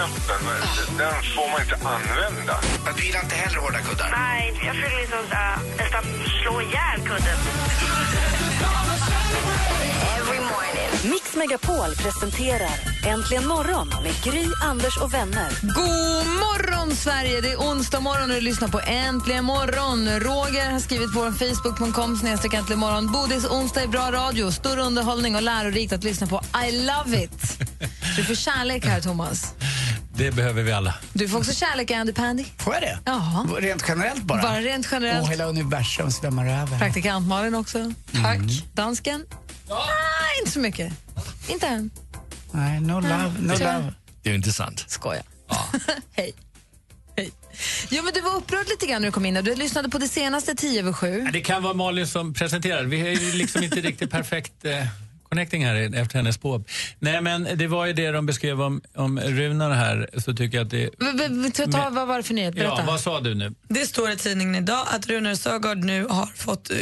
alla-knappen, 0.00 0.98
den 0.98 1.22
får 1.34 1.50
man 1.50 1.60
inte 1.62 1.74
använda. 1.74 2.60
Men 2.84 2.94
du 2.96 3.06
gillar 3.06 3.22
inte 3.22 3.34
heller 3.34 3.58
hårda 3.58 3.78
kuddar? 3.78 4.10
Nej, 4.10 4.60
jag 4.66 4.74
vill 4.74 4.98
liksom 5.00 5.18
äh, 5.18 5.76
nästan 5.78 6.04
slå 6.42 6.60
ihjäl 6.60 7.00
kudden. 7.04 7.38
Mix 11.02 11.36
Megapol 11.36 11.94
presenterar 11.96 12.70
Äntligen 13.06 13.46
morgon 13.46 13.88
med 13.88 14.12
Gry, 14.24 14.46
Anders 14.62 14.96
och 14.96 15.14
vänner. 15.14 15.50
God 15.62 16.26
morgon, 16.26 16.96
Sverige! 16.96 17.40
Det 17.40 17.52
är 17.52 17.56
onsdag 17.56 18.00
morgon 18.00 18.30
och 18.30 18.36
du 18.36 18.40
lyssnar 18.40 18.68
på 18.68 18.80
Äntligen 18.80 19.44
morgon. 19.44 20.20
Roger 20.20 20.70
har 20.70 20.80
skrivit 20.80 21.12
på 21.14 21.32
facebook.com 21.32 22.16
snedstreck 22.16 22.54
äntligen 22.54 22.80
morgon. 22.80 23.12
Bodis 23.12 23.44
onsdag 23.44 23.82
är 23.82 23.88
bra 23.88 24.12
radio, 24.12 24.50
stor 24.50 24.78
underhållning 24.78 25.36
och 25.36 25.42
lärorikt 25.42 25.92
att 25.92 26.04
lyssna 26.04 26.26
på. 26.26 26.40
I 26.68 26.72
love 26.72 27.24
it! 27.24 27.58
Du 28.16 28.24
får 28.24 28.34
kärlek 28.34 28.86
här, 28.86 29.00
Thomas. 29.00 29.54
Det 30.18 30.30
behöver 30.30 30.62
vi 30.62 30.72
alla. 30.72 30.94
Du 31.12 31.28
får 31.28 31.38
också 31.38 31.52
kärlek, 31.52 31.90
Andy 31.90 32.12
Pandy. 32.12 32.44
Får 32.58 32.74
jag 32.74 32.82
det? 32.82 32.98
Ja. 33.04 33.46
Rent 33.58 33.84
generellt 33.88 34.22
bara? 34.22 34.42
Bara 34.42 34.60
rent 34.60 34.88
generellt. 34.92 35.22
Och 35.22 35.28
hela 35.32 35.44
universum 35.44 36.10
svämmar 36.10 36.46
över. 36.62 36.78
Praktikant 36.78 37.26
Malin 37.28 37.54
också. 37.54 37.92
Tack. 38.22 38.38
Dansken? 38.72 39.24
Nej, 39.68 39.78
inte 40.40 40.50
så 40.50 40.58
mycket. 40.60 40.92
Inte 41.48 41.66
än. 41.66 41.90
Nej, 42.52 42.80
no 42.80 42.92
love, 43.00 43.32
no 43.40 43.52
love. 43.52 43.92
Det 44.22 44.28
är 44.28 44.32
ju 44.32 44.36
inte 44.36 44.52
sant. 44.52 44.84
Skoja. 44.88 45.22
Hej. 46.12 46.32
Hej. 47.16 47.30
Jo, 47.90 48.02
men 48.02 48.12
du 48.14 48.20
var 48.20 48.36
upprörd 48.36 48.68
lite 48.68 48.86
grann 48.86 49.02
när 49.02 49.08
du 49.08 49.12
kom 49.12 49.26
in. 49.26 49.36
och 49.36 49.44
Du 49.44 49.54
lyssnade 49.54 49.88
på 49.88 49.98
det 49.98 50.08
senaste 50.08 50.54
10 50.54 50.80
över 50.80 50.92
7. 50.92 51.28
Det 51.32 51.40
kan 51.40 51.62
vara 51.62 51.74
Malin 51.74 52.06
som 52.06 52.34
presenterar. 52.34 52.84
Vi 52.84 53.00
har 53.00 53.08
ju 53.08 53.32
liksom 53.32 53.62
inte 53.62 53.80
riktigt 53.80 54.10
perfekt 54.10 54.64
eh, 54.64 54.86
connecting 55.28 55.64
här 55.64 55.94
efter 55.94 56.16
hennes 56.16 56.38
påhopp. 56.38 56.68
Nej, 56.98 57.20
men 57.22 57.48
det 57.54 57.66
var 57.66 57.86
ju 57.86 57.92
det 57.92 58.10
de 58.10 58.26
beskrev 58.26 58.62
om, 58.62 58.80
om 58.94 59.20
Runar 59.20 59.70
här. 59.70 60.10
Så 60.18 60.34
tycker 60.34 60.58
jag 60.58 60.64
att 60.64 60.70
det... 60.70 60.90
V- 60.98 61.50
Ta, 61.54 61.66
ta, 61.66 61.90
vad 61.90 62.08
var 62.08 62.16
det 62.16 62.22
för 62.22 62.34
nyhet? 62.34 62.54
Berätta. 62.54 62.74
Ja, 62.78 62.84
vad 62.86 63.00
sa 63.00 63.20
du 63.20 63.34
nu? 63.34 63.54
Det 63.68 63.86
står 63.86 64.10
i 64.10 64.16
tidningen 64.16 64.54
idag 64.54 64.86
att 64.90 65.06
Runar 65.06 65.34
Sögaard 65.34 65.78
nu 65.78 66.06
har 66.06 66.26
fått 66.26 66.70
eh, 66.70 66.76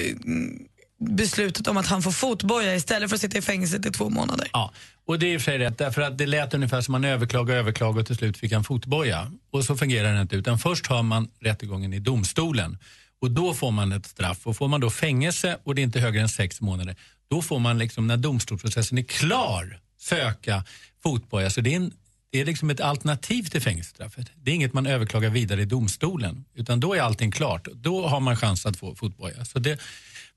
beslutet 1.01 1.69
om 1.69 1.77
att 1.77 1.87
han 1.87 2.03
får 2.03 2.11
fotboja 2.11 2.75
istället 2.75 3.11
för 3.11 3.15
att 3.15 3.21
sitta 3.21 3.39
i 3.39 3.43
fängelse 3.43 3.77
i 3.77 3.91
två 3.91 4.11
månader. 4.11 4.49
Ja, 4.53 4.73
och 5.07 5.19
det 5.19 5.27
är 5.27 5.35
i 5.35 5.37
och 5.37 5.41
för 5.41 5.51
sig 5.51 5.59
rätt, 5.59 5.79
därför 5.79 6.03
att 6.03 6.19
det 6.19 6.27
lät 6.27 6.55
ungefär 6.55 6.81
som 6.81 6.93
man 6.93 7.05
överklagade 7.05 7.53
och 7.53 7.59
överklagade 7.59 8.01
och 8.01 8.07
till 8.07 8.17
slut 8.17 8.39
fick 8.39 8.53
han 8.53 8.65
fotboja. 8.65 9.31
Och 9.51 9.65
så 9.65 9.77
fungerar 9.77 10.15
det 10.15 10.21
inte, 10.21 10.37
utan 10.37 10.59
först 10.59 10.87
har 10.87 11.03
man 11.03 11.29
rättegången 11.41 11.93
i 11.93 11.99
domstolen 11.99 12.79
och 13.21 13.31
då 13.31 13.55
får 13.55 13.71
man 13.71 13.93
ett 13.93 14.07
straff. 14.07 14.39
Och 14.47 14.57
får 14.57 14.69
man 14.69 14.81
då 14.81 14.91
fängelse 14.91 15.59
och 15.65 15.75
det 15.75 15.81
är 15.81 15.83
inte 15.83 16.01
högre 16.01 16.21
än 16.21 16.29
sex 16.29 16.61
månader, 16.61 16.97
då 17.29 17.43
får 17.43 17.59
man 17.59 17.79
liksom 17.79 18.07
när 18.07 18.17
domstolsprocessen 18.17 18.99
är 18.99 19.03
klar 19.03 19.81
söka 19.99 20.65
fotboja. 21.03 21.51
Så 21.51 21.61
det 21.61 21.73
är, 21.73 21.77
en, 21.77 21.93
det 22.31 22.41
är 22.41 22.45
liksom 22.45 22.71
ett 22.71 22.81
alternativ 22.81 23.43
till 23.43 23.63
fängelsestraffet. 23.63 24.31
Det 24.35 24.51
är 24.51 24.55
inget 24.55 24.73
man 24.73 24.87
överklagar 24.87 25.31
vidare 25.31 25.63
i 25.63 25.65
domstolen, 25.65 26.45
utan 26.55 26.81
då 26.81 26.95
är 26.95 27.01
allting 27.01 27.31
klart. 27.31 27.69
Då 27.75 28.07
har 28.07 28.21
man 28.21 28.37
chans 28.37 28.67
att 28.67 28.77
få 28.77 28.95
fotboja. 28.95 29.45
Så 29.45 29.59
det, 29.59 29.81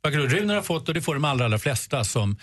Runar 0.04 0.56
har 0.56 0.62
fått, 0.62 0.88
och 0.88 0.94
det 0.94 1.02
får 1.02 1.14
de 1.14 1.26
allra, 1.26 1.46
allra 1.46 1.60
flesta 1.60 2.04
som 2.04 2.38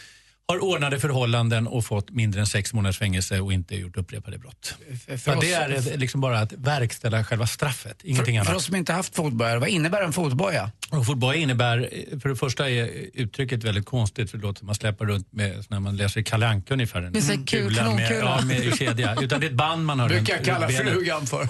har 0.48 0.58
ordnade 0.64 1.00
förhållanden 1.00 1.66
och 1.66 1.84
fått 1.84 2.10
mindre 2.10 2.40
än 2.40 2.46
sex 2.46 2.72
månaders 2.72 2.98
fängelse 2.98 3.40
och 3.40 3.52
inte 3.52 3.76
gjort 3.76 3.96
upprepade 3.96 4.38
brott. 4.38 4.74
För, 5.06 5.16
För 5.16 5.36
oss, 5.36 5.40
det 5.44 5.52
är 5.52 5.70
ett- 5.70 5.98
liksom 6.00 6.20
bara 6.20 6.38
att 6.38 6.52
verkställa 6.52 7.24
själva 7.24 7.46
straffet, 7.46 7.96
ingenting 8.04 8.38
för, 8.38 8.44
för 8.44 8.50
annat. 8.50 8.58
oss 8.60 8.66
som 8.66 8.76
inte 8.76 8.92
haft 8.92 9.16
fotboja, 9.16 9.58
vad 9.58 9.68
innebär 9.68 10.02
en 10.02 10.12
fotboja? 10.12 10.70
Och 10.90 11.06
fotboja 11.06 11.34
innebär, 11.38 11.90
för 12.20 12.28
det 12.28 12.36
första 12.36 12.70
är 12.70 12.90
uttrycket 13.14 13.64
väldigt 13.64 13.86
konstigt 13.86 14.30
för 14.30 14.38
det 14.38 14.42
låter 14.42 14.58
som 14.58 14.66
man 14.66 14.74
släpar 14.74 15.06
runt 15.06 15.32
med, 15.32 15.64
när 15.68 15.80
man 15.80 15.96
läser 15.96 16.22
Kalle 16.22 16.46
Anka 16.48 16.74
ungefär. 16.74 17.02
En 17.02 17.12
Med 17.12 17.22
så 17.24 17.32
här 17.32 17.46
kul- 17.46 17.68
kula 17.74 17.94
med, 17.94 18.18
ja, 18.20 18.40
med 18.44 18.78
kedja. 18.78 19.16
Utan 19.20 19.40
det 19.40 19.46
är 19.46 19.50
ett 19.50 19.56
band 19.56 19.84
man 19.84 20.00
har 20.00 20.08
Brukar 20.08 20.34
jag 20.36 20.44
kalla 20.44 20.66
benet. 20.66 20.92
frugan 20.92 21.26
för. 21.26 21.48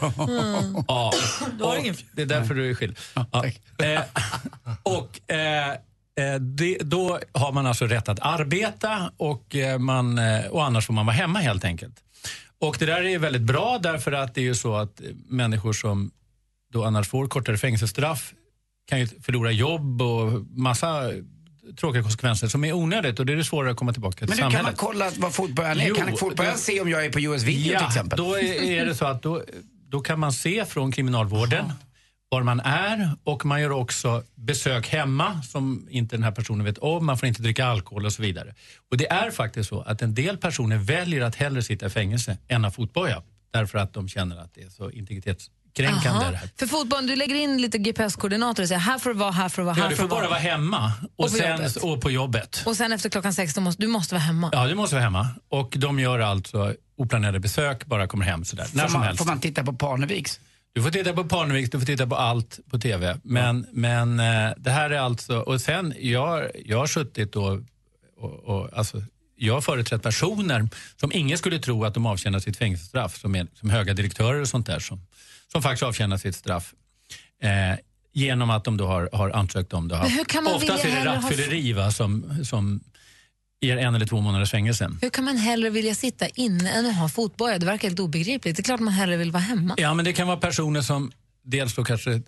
Ja. 0.89 1.13
Du 1.59 1.65
har 1.65 1.77
ingen. 1.77 1.95
Det 2.13 2.23
är 2.23 2.27
därför 2.27 2.55
du 2.55 2.71
är 2.71 2.75
skild. 2.75 2.99
Ja. 3.15 3.27
tack. 3.33 3.61
Eh, 3.83 4.01
och 4.83 5.31
eh, 5.35 5.75
det, 6.41 6.79
då 6.81 7.19
har 7.33 7.53
man 7.53 7.67
alltså 7.67 7.87
rätt 7.87 8.09
att 8.09 8.21
arbeta 8.21 9.11
och, 9.17 9.57
eh, 9.57 9.79
man, 9.79 10.19
eh, 10.19 10.47
och 10.47 10.65
annars 10.65 10.87
får 10.87 10.95
man 10.95 11.07
vara 11.07 11.17
hemma 11.17 11.39
helt 11.39 11.65
enkelt. 11.65 11.95
Och 12.61 12.77
det 12.79 12.87
där 12.87 13.03
är 13.07 13.19
väldigt 13.19 13.43
bra 13.43 13.79
därför 13.83 14.13
att 14.13 14.35
det 14.35 14.41
är 14.41 14.45
ju 14.45 14.55
så 14.55 14.75
att 14.77 15.01
eh, 15.01 15.07
människor 15.29 15.73
som 15.73 16.11
då 16.73 16.85
annars 16.85 17.09
får 17.09 17.27
kortare 17.27 17.59
fängelsestraff 17.59 18.33
kan 18.89 19.01
ju 19.01 19.07
förlora 19.07 19.51
jobb 19.51 20.03
och 20.03 20.33
massa 20.51 21.11
tråkiga 21.81 22.03
konsekvenser 22.03 22.49
som 22.49 22.65
är 22.65 22.73
onödigt 22.73 23.19
och 23.21 23.27
det 23.27 23.33
är 23.33 23.37
det 23.37 23.45
svårare 23.45 23.71
att 23.71 23.77
komma 23.77 23.93
tillbaka 23.93 24.19
till 24.19 24.29
Men 24.29 24.37
du, 24.37 24.43
kan 24.43 24.51
samhället. 24.51 24.81
man 24.81 24.87
kolla 24.89 25.11
vad 25.17 25.35
fotbojan 25.35 25.81
är? 25.81 25.89
Jo, 25.89 25.95
kan 25.95 26.17
fotbojan 26.17 26.53
då- 26.53 26.59
se 26.59 26.81
om 26.81 26.89
jag 26.91 27.05
är 27.05 27.11
på 27.11 27.21
US 27.21 27.43
video 27.43 27.79
till 27.79 27.87
exempel? 27.87 28.17
då 28.19 28.39
är, 28.39 28.87
det 28.87 28.95
så 28.95 29.05
att 29.07 29.23
då, 29.23 29.43
då 29.89 30.01
kan 30.01 30.21
man 30.21 30.33
se 30.33 30.65
från 30.65 30.93
kriminalvården 30.93 31.73
var 32.37 32.43
man 32.43 32.61
är 32.61 33.11
och 33.25 33.47
man 33.47 33.61
gör 33.61 33.71
också 33.71 34.23
besök 34.35 34.89
hemma 34.89 35.43
som 35.43 35.87
inte 35.91 36.17
den 36.17 36.23
här 36.25 36.31
personen 36.31 36.65
vet 36.65 36.79
om. 36.79 37.07
Man 37.07 37.19
får 37.19 37.29
inte 37.29 37.43
dricka 37.43 37.67
alkohol 37.67 38.07
och 38.07 38.13
så 38.13 38.23
vidare. 38.23 38.55
Och 38.91 38.97
det 38.97 39.09
är 39.13 39.31
faktiskt 39.31 39.69
så 39.69 39.81
att 39.81 40.03
en 40.03 40.15
del 40.15 40.37
personer 40.39 40.77
väljer 40.77 41.21
att 41.23 41.35
hellre 41.35 41.63
sitta 41.63 41.87
i 41.87 41.91
fängelse 41.91 42.37
än 42.49 42.65
att 42.65 42.75
fotboja 42.75 43.23
därför 43.51 43.79
att 43.79 43.93
de 43.95 44.09
känner 44.09 44.37
att 44.37 44.55
det 44.55 44.63
är 44.63 44.69
så 44.71 44.91
det 46.31 46.37
här. 46.37 46.51
För 46.59 46.67
fotbollen, 46.67 47.07
du 47.07 47.17
lägger 47.17 47.35
in 47.35 47.61
lite 47.63 47.79
GPS-koordinater 47.79 48.63
och 48.63 48.69
säger 48.69 48.81
här 48.81 48.99
får 48.99 49.11
du 49.11 49.17
vara, 49.17 49.31
här 49.31 49.49
får 49.49 49.63
du 49.63 49.67
vara, 49.67 49.77
Ja, 49.77 49.83
här 49.83 49.91
du 49.91 49.97
får 49.97 50.03
får 50.03 50.09
du 50.09 50.11
bara 50.11 50.21
vara. 50.21 50.31
vara 50.31 50.39
hemma 50.41 50.93
och, 51.17 51.25
Och 51.25 51.31
på 51.31 51.37
sen, 51.37 51.51
jobbet. 51.57 51.77
och 51.77 52.01
på 52.01 52.11
jobbet. 52.11 52.63
Och 52.67 52.77
sen 52.77 52.93
efter 52.93 53.09
klockan 53.11 53.33
sex, 53.35 53.57
måste, 53.57 53.83
du 53.83 53.87
måste 53.89 54.15
vara 54.15 54.23
hemma. 54.23 54.51
Ja, 54.53 54.67
du 54.67 54.75
måste 54.75 54.95
vara 54.95 55.05
hemma. 55.05 55.29
Och 55.49 55.75
de 55.79 55.99
gör 56.01 56.19
alltså 56.19 56.75
oplanerade 56.97 57.41
besök, 57.41 57.87
bara 57.87 58.07
kommer 58.07 58.25
hem 58.25 58.45
sådär. 58.45 58.67
När 58.73 58.83
Får 58.83 58.89
som 58.89 58.99
man, 59.01 59.07
helst. 59.07 59.19
får 59.23 59.27
man 59.27 59.41
titta 59.41 59.65
på 59.65 59.73
Parneviks? 59.73 60.41
Du 60.77 60.83
får 60.83 60.91
titta 60.91 61.13
på 61.13 61.25
Parneviks, 61.25 61.71
du 61.71 61.79
får 61.79 61.87
titta 61.87 62.07
på 62.07 62.17
allt 62.17 62.61
på 62.71 62.79
TV. 62.79 63.19
Men, 63.23 63.67
men 63.73 64.21
eh, 64.21 64.51
det 64.57 64.71
här 64.71 64.91
är 64.91 64.99
alltså, 64.99 65.39
och 65.39 65.61
sen, 65.61 65.95
jag, 66.01 66.51
jag 66.65 66.79
har 66.79 66.87
suttit 66.87 67.37
och, 67.37 67.61
och, 68.17 68.33
och 68.45 68.79
alltså, 68.79 69.03
jag 69.37 69.55
har 69.55 69.61
företrätt 69.61 70.03
personer 70.03 70.69
som 70.97 71.13
ingen 71.13 71.39
skulle 71.39 71.59
tro 71.59 71.85
att 71.85 71.95
de 71.95 72.07
avtjänar 72.07 72.39
sitt 72.39 72.57
fängelsestraff, 72.57 73.19
som, 73.19 73.35
är, 73.35 73.47
som 73.55 73.71
höga 73.71 73.95
direktörer 73.95 74.41
och 74.41 74.49
sånt 74.49 74.67
där, 74.67 74.79
som, 74.79 75.01
som 75.53 75.63
faktiskt 75.63 75.83
avtjänar 75.83 76.17
sitt 76.17 76.37
straff. 76.37 76.75
Eh, 77.43 77.79
genom 78.13 78.51
att 78.51 78.65
de 78.65 78.77
då 78.77 78.87
har, 78.87 79.11
har 79.13 79.31
ansökt 79.31 79.73
om 79.73 79.89
det. 79.89 79.99
Men 79.99 80.11
hur 80.11 80.25
kan 80.25 80.45
man 80.45 80.55
Oftast 80.55 80.85
är 80.85 80.89
det 80.89 80.95
hellre 80.95 81.11
ha- 81.11 81.17
rattfylleri 81.17 81.73
va, 81.73 81.91
som, 81.91 82.45
som 82.45 82.81
ger 83.61 83.77
en 83.77 83.95
eller 83.95 84.07
två 84.07 84.21
månaders 84.21 84.51
fängelse. 84.51 84.91
Hur 85.03 85.11
kan 85.11 85.25
man 85.25 85.37
hellre 85.37 85.71
vilja 85.71 85.95
sitta 85.95 86.29
inne 86.29 86.71
än 86.71 86.87
att 86.87 86.97
ha 86.97 87.09
fotboja? 87.09 87.59
Det 87.59 87.67
verkar 87.67 87.89
helt 87.89 88.01
obegripligt. 88.01 88.57
Det 88.57 88.61
är 88.61 88.65
klart 88.65 88.81
man 88.81 88.95
hellre 88.95 89.17
vill 89.17 89.33
vara 89.33 89.43
hemma. 89.43 89.75
Ja, 89.77 89.95
men 89.95 90.05
det 90.05 90.13
kan 90.13 90.27
vara 90.27 90.37
personer 90.37 90.81
som 90.81 91.13
dels 91.45 91.75
då 91.75 91.85
kanske 91.85 92.23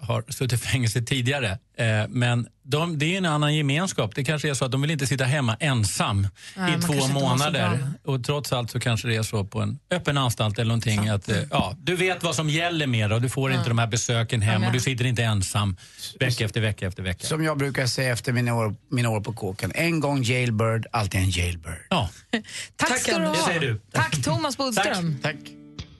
har 0.00 0.24
suttit 0.28 0.52
i 0.52 0.56
fängelse 0.56 1.02
tidigare. 1.02 1.58
Eh, 1.78 2.08
men 2.08 2.48
de, 2.62 2.98
det 2.98 3.14
är 3.14 3.18
en 3.18 3.26
annan 3.26 3.54
gemenskap. 3.54 4.14
Det 4.14 4.24
kanske 4.24 4.50
är 4.50 4.54
så 4.54 4.64
att 4.64 4.72
de 4.72 4.82
vill 4.82 4.90
inte 4.90 5.06
sitta 5.06 5.24
hemma 5.24 5.56
ensam 5.60 6.28
Nej, 6.56 6.78
i 6.78 6.82
två 6.82 7.00
så 7.00 7.12
månader. 7.12 7.92
Och 8.04 8.24
trots 8.24 8.52
allt 8.52 8.70
så 8.70 8.80
kanske 8.80 9.08
det 9.08 9.16
är 9.16 9.22
så 9.22 9.44
på 9.44 9.60
en 9.60 9.78
öppen 9.90 10.18
anstalt 10.18 10.58
eller 10.58 10.68
någonting 10.68 11.08
att 11.08 11.28
eh, 11.28 11.36
ja, 11.50 11.76
du 11.78 11.96
vet 11.96 12.22
vad 12.22 12.34
som 12.34 12.48
gäller 12.48 12.86
med 12.86 13.12
och 13.12 13.22
du 13.22 13.28
får 13.28 13.52
inte 13.52 13.68
de 13.68 13.78
här 13.78 13.86
besöken 13.86 14.42
hem 14.42 14.64
och 14.64 14.72
du 14.72 14.80
sitter 14.80 15.04
inte 15.04 15.22
ensam 15.22 15.76
vecka 16.20 16.44
efter 16.44 16.60
vecka 16.60 16.86
efter 16.86 17.02
vecka. 17.02 17.26
Som 17.26 17.44
jag 17.44 17.58
brukar 17.58 17.86
säga 17.86 18.12
efter 18.12 18.32
mina 18.32 18.54
år, 18.54 18.74
mina 18.90 19.08
år 19.08 19.20
på 19.20 19.32
kåken. 19.32 19.72
En 19.74 20.00
gång 20.00 20.22
jailbird, 20.22 20.86
alltid 20.92 21.20
en 21.20 21.30
jailbird. 21.30 21.78
Ja, 21.90 22.10
Tack, 22.76 22.88
Tack, 22.90 23.00
ska 23.00 23.18
du 23.18 23.26
ha. 23.26 23.58
Du. 23.60 23.80
Tack 23.92 24.22
Thomas 24.22 24.56
Bodström. 24.56 25.18
Tack. 25.22 25.36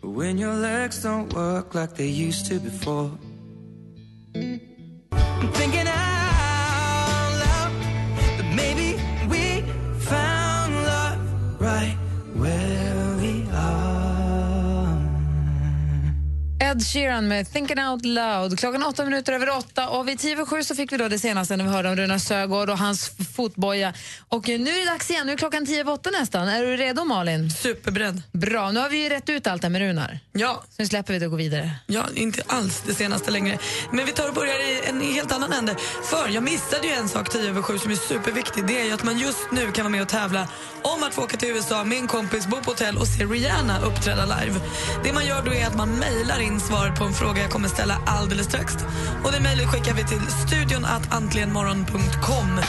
When 0.02 0.38
right 11.60 11.97
Ed 16.70 16.82
Sheeran 16.82 17.28
med 17.28 17.52
Thinking 17.52 17.78
Out 17.78 18.04
Loud. 18.04 18.58
Klockan 18.58 18.82
åtta 18.82 19.04
minuter 19.04 19.32
över 19.32 19.50
åtta 19.50 19.88
och 19.88 20.08
vid 20.08 20.18
tio 20.18 20.32
över 20.32 20.44
sju 20.44 20.64
så 20.64 20.74
fick 20.74 20.92
vi 20.92 20.96
då 20.96 21.08
det 21.08 21.18
senaste 21.18 21.56
när 21.56 21.64
vi 21.64 21.70
hörde 21.70 21.88
om 21.88 21.96
Runar 21.96 22.18
Sögaard 22.18 22.70
och 22.70 22.78
hans 22.78 23.10
fotboja. 23.36 23.94
Och 24.28 24.48
nu 24.48 24.54
är 24.54 24.84
det 24.84 24.90
dags 24.90 25.10
igen, 25.10 25.26
nu 25.26 25.32
är 25.32 25.36
klockan 25.36 25.66
tio 25.66 25.80
över 25.80 25.92
åtta 25.92 26.10
nästan. 26.10 26.48
Är 26.48 26.62
du 26.62 26.76
redo 26.76 27.04
Malin? 27.04 27.50
Superberedd. 27.50 28.22
Bra, 28.32 28.70
nu 28.70 28.80
har 28.80 28.88
vi 28.88 29.02
ju 29.02 29.08
rätt 29.08 29.28
ut 29.28 29.46
allt 29.46 29.62
det 29.62 29.68
med 29.68 29.80
Runar. 29.80 30.20
Ja. 30.32 30.62
Så 30.68 30.82
nu 30.82 30.86
släpper 30.86 31.12
vi 31.12 31.18
det 31.18 31.26
och 31.26 31.30
går 31.30 31.38
vidare. 31.38 31.70
Ja, 31.86 32.04
inte 32.14 32.42
alls 32.46 32.82
det 32.86 32.94
senaste 32.94 33.30
längre. 33.30 33.58
Men 33.92 34.06
vi 34.06 34.12
tar 34.12 34.28
och 34.28 34.34
börjar 34.34 34.54
i 34.54 34.88
en 34.88 35.00
helt 35.00 35.32
annan 35.32 35.52
ände. 35.52 35.76
För 36.10 36.28
jag 36.28 36.42
missade 36.42 36.86
ju 36.86 36.92
en 36.92 37.08
sak 37.08 37.30
tio 37.30 37.50
över 37.50 37.62
sju 37.62 37.78
som 37.78 37.90
är 37.90 37.96
superviktig. 37.96 38.66
Det 38.66 38.80
är 38.80 38.84
ju 38.84 38.92
att 38.92 39.04
man 39.04 39.18
just 39.18 39.50
nu 39.52 39.72
kan 39.72 39.84
vara 39.84 39.92
med 39.92 40.02
och 40.02 40.08
tävla 40.08 40.48
om 40.82 41.02
att 41.02 41.14
få 41.14 41.22
åka 41.22 41.36
till 41.36 41.48
USA 41.48 41.84
med 41.84 41.98
en 41.98 42.06
kompis, 42.06 42.46
bo 42.46 42.56
på 42.56 42.70
hotell 42.70 42.96
och 42.96 43.06
se 43.06 43.24
Rihanna 43.24 43.80
uppträda 43.80 44.22
live. 44.22 44.60
Det 45.04 45.12
man 45.12 45.26
gör 45.26 45.42
då 45.42 45.54
är 45.54 45.66
att 45.66 45.76
man 45.76 45.90
mejlar 45.90 46.40
in 46.40 46.57
svaret 46.60 46.98
på 46.98 47.04
en 47.04 47.12
fråga 47.12 47.42
jag 47.42 47.50
kommer 47.50 47.68
ställa 47.68 48.02
alldeles 48.06 48.46
strax. 48.46 48.74
Och 49.24 49.32
det 49.32 49.40
mejlet 49.40 49.66
skickar 49.66 49.94
vi 49.94 50.04
till 50.04 50.20
studion 50.46 50.86
antligenmorgon.com. 51.10 52.60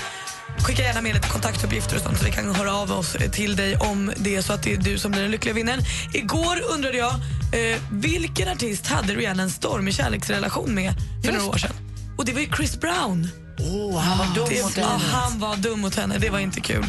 Skicka 0.63 0.81
gärna 0.81 1.01
med 1.01 1.15
lite 1.15 1.29
kontaktuppgifter 1.29 1.95
och 1.95 2.01
sånt 2.01 2.17
så 2.17 2.25
vi 2.25 2.31
kan 2.31 2.55
höra 2.55 2.75
av 2.75 2.91
oss 2.91 3.17
till 3.31 3.55
dig 3.55 3.77
om 3.77 4.11
det 4.17 4.35
är 4.35 4.41
så 4.41 4.53
att 4.53 4.63
det 4.63 4.73
är 4.73 4.77
du 4.77 4.97
som 4.97 5.11
blir 5.11 5.21
den 5.21 5.31
lyckliga 5.31 5.53
vinnaren. 5.53 5.79
Igår 6.13 6.61
undrade 6.73 6.97
jag 6.97 7.13
eh, 7.13 7.81
vilken 7.91 8.49
artist 8.49 8.87
hade 8.87 9.13
Rihanna 9.13 9.43
en 9.43 9.49
stormig 9.49 9.93
kärleksrelation 9.93 10.75
med 10.75 10.93
för 11.25 11.31
några 11.31 11.45
år 11.45 11.57
sedan? 11.57 11.73
Och 12.17 12.25
det 12.25 12.33
var 12.33 12.41
ju 12.41 12.47
Chris 12.55 12.79
Brown. 12.79 13.29
Oh, 13.59 13.99
han 13.99 14.17
var 14.17 14.35
dum 14.35 14.45
det, 14.49 14.63
mot 14.63 14.77
ja, 14.77 14.87
henne. 14.87 15.03
han 15.11 15.39
var 15.39 15.55
dum 15.55 15.79
mot 15.79 15.95
henne. 15.95 16.17
Det 16.17 16.29
var 16.29 16.39
inte 16.39 16.61
kul. 16.61 16.85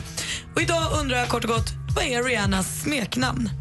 Och 0.55 0.63
idag 0.63 0.89
undrar 1.01 1.19
jag 1.19 1.29
kort 1.29 1.45
och 1.45 1.51
gott, 1.51 1.69
vad 1.95 2.05
är 2.05 2.23
Rihannas 2.23 2.83
smeknamn? 2.83 3.60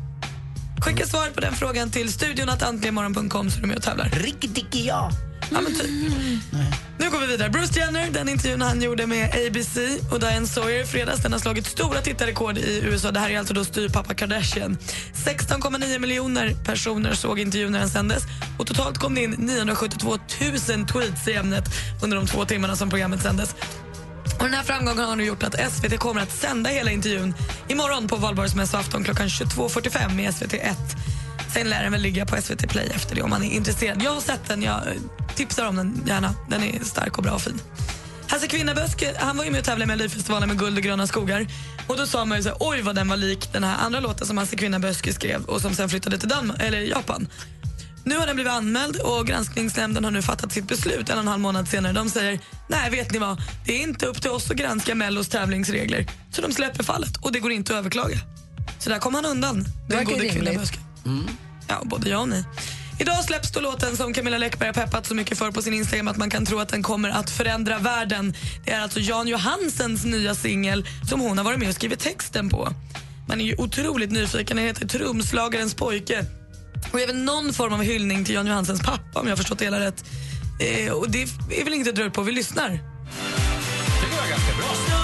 Skicka 0.82 1.06
svar 1.06 1.28
på 1.34 1.42
den 1.42 1.54
frågan 1.54 1.90
till 1.92 2.14
studion 2.14 2.50
att 2.50 2.64
antligenmorgon.com 2.64 3.52
så 3.52 3.58
är 3.58 3.62
du 3.62 3.68
med 3.68 3.78
och 3.78 3.84
tävlar. 3.84 4.10
Riktigt 4.10 4.76
ja. 4.76 5.12
Ja, 5.52 5.62
men 5.62 5.74
typ. 5.74 5.90
Nu 6.98 7.10
går 7.10 7.20
vi 7.20 7.28
vidare. 7.28 7.50
Bruce 7.50 7.80
Jenner, 7.80 8.10
den 8.12 8.30
intervjun 8.30 8.62
han 8.62 8.82
gjorde 8.82 9.08
med 9.08 9.26
ABC 9.26 9.78
och 10.12 10.20
Diane 10.20 10.48
Sawyer 10.48 10.84
i 10.84 10.86
fredags, 10.86 11.22
den 11.22 11.32
har 11.32 11.40
slagit 11.40 11.66
stora 11.66 12.02
tittarrekord 12.02 12.58
i 12.58 12.82
USA. 12.84 13.12
Det 13.12 13.20
här 13.20 13.30
är 13.30 13.40
alltså 13.40 13.54
då 13.54 13.66
styrpappa 13.66 14.14
Kardashian. 14.14 14.78
16,9 15.14 16.00
miljoner 16.00 16.56
personer 16.66 17.14
såg 17.14 17.40
intervjun 17.40 17.72
när 17.72 17.80
den 17.80 17.90
sändes 17.90 18.24
och 18.58 18.68
totalt 18.68 18.98
kom 18.98 19.16
det 19.16 19.22
in 19.22 19.32
972 19.32 20.10
000 20.10 20.86
tweets 20.86 21.28
i 21.28 21.34
ämnet 21.34 21.66
under 22.04 22.18
de 22.18 22.28
två 22.28 22.46
timmarna 22.46 22.76
som 22.76 22.90
programmet 22.90 23.22
sändes. 23.22 23.56
Och 24.40 24.46
den 24.46 24.54
här 24.54 24.64
framgången 24.64 25.06
har 25.06 25.16
nu 25.16 25.26
gjort 25.26 25.44
att 25.44 25.74
SVT 25.74 26.00
kommer 26.00 26.22
att 26.22 26.32
sända 26.32 26.70
hela 26.70 26.92
intervjun 26.92 27.34
imorgon 27.68 28.08
på 28.08 28.16
valborgsmässoafton 28.16 29.04
klockan 29.04 29.28
22.45 29.28 30.30
i 30.30 30.34
SVT 30.34 30.54
1. 30.54 30.78
Sen 31.54 31.70
lär 31.70 31.84
den 31.84 31.92
väl 31.92 32.02
ligga 32.02 32.26
på 32.26 32.42
SVT 32.42 32.70
Play 32.70 32.92
efter 32.96 33.16
det 33.16 33.22
om 33.22 33.30
man 33.30 33.44
är 33.44 33.52
intresserad. 33.52 34.02
Jag 34.04 34.12
har 34.12 34.22
sett 34.22 34.48
den, 34.48 34.62
jag 34.62 34.76
eh, 34.76 34.94
tipsar 35.36 35.66
om 35.66 35.76
den 35.76 36.04
gärna. 36.08 36.36
Den 36.50 36.64
är 36.64 36.84
stark 36.84 37.18
och 37.18 37.24
bra 37.24 37.34
och 37.34 37.42
fin. 37.42 37.60
Hasse 38.28 38.48
Kvinnaböske 38.48 39.10
eh, 39.10 39.16
han 39.20 39.38
var 39.38 39.46
ju 39.46 39.52
med 39.52 39.60
och 39.60 39.66
tävlade 39.66 39.84
i 39.84 39.88
Melodifestivalen 39.96 40.50
med 40.50 40.60
Guld 40.60 40.78
och 40.78 40.84
gröna 40.84 41.08
skogar. 41.08 41.48
Och 41.88 41.98
Då 41.98 42.06
sa 42.06 42.26
man 42.26 42.38
ju 42.38 42.44
så 42.44 42.50
här, 42.50 42.58
oj 42.60 42.82
vad 42.82 42.96
den 42.96 43.08
var 43.08 43.18
lik 43.18 43.54
den 43.54 43.64
här 43.64 43.86
andra 43.86 44.00
låten 44.00 44.28
som 44.28 44.38
Hasse 44.38 44.56
Kvinnaböske 44.56 45.14
skrev 45.14 45.44
och 45.46 45.62
som 45.62 45.76
sen 45.76 45.90
flyttade 45.90 46.18
till 46.18 46.30
Danmark, 46.30 46.62
eller 46.62 46.82
Japan. 46.82 47.28
Nu 48.04 48.18
har 48.18 48.28
den 48.28 48.36
blivit 48.36 48.54
anmäld 48.54 48.96
och 48.96 49.28
granskningsnämnden 49.28 50.04
har 50.04 50.12
nu 50.12 50.22
fattat 50.22 50.52
sitt 50.52 50.68
beslut 50.68 51.10
en 51.10 51.16
och 51.16 51.22
en 51.22 51.28
halv 51.28 51.42
månad 51.42 51.68
senare. 51.68 51.94
De 51.94 52.10
säger, 52.10 52.40
nej 52.68 52.90
vet 52.90 53.12
ni 53.12 53.20
vad, 53.20 53.42
det 53.66 53.74
är 53.74 53.84
inte 53.84 54.06
upp 54.06 54.22
till 54.22 54.32
oss 54.32 54.52
att 54.52 54.58
granska 54.58 54.96
Mellos 54.96 55.28
tävlingsregler. 55.28 56.08
Så 56.32 56.42
de 56.42 56.52
släpper 56.52 56.84
fallet 56.84 57.18
och 57.18 57.32
det 57.32 57.40
går 57.40 57.52
inte 57.52 57.74
att 57.74 57.80
överklaga. 57.80 58.18
Så 58.80 58.90
där 58.90 59.00
kom 59.00 59.16
han 59.16 59.26
undan, 59.26 59.66
den 59.90 60.06
gode 60.06 60.18
rimligt. 60.18 60.34
Kvinnaböske. 60.34 60.78
Ja, 61.68 61.82
både 61.84 62.10
jag 62.10 62.22
och 62.22 62.30
ni. 62.30 62.44
Idag 63.00 63.24
släpps 63.24 63.52
då 63.52 63.60
låten 63.60 63.98
som 63.98 64.14
Camilla 64.14 64.38
Läckberg 64.38 64.68
har 64.68 64.74
peppat 64.74 65.06
så 65.06 65.16
mycket 65.16 65.38
för 65.38 65.52
på 65.52 65.62
sin 65.62 65.74
Instagram 65.74 66.08
att 66.08 66.18
man 66.18 66.30
kan 66.30 66.46
tro 66.46 66.60
att 66.60 66.70
den 66.70 66.84
kommer 66.84 67.10
att 67.10 67.30
förändra 67.30 67.78
världen. 67.78 68.34
Det 68.66 68.72
är 68.72 68.82
alltså 68.82 69.00
Jan 69.00 69.28
Johansens 69.28 70.06
nya 70.06 70.36
singel 70.36 70.88
som 71.10 71.20
hon 71.20 71.38
har 71.38 71.46
varit 71.46 71.60
med 71.60 71.70
och 71.70 71.76
skrivit 71.76 72.00
texten 72.00 72.50
på. 72.50 72.74
Man 73.28 73.42
är 73.42 73.46
ju 73.46 73.56
otroligt 73.56 74.12
nyfiken. 74.12 74.58
Den 74.58 74.66
heter 74.66 74.88
Trumslagarens 74.88 75.74
pojke. 75.74 76.26
Och 76.92 77.00
även 77.00 77.26
någon 77.26 77.54
form 77.54 77.74
av 77.74 77.82
hyllning 77.82 78.26
till 78.26 78.36
Jan 78.36 78.48
Johansens 78.48 78.82
pappa 78.82 79.20
om 79.20 79.28
jag 79.28 79.32
har 79.32 79.38
förstått 79.38 79.60
det 79.60 79.66
hela 79.66 79.80
rätt. 79.80 80.04
Eh, 80.60 80.94
och 80.94 81.10
det 81.10 81.22
är 81.50 81.64
väl 81.64 81.74
inget 81.74 81.88
att 81.88 81.96
dra 81.96 82.10
på. 82.10 82.22
Vi 82.22 82.32
lyssnar. 82.32 82.70
Det 82.70 84.16
var 84.16 84.30
ganska 84.30 84.58
bra. 84.58 84.68
Vad 84.68 84.78
säger 84.78 85.00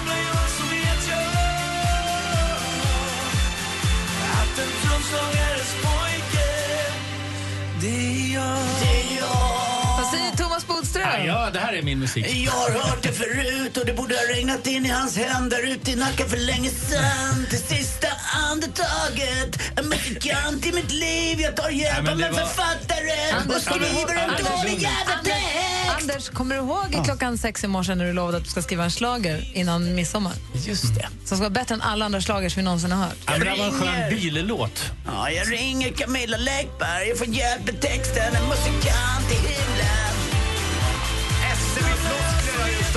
Ja, 11.26 11.50
det 11.54 11.60
här 11.60 11.74
är 11.74 11.82
min 11.82 12.00
musik. 12.00 12.26
Jag 12.46 12.52
har 12.52 12.72
hört 12.72 13.02
det 13.04 13.12
förut 13.12 13.78
och 13.78 13.86
det 13.86 13.94
borde 13.94 14.16
ha 14.16 14.22
regnat 14.36 14.68
in 14.68 14.86
i 14.86 14.90
hans 14.90 15.18
händer 15.18 15.68
ute 15.72 15.92
i 15.92 15.96
Nacka 15.96 16.26
för 16.26 16.38
länge 16.38 16.70
sen. 16.70 17.46
Till 17.50 17.60
sista 17.78 18.08
andetaget. 18.52 19.62
En 19.80 19.90
musikant 19.90 20.66
i 20.66 20.72
mitt 20.72 20.92
liv. 20.92 21.40
Jag 21.42 21.56
tar 21.56 21.70
hjälp 21.70 22.00
av 22.10 22.22
en 22.22 22.34
författare 22.34 23.38
och 23.38 23.66
kommer 23.66 23.80
du 23.80 23.86
ihåg- 23.88 24.10
skriver 24.10 24.24
en 24.24 24.30
dålig 24.46 24.82
jävla 24.82 25.16
text. 25.24 26.02
Anders, 26.02 26.30
kommer 26.30 26.56
du 26.56 26.62
ihåg 26.62 27.06
klockan 27.06 27.38
sex 27.38 27.64
i 27.64 27.68
morse 27.68 27.96
när 27.96 28.06
du 28.06 28.14
lovade 28.14 28.38
att 28.38 28.44
du 28.44 28.50
ska 28.50 28.62
skriva 28.62 28.84
en 28.84 28.92
slager 28.92 29.52
innan 29.54 29.96
midsommar? 29.96 30.34
Just 30.68 30.96
det. 30.96 31.08
Som 31.26 31.38
ska 31.38 31.44
vara 31.44 31.50
bättre 31.50 31.76
än 31.76 31.82
alla 31.82 32.06
andra 32.06 32.22
slagers 32.22 32.58
vi 32.58 32.62
någonsin 32.62 32.92
har 32.92 33.04
hört. 33.06 33.16
Ja, 33.26 33.34
det 33.38 33.46
var 33.60 33.66
en 33.66 33.72
skön 33.72 34.10
ringer. 34.10 34.32
billåt. 34.32 34.84
Ja, 35.08 35.30
jag 35.32 35.52
ringer 35.52 35.92
Camilla 35.92 36.38
Läckberg 36.38 37.12
och 37.12 37.18
får 37.18 37.28
hjälp 37.28 37.66
med 37.66 37.82
texten. 37.82 38.36
En 38.36 38.50
musikant 38.50 39.32
i 39.32 39.36
himlen 39.36 40.05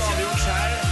avgjorts 0.01 0.47
här. 0.47 0.88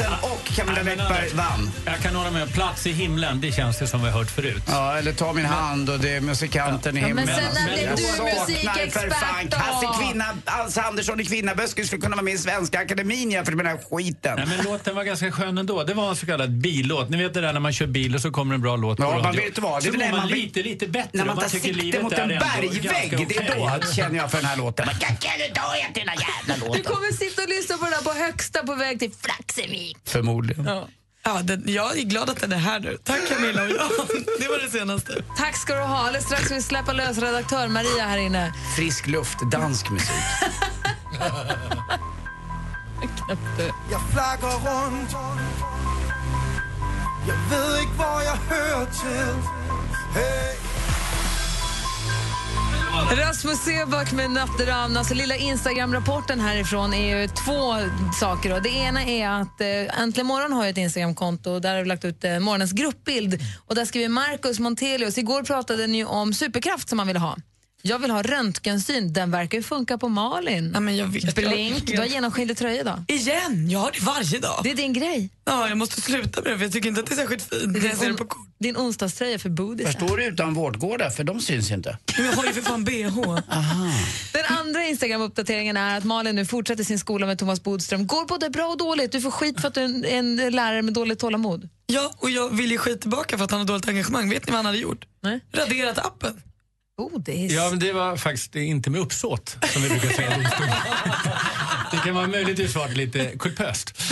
Johansen 0.00 0.30
och 0.30 0.44
Camilla 0.56 0.74
Nej, 0.82 0.84
men 0.84 0.98
Läckberg 0.98 1.18
Anders, 1.18 1.32
vann. 1.32 1.70
Jag 1.86 1.98
kan 1.98 2.14
hålla 2.14 2.30
med. 2.30 2.52
Plats 2.54 2.86
i 2.86 2.92
himlen, 2.92 3.40
det 3.40 3.52
känns 3.52 3.78
det 3.78 3.86
som 3.86 4.02
vi 4.02 4.10
har 4.10 4.18
hört 4.18 4.30
förut. 4.30 4.62
Ja, 4.68 4.98
eller 4.98 5.12
ta 5.12 5.32
min 5.32 5.44
hand 5.44 5.90
och 5.90 5.98
det 5.98 6.10
är 6.16 6.20
musikanten 6.20 6.96
i 6.96 7.00
Ja, 7.00 7.08
men 7.08 7.18
himlen. 7.18 7.36
sen 7.36 7.44
när 7.66 7.72
blev 7.74 7.84
Jag 7.88 7.96
du 7.96 8.02
saknar 8.02 8.40
musikexpert 8.48 9.50
då? 9.50 9.56
Hasse 9.56 9.86
Kvinna, 10.04 10.24
Hans 10.44 10.78
Andersson 10.78 11.20
i 11.20 11.24
Kvinnaböske 11.24 11.84
skulle 11.86 12.02
kunna 12.02 12.16
vara 12.16 12.24
med 12.24 12.34
i 12.34 12.38
Svenska 12.38 12.80
Akademin 12.80 13.30
jämfört 13.30 13.54
med 13.54 13.64
den 13.66 13.76
här 13.78 13.84
skiten. 13.98 14.36
Nej, 14.36 14.46
men 14.56 14.64
låten 14.72 14.94
var 14.96 15.04
ganska 15.04 15.32
skön 15.32 15.58
ändå. 15.58 15.84
Det 15.84 15.94
var 15.94 16.08
en 16.10 16.16
så 16.16 16.26
kallad 16.26 16.50
billåt. 16.50 17.08
Ni 17.10 17.16
vet 17.16 17.34
det 17.34 17.40
där 17.40 17.52
när 17.52 17.60
man 17.60 17.72
kör 17.72 17.86
bil 17.86 18.14
och 18.14 18.20
så 18.20 18.30
kommer 18.30 18.54
en 18.54 18.60
bra 18.60 18.76
låt 18.76 18.96
på 18.96 19.02
Ja, 19.02 19.10
man 19.10 19.22
radio. 19.24 19.42
vet 19.44 19.58
vad, 19.58 19.82
det 19.82 19.88
är 19.88 19.92
Så 19.92 19.98
väl 19.98 20.00
mår 20.00 20.04
när 20.06 20.10
man 20.12 20.20
man- 20.20 20.28
lite, 20.38 20.62
lite 20.62 20.86
bättre. 20.86 21.08
När 21.12 21.24
man 21.24 21.36
tar 21.36 21.48
tycker 21.48 21.64
sikte 21.68 21.82
livet 21.82 22.02
mot 22.02 22.12
är 22.12 22.16
en 22.22 22.30
ändå 22.30 22.44
bergvägg, 22.60 22.82
ganska 22.82 23.16
det 23.16 23.36
är 23.36 23.56
då 23.56 23.70
okej. 23.76 23.94
känner 23.96 24.16
jag 24.18 24.30
för 24.30 24.38
den 24.38 24.46
här 24.46 24.56
låten. 24.56 24.86
Men 24.86 24.94
Kan 24.98 25.16
kan 25.16 25.32
du 25.38 25.54
ta 25.54 25.76
er 25.76 25.92
till 25.94 26.02
den 26.06 26.08
här 26.08 26.18
jävla 26.48 26.54
Du 26.54 26.60
låten? 26.68 26.82
kommer 26.94 27.12
sitta 27.12 27.42
och 27.42 27.48
lyssna 27.48 27.76
på 27.78 27.84
den 27.84 27.92
här 27.92 28.02
på 28.02 28.12
högsta 28.12 28.62
på 28.62 28.74
väg 28.74 28.98
till 28.98 29.10
Flaxevik. 29.54 29.96
Förmodligen. 30.04 30.64
Ja. 30.64 30.88
Ja, 31.24 31.40
den, 31.42 31.62
jag 31.66 31.98
är 31.98 32.02
glad 32.02 32.30
att 32.30 32.40
den 32.40 32.52
är 32.52 32.56
här 32.56 32.80
nu. 32.80 32.98
Tack 33.04 33.28
Camilla 33.28 33.62
och 33.62 33.68
jag. 33.70 33.78
Det 34.40 34.48
var 34.48 34.64
det 34.64 34.70
senaste. 34.70 35.24
Tack 35.36 35.56
ska 35.56 35.74
du 35.74 35.80
ha. 35.80 35.98
Alldeles 35.98 36.24
strax 36.24 36.44
ska 36.44 36.54
vi 36.54 36.62
släppa 36.62 36.92
lös 36.92 37.18
redaktör 37.18 37.68
Maria 37.68 38.04
här 38.04 38.18
inne. 38.18 38.52
Frisk 38.76 39.06
luft, 39.06 39.38
dansk 39.52 39.90
musik. 39.90 40.10
Jag 43.90 44.00
flaggar 44.12 44.50
runt 44.50 45.12
Jag 47.28 47.34
vet 47.34 47.82
inte 47.82 47.98
var 47.98 48.22
jag 48.22 48.36
hör 48.36 48.84
till 48.84 49.42
hey. 50.14 50.73
Rasmus 52.94 53.58
Seback 53.58 54.12
med 54.12 54.30
Natteravn. 54.30 54.96
Alltså 54.96 55.14
lilla 55.14 55.36
Instagram-rapporten 55.36 56.40
härifrån 56.40 56.94
är 56.94 57.20
ju 57.20 57.28
två 57.28 57.74
saker. 58.20 58.50
Då. 58.50 58.60
Det 58.60 58.68
ena 58.68 59.02
är 59.02 59.28
att 59.28 59.60
eh, 59.60 60.00
Äntligen 60.02 60.26
morgon 60.26 60.52
har 60.52 60.64
ju 60.64 60.70
ett 60.70 60.76
Instagramkonto 60.76 61.50
och 61.50 61.60
där 61.60 61.74
har 61.74 61.82
vi 61.82 61.88
lagt 61.88 62.04
ut 62.04 62.24
eh, 62.24 62.38
morgonens 62.38 62.72
gruppbild. 62.72 63.38
Och 63.66 63.74
där 63.74 63.84
skriver 63.84 64.08
Marcus 64.08 64.58
Montelius, 64.58 65.18
igår 65.18 65.42
pratade 65.42 65.86
ni 65.86 66.04
om 66.04 66.34
superkraft 66.34 66.88
som 66.88 66.96
man 66.96 67.06
ville 67.06 67.18
ha. 67.18 67.36
Jag 67.86 67.98
vill 67.98 68.10
ha 68.10 68.22
röntgensyn, 68.22 69.12
den 69.12 69.30
verkar 69.30 69.58
ju 69.58 69.62
funka 69.62 69.98
på 69.98 70.08
Malin. 70.08 70.70
Ja, 70.74 70.80
men 70.80 70.96
jag 70.96 71.06
vet, 71.06 71.34
Blink, 71.34 71.74
jag- 71.86 71.96
du 71.96 71.98
har 71.98 72.06
genomskinlig 72.06 72.56
tröja 72.56 72.80
idag. 72.80 73.04
Igen? 73.08 73.70
Jag 73.70 73.78
har 73.80 73.90
det 73.92 74.00
varje 74.00 74.38
dag. 74.38 74.60
Det 74.62 74.70
är 74.70 74.74
din 74.76 74.92
grej. 74.92 75.30
Ja, 75.44 75.68
jag 75.68 75.78
måste 75.78 76.00
sluta 76.00 76.42
med 76.42 76.52
det 76.52 76.58
för 76.58 76.64
jag 76.64 76.72
tycker 76.72 76.88
inte 76.88 77.00
att 77.00 77.06
det 77.06 77.14
är 77.14 77.16
särskilt 77.16 77.42
fint 77.42 77.84
jag 77.84 77.96
ser 77.96 78.08
det 78.08 78.14
på 78.14 78.24
kort. 78.24 78.48
Din 78.58 78.76
onsdagströja 78.76 79.38
för 79.38 79.48
bodis. 79.50 79.86
Förstår 79.86 80.16
du 80.16 80.24
utan 80.24 80.54
vårdgårdar, 80.54 81.10
för 81.10 81.24
de 81.24 81.40
syns 81.40 81.70
inte. 81.70 81.98
Men 82.16 82.26
jag 82.26 82.32
har 82.32 82.44
ju 82.44 82.52
för 82.52 82.62
fan 82.62 82.84
bh. 82.84 83.38
Den 84.32 84.44
andra 84.58 84.84
Instagram-uppdateringen 84.86 85.76
är 85.76 85.98
att 85.98 86.04
Malin 86.04 86.36
nu 86.36 86.46
fortsätter 86.46 86.84
sin 86.84 86.98
skola 86.98 87.26
med 87.26 87.38
Thomas 87.38 87.62
Bodström. 87.62 88.06
Går 88.06 88.26
både 88.26 88.50
bra 88.50 88.66
och 88.66 88.78
dåligt. 88.78 89.12
Du 89.12 89.20
får 89.20 89.30
skit 89.30 89.60
för 89.60 89.68
att 89.68 89.74
du 89.74 89.80
är 89.80 89.84
en, 89.84 90.04
en 90.40 90.52
lärare 90.52 90.82
med 90.82 90.94
dåligt 90.94 91.18
tålamod. 91.18 91.68
Ja, 91.86 92.12
och 92.18 92.30
jag 92.30 92.56
vill 92.56 92.70
ju 92.70 92.78
skit 92.78 93.00
tillbaka 93.00 93.38
för 93.38 93.44
att 93.44 93.50
han 93.50 93.60
har 93.60 93.66
dåligt 93.66 93.88
engagemang. 93.88 94.30
Vet 94.30 94.46
ni 94.46 94.50
vad 94.50 94.58
han 94.58 94.66
hade 94.66 94.78
gjort? 94.78 95.04
Nej. 95.22 95.40
Raderat 95.52 95.98
appen. 95.98 96.42
Är... 97.26 97.52
Ja, 97.52 97.70
men 97.70 97.78
det 97.78 97.92
var 97.92 98.16
faktiskt 98.16 98.56
inte 98.56 98.90
med 98.90 99.00
uppsåt, 99.00 99.56
som 99.72 99.82
vi 99.82 99.88
brukar 99.88 100.08
säga. 100.08 100.30
Det 101.92 101.96
kan 101.96 102.14
vara 102.14 102.26
möjligtvis 102.26 102.76
varit 102.76 102.96
lite 102.96 103.32
kulpöst. 103.38 104.02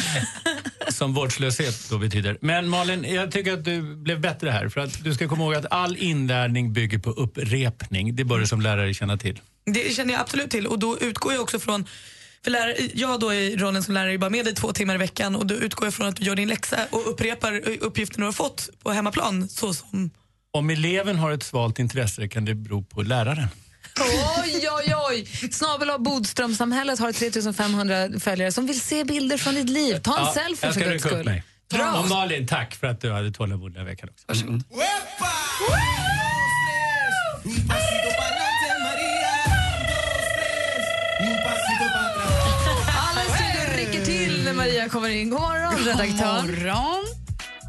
som 0.88 1.14
vårdslöshet 1.14 1.90
då 1.90 1.98
betyder. 1.98 2.38
Men 2.40 2.68
Malin, 2.68 3.04
jag 3.04 3.32
tycker 3.32 3.52
att 3.52 3.64
du 3.64 3.96
blev 3.96 4.20
bättre 4.20 4.50
här. 4.50 4.68
För 4.68 4.80
att 4.80 5.04
du 5.04 5.14
ska 5.14 5.28
komma 5.28 5.44
ihåg 5.44 5.54
att 5.54 5.66
all 5.70 5.96
inlärning 5.96 6.72
bygger 6.72 6.98
på 6.98 7.10
upprepning. 7.10 8.16
Det 8.16 8.24
bör 8.24 8.38
du 8.38 8.46
som 8.46 8.60
lärare 8.60 8.94
känna 8.94 9.16
till. 9.16 9.40
Det 9.64 9.94
känner 9.94 10.12
jag 10.12 10.20
absolut 10.20 10.50
till 10.50 10.66
och 10.66 10.78
då 10.78 10.98
utgår 10.98 11.32
jag 11.32 11.42
också 11.42 11.58
från 11.58 11.86
för 12.44 12.50
lärare, 12.50 12.76
jag 12.94 13.20
då 13.20 13.34
i 13.34 13.56
rollen 13.56 13.82
som 13.82 13.94
lärare 13.94 14.12
är 14.12 14.18
bara 14.18 14.30
med 14.30 14.44
dig 14.44 14.54
två 14.54 14.72
timmar 14.72 14.94
i 14.94 14.98
veckan 14.98 15.36
och 15.36 15.46
då 15.46 15.54
utgår 15.54 15.86
jag 15.86 15.94
från 15.94 16.06
att 16.06 16.16
du 16.16 16.24
gör 16.24 16.36
din 16.36 16.48
läxa 16.48 16.78
och 16.90 17.10
upprepar 17.10 17.68
uppgiften 17.80 18.20
du 18.20 18.24
har 18.24 18.32
fått 18.32 18.68
på 18.82 18.90
hemmaplan. 18.90 19.48
Så 19.48 19.74
som... 19.74 20.10
Om 20.54 20.70
eleven 20.70 21.16
har 21.18 21.30
ett 21.32 21.42
svalt 21.42 21.78
intresse 21.78 22.28
kan 22.28 22.44
det 22.44 22.54
bero 22.54 22.82
på 22.82 23.02
läraren. 23.02 23.48
Oj, 24.44 24.68
oj, 24.70 24.94
oj! 25.10 25.26
Snabel 25.52 25.90
av 25.90 26.02
Bodströmsamhället 26.02 26.98
har 26.98 27.12
3500 27.12 28.20
följare 28.20 28.52
som 28.52 28.66
vill 28.66 28.80
se 28.80 29.04
bilder 29.04 29.36
från 29.38 29.54
ditt 29.54 29.68
liv. 29.68 29.98
Ta 29.98 30.18
en 30.18 30.24
Ja, 30.24 30.32
selfie 30.34 30.66
jag 30.68 30.74
för 30.74 30.80
guds 30.92 31.04
skull. 31.04 31.24
mig. 31.24 31.42
Bra. 31.74 31.92
Och 32.02 32.08
Malin, 32.08 32.46
tack 32.46 32.74
för 32.74 32.86
att 32.86 33.00
du 33.00 33.12
hade 33.12 33.30
tålamod 33.30 33.70
den 33.72 33.78
här 33.78 33.84
veckan 33.84 34.08
också. 34.12 34.24
Varsågod. 34.28 34.62
Alla 42.88 43.22
studior 43.22 43.76
rycker 43.76 44.04
till 44.04 44.44
när 44.44 44.52
Maria 44.52 44.88
kommer 44.88 45.08
in. 45.08 45.30
God 45.30 45.40
morgon, 45.40 45.74
redaktör. 45.78 46.42
God 46.42 46.50
morgon. 46.50 47.21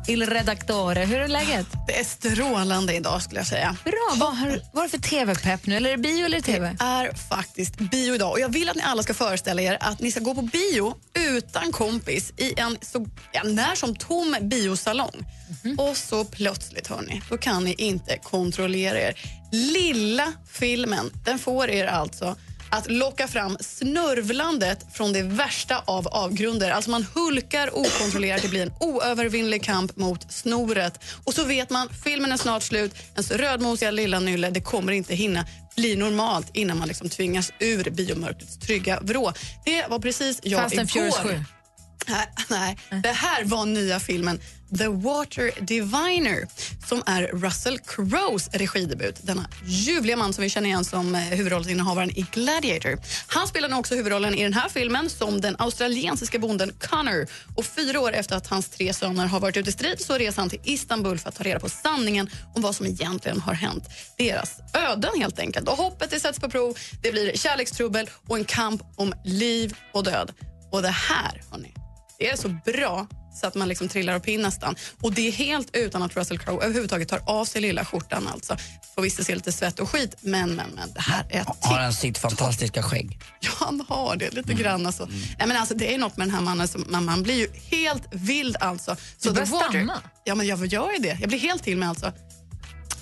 Il 0.08 0.26
redaktore. 0.26 1.06
Hur 1.06 1.18
är 1.18 1.28
läget? 1.28 1.68
Det 1.88 2.00
är 2.00 2.04
strålande 2.04 2.96
idag 2.96 3.22
skulle 3.22 3.40
jag 3.40 3.48
säga. 3.48 3.76
Bra. 3.84 4.14
Vad 4.16 4.38
har 4.38 4.62
vad 4.74 4.84
är 4.86 4.90
för 4.90 4.98
tv-pepp 4.98 5.66
nu? 5.66 5.76
Eller 5.76 5.90
är 5.90 5.98
det 5.98 6.04
bio 6.04 6.26
eller 6.26 6.42
tv? 6.42 6.76
Det 6.80 6.84
är 6.86 7.14
faktiskt 7.14 7.78
bio 7.78 8.16
idag 8.16 8.32
och 8.32 8.40
jag 8.40 8.50
vill 8.50 8.70
att 8.70 8.76
ni 8.76 8.82
alla 8.82 9.04
ska 9.04 9.14
föreställa 9.14 9.62
er 9.62 9.78
att 9.80 10.00
ni 10.00 10.12
ska 10.12 10.20
gå 10.20 10.36
på 10.36 10.42
bio 10.42 10.96
utan 11.14 11.72
kompis 11.72 12.34
i 12.38 12.60
en 12.60 12.78
så 12.82 13.08
ja, 13.32 13.44
när 13.44 13.76
som 13.76 13.96
tom 13.96 14.36
biosalong. 14.42 15.26
Och 15.78 15.98
så 15.98 16.26
plötsligt, 16.26 16.88
hörni, 16.88 17.22
då 17.30 17.38
kan 17.38 17.64
ni 17.64 17.74
inte 17.74 18.18
kontrollera 18.18 19.00
er. 19.00 19.20
Lilla 19.52 20.34
filmen, 20.52 21.12
den 21.26 21.40
får 21.40 21.70
er 21.70 21.86
alltså 21.86 22.36
att 22.74 22.92
locka 22.92 23.28
fram 23.28 23.58
snörvlandet 23.60 24.86
från 24.94 25.14
det 25.14 25.24
värsta 25.24 25.84
av 25.86 26.08
avgrunder. 26.08 26.72
Alltså 26.72 26.92
man 26.92 27.06
hulkar 27.14 27.78
okontrollerat, 27.78 28.42
det 28.42 28.48
blir 28.48 28.62
en 28.62 28.74
oövervinnlig 28.80 29.64
kamp 29.64 29.98
mot 29.98 30.32
snoret. 30.32 31.00
Och 31.24 31.34
så 31.34 31.44
vet 31.44 31.70
man, 31.70 31.90
filmen 32.04 32.32
är 32.32 32.38
snart 32.38 32.64
slut, 32.64 32.96
ens 33.14 33.32
rödmosiga 33.32 33.92
lilla 33.92 34.20
nylle, 34.20 34.50
det 34.50 34.62
kommer 34.62 34.92
inte 34.92 35.16
hinna 35.16 35.46
bli 35.76 35.96
normalt 35.96 36.48
innan 36.54 36.78
man 36.78 36.88
liksom 36.88 37.10
tvingas 37.10 37.52
ur 37.60 37.90
biomörkrets 37.90 38.60
trygga 38.60 39.00
vrå. 39.00 39.34
Det 39.66 39.86
var 39.90 40.00
precis 40.00 40.40
jag 40.44 40.62
Fast 40.62 40.96
igår. 40.96 41.24
7. 41.24 41.44
Nej, 42.08 42.28
nej, 42.50 42.78
det 43.04 43.12
här 43.12 43.44
var 43.44 43.66
nya 43.66 44.00
filmen 44.00 44.40
The 44.78 44.88
Water 44.88 45.52
Diviner 45.62 46.48
som 46.88 47.04
är 47.06 47.28
Russell 47.28 47.80
Crowes 47.80 48.50
regidebut. 48.54 49.16
Denna 49.22 49.50
ljuvliga 49.66 50.18
man 50.18 50.34
som 50.34 50.42
vi 50.42 50.50
känner 50.50 50.70
igen 50.70 50.86
som 50.86 51.16
eh, 51.16 51.22
huvudrollsinnehavaren 51.22 52.10
i 52.10 52.26
Gladiator. 52.32 53.00
Han 53.28 53.48
spelar 53.48 53.70
nu 53.70 53.76
också 53.76 53.96
huvudrollen 53.96 54.36
i 54.36 54.44
den 54.44 54.54
här 54.54 54.70
filmen 54.70 55.10
som 55.10 55.42
den 55.42 55.56
australiensiska 55.60 56.40
bonden 56.40 56.72
Connor. 56.80 57.28
Och 57.56 57.66
fyra 57.66 58.00
år 58.00 58.12
efter 58.14 58.36
att 58.36 58.48
hans 58.48 58.70
tre 58.70 58.94
söner 58.94 59.26
har 59.26 59.40
varit 59.40 59.58
ute 59.58 59.70
i 59.70 59.74
strid 59.74 60.00
så 60.00 60.18
reser 60.18 60.42
han 60.42 60.50
till 60.50 60.62
Istanbul 60.64 61.20
för 61.20 61.30
att 61.30 61.36
ta 61.36 61.44
reda 61.44 61.60
på 61.60 61.70
sanningen 61.70 62.30
om 62.56 62.62
vad 62.62 62.76
som 62.76 62.86
egentligen 62.86 63.40
har 63.40 63.54
hänt. 63.54 63.84
Deras 64.18 64.60
öden 64.74 65.12
helt 65.20 65.40
enkelt. 65.40 65.70
Och 65.70 65.78
hoppet 65.78 66.10
det 66.10 66.20
sätts 66.20 66.40
på 66.40 66.50
prov, 66.50 66.78
det 67.02 67.12
blir 67.12 67.38
kärlekstrubbel 67.38 68.10
och 68.28 68.38
en 68.38 68.46
kamp 68.46 68.82
om 68.96 69.14
liv 69.24 69.76
och 69.94 70.04
död. 70.04 70.32
Och 70.72 70.82
det 70.82 70.90
här, 70.90 71.42
hörni, 71.52 71.74
det 72.20 72.30
är 72.30 72.36
så 72.36 72.50
bra 72.66 73.08
så 73.36 73.48
att 73.48 73.56
man 73.56 73.68
liksom 73.68 73.88
trillar 73.88 74.14
av 74.14 74.20
pinn 74.20 74.42
nästan. 74.42 74.76
Och 75.02 75.14
det 75.14 75.28
är 75.28 75.32
helt 75.32 75.76
utan 75.76 76.04
att 76.04 76.16
Russell 76.16 76.40
Crowe 76.40 76.64
överhuvudtaget 76.66 77.10
tar 77.10 77.22
av 77.26 77.46
sig 77.46 77.62
lilla 77.62 77.86
skjortan. 77.86 78.28
Alltså. 78.28 78.58
Får 78.96 79.02
visst 79.02 79.26
se 79.26 79.36
lite 79.36 79.52
svett 79.52 79.80
och 79.80 79.90
skit, 79.90 80.16
men, 80.22 80.56
men, 80.56 80.70
men 80.70 80.94
det 80.94 81.02
här 81.02 81.26
är 81.30 81.46
Har 81.62 81.80
han 81.80 81.94
sitt 81.94 82.18
fantastiska 82.18 82.84
skägg? 82.84 83.20
Ja, 83.40 83.50
han 83.56 83.86
har 83.90 84.16
det 84.16 84.34
lite 84.34 84.54
grann. 84.54 84.86
Alltså. 84.86 85.06
Nej, 85.38 85.48
men 85.48 85.58
alltså, 85.58 85.76
det 85.76 85.94
är 85.94 85.98
något 85.98 86.18
med 86.18 86.28
den 86.28 86.36
här 86.36 86.42
mannen, 86.42 86.68
som, 86.68 86.86
man, 86.90 87.06
man 87.06 87.24
blir 87.24 87.36
ju 87.36 87.50
helt 87.78 88.04
vild 88.12 88.58
alltså. 88.60 88.96
Du 89.22 89.32
börjar 89.32 89.46
stamma. 89.46 89.94
Ja, 90.24 90.36
men 90.36 90.48
jag 90.48 90.66
gör 90.66 90.92
ju 90.92 90.98
det. 90.98 91.18
Jag 91.20 91.30
blir 91.30 91.40
helt 91.40 91.64
till 91.64 91.78
mig 91.78 91.90
alltså. 91.90 92.12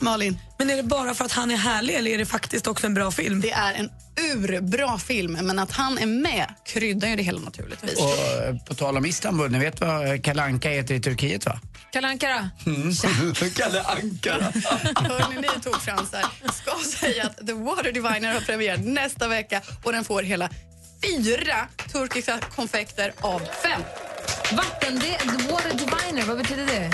Malin? 0.02 0.40
Men 0.58 0.70
är 0.70 0.78
det 0.78 0.84
bara 0.84 1.14
för 1.14 1.26
att 1.26 1.32
han 1.32 1.52
är 1.52 1.58
härlig 1.58 1.96
eller 1.96 2.12
är 2.12 2.18
det 2.18 2.26
faktiskt 2.26 2.68
också 2.68 2.88
en 2.88 2.94
bra 2.94 3.12
film? 3.12 3.42
Det 3.42 3.52
är 3.52 3.74
en 3.74 3.90
urbra 4.34 4.98
film, 4.98 5.32
men 5.42 5.60
att 5.60 5.72
han 5.72 5.98
är 5.98 6.06
med 6.06 6.54
kryddar 6.66 7.08
ju 7.08 7.16
det 7.16 7.24
hela 7.24 7.40
naturligtvis. 7.40 7.98
Och 7.98 8.44
eh, 8.44 8.56
på 8.68 8.74
tal 8.74 8.98
om 8.98 9.06
Istanbul, 9.06 9.52
ni 9.52 9.60
vet 9.60 9.82
vad 9.82 10.24
Kalle 10.24 10.44
Anka 10.44 10.70
heter 10.70 10.96
i 10.96 11.00
Turkiet 11.00 11.46
va? 11.46 11.60
Anka 12.08 12.28
då? 12.66 12.72
Kalle 13.56 13.82
Ankara. 13.82 14.44
Hörni, 14.96 15.36
ni 15.36 15.62
tog 15.64 15.82
fransar. 15.82 16.26
Ska 16.54 17.00
säga 17.00 17.26
att 17.26 17.48
The 17.48 17.54
Water 17.54 17.92
Diviner 17.92 18.34
har 18.34 18.42
premiär 18.42 18.78
nästa 18.78 19.28
vecka 19.28 19.62
och 19.84 19.92
den 19.92 20.04
får 20.04 20.24
hela 20.24 20.50
fyra 21.04 21.68
turkiska 21.92 22.40
konfekter 22.56 23.14
av 23.22 23.40
fem. 23.40 23.82
Vatten, 24.58 25.00
det, 25.00 25.18
the 25.18 25.52
water 25.52 25.70
diviner, 25.70 26.26
vad 26.28 26.38
betyder 26.38 26.66
det? 26.66 26.92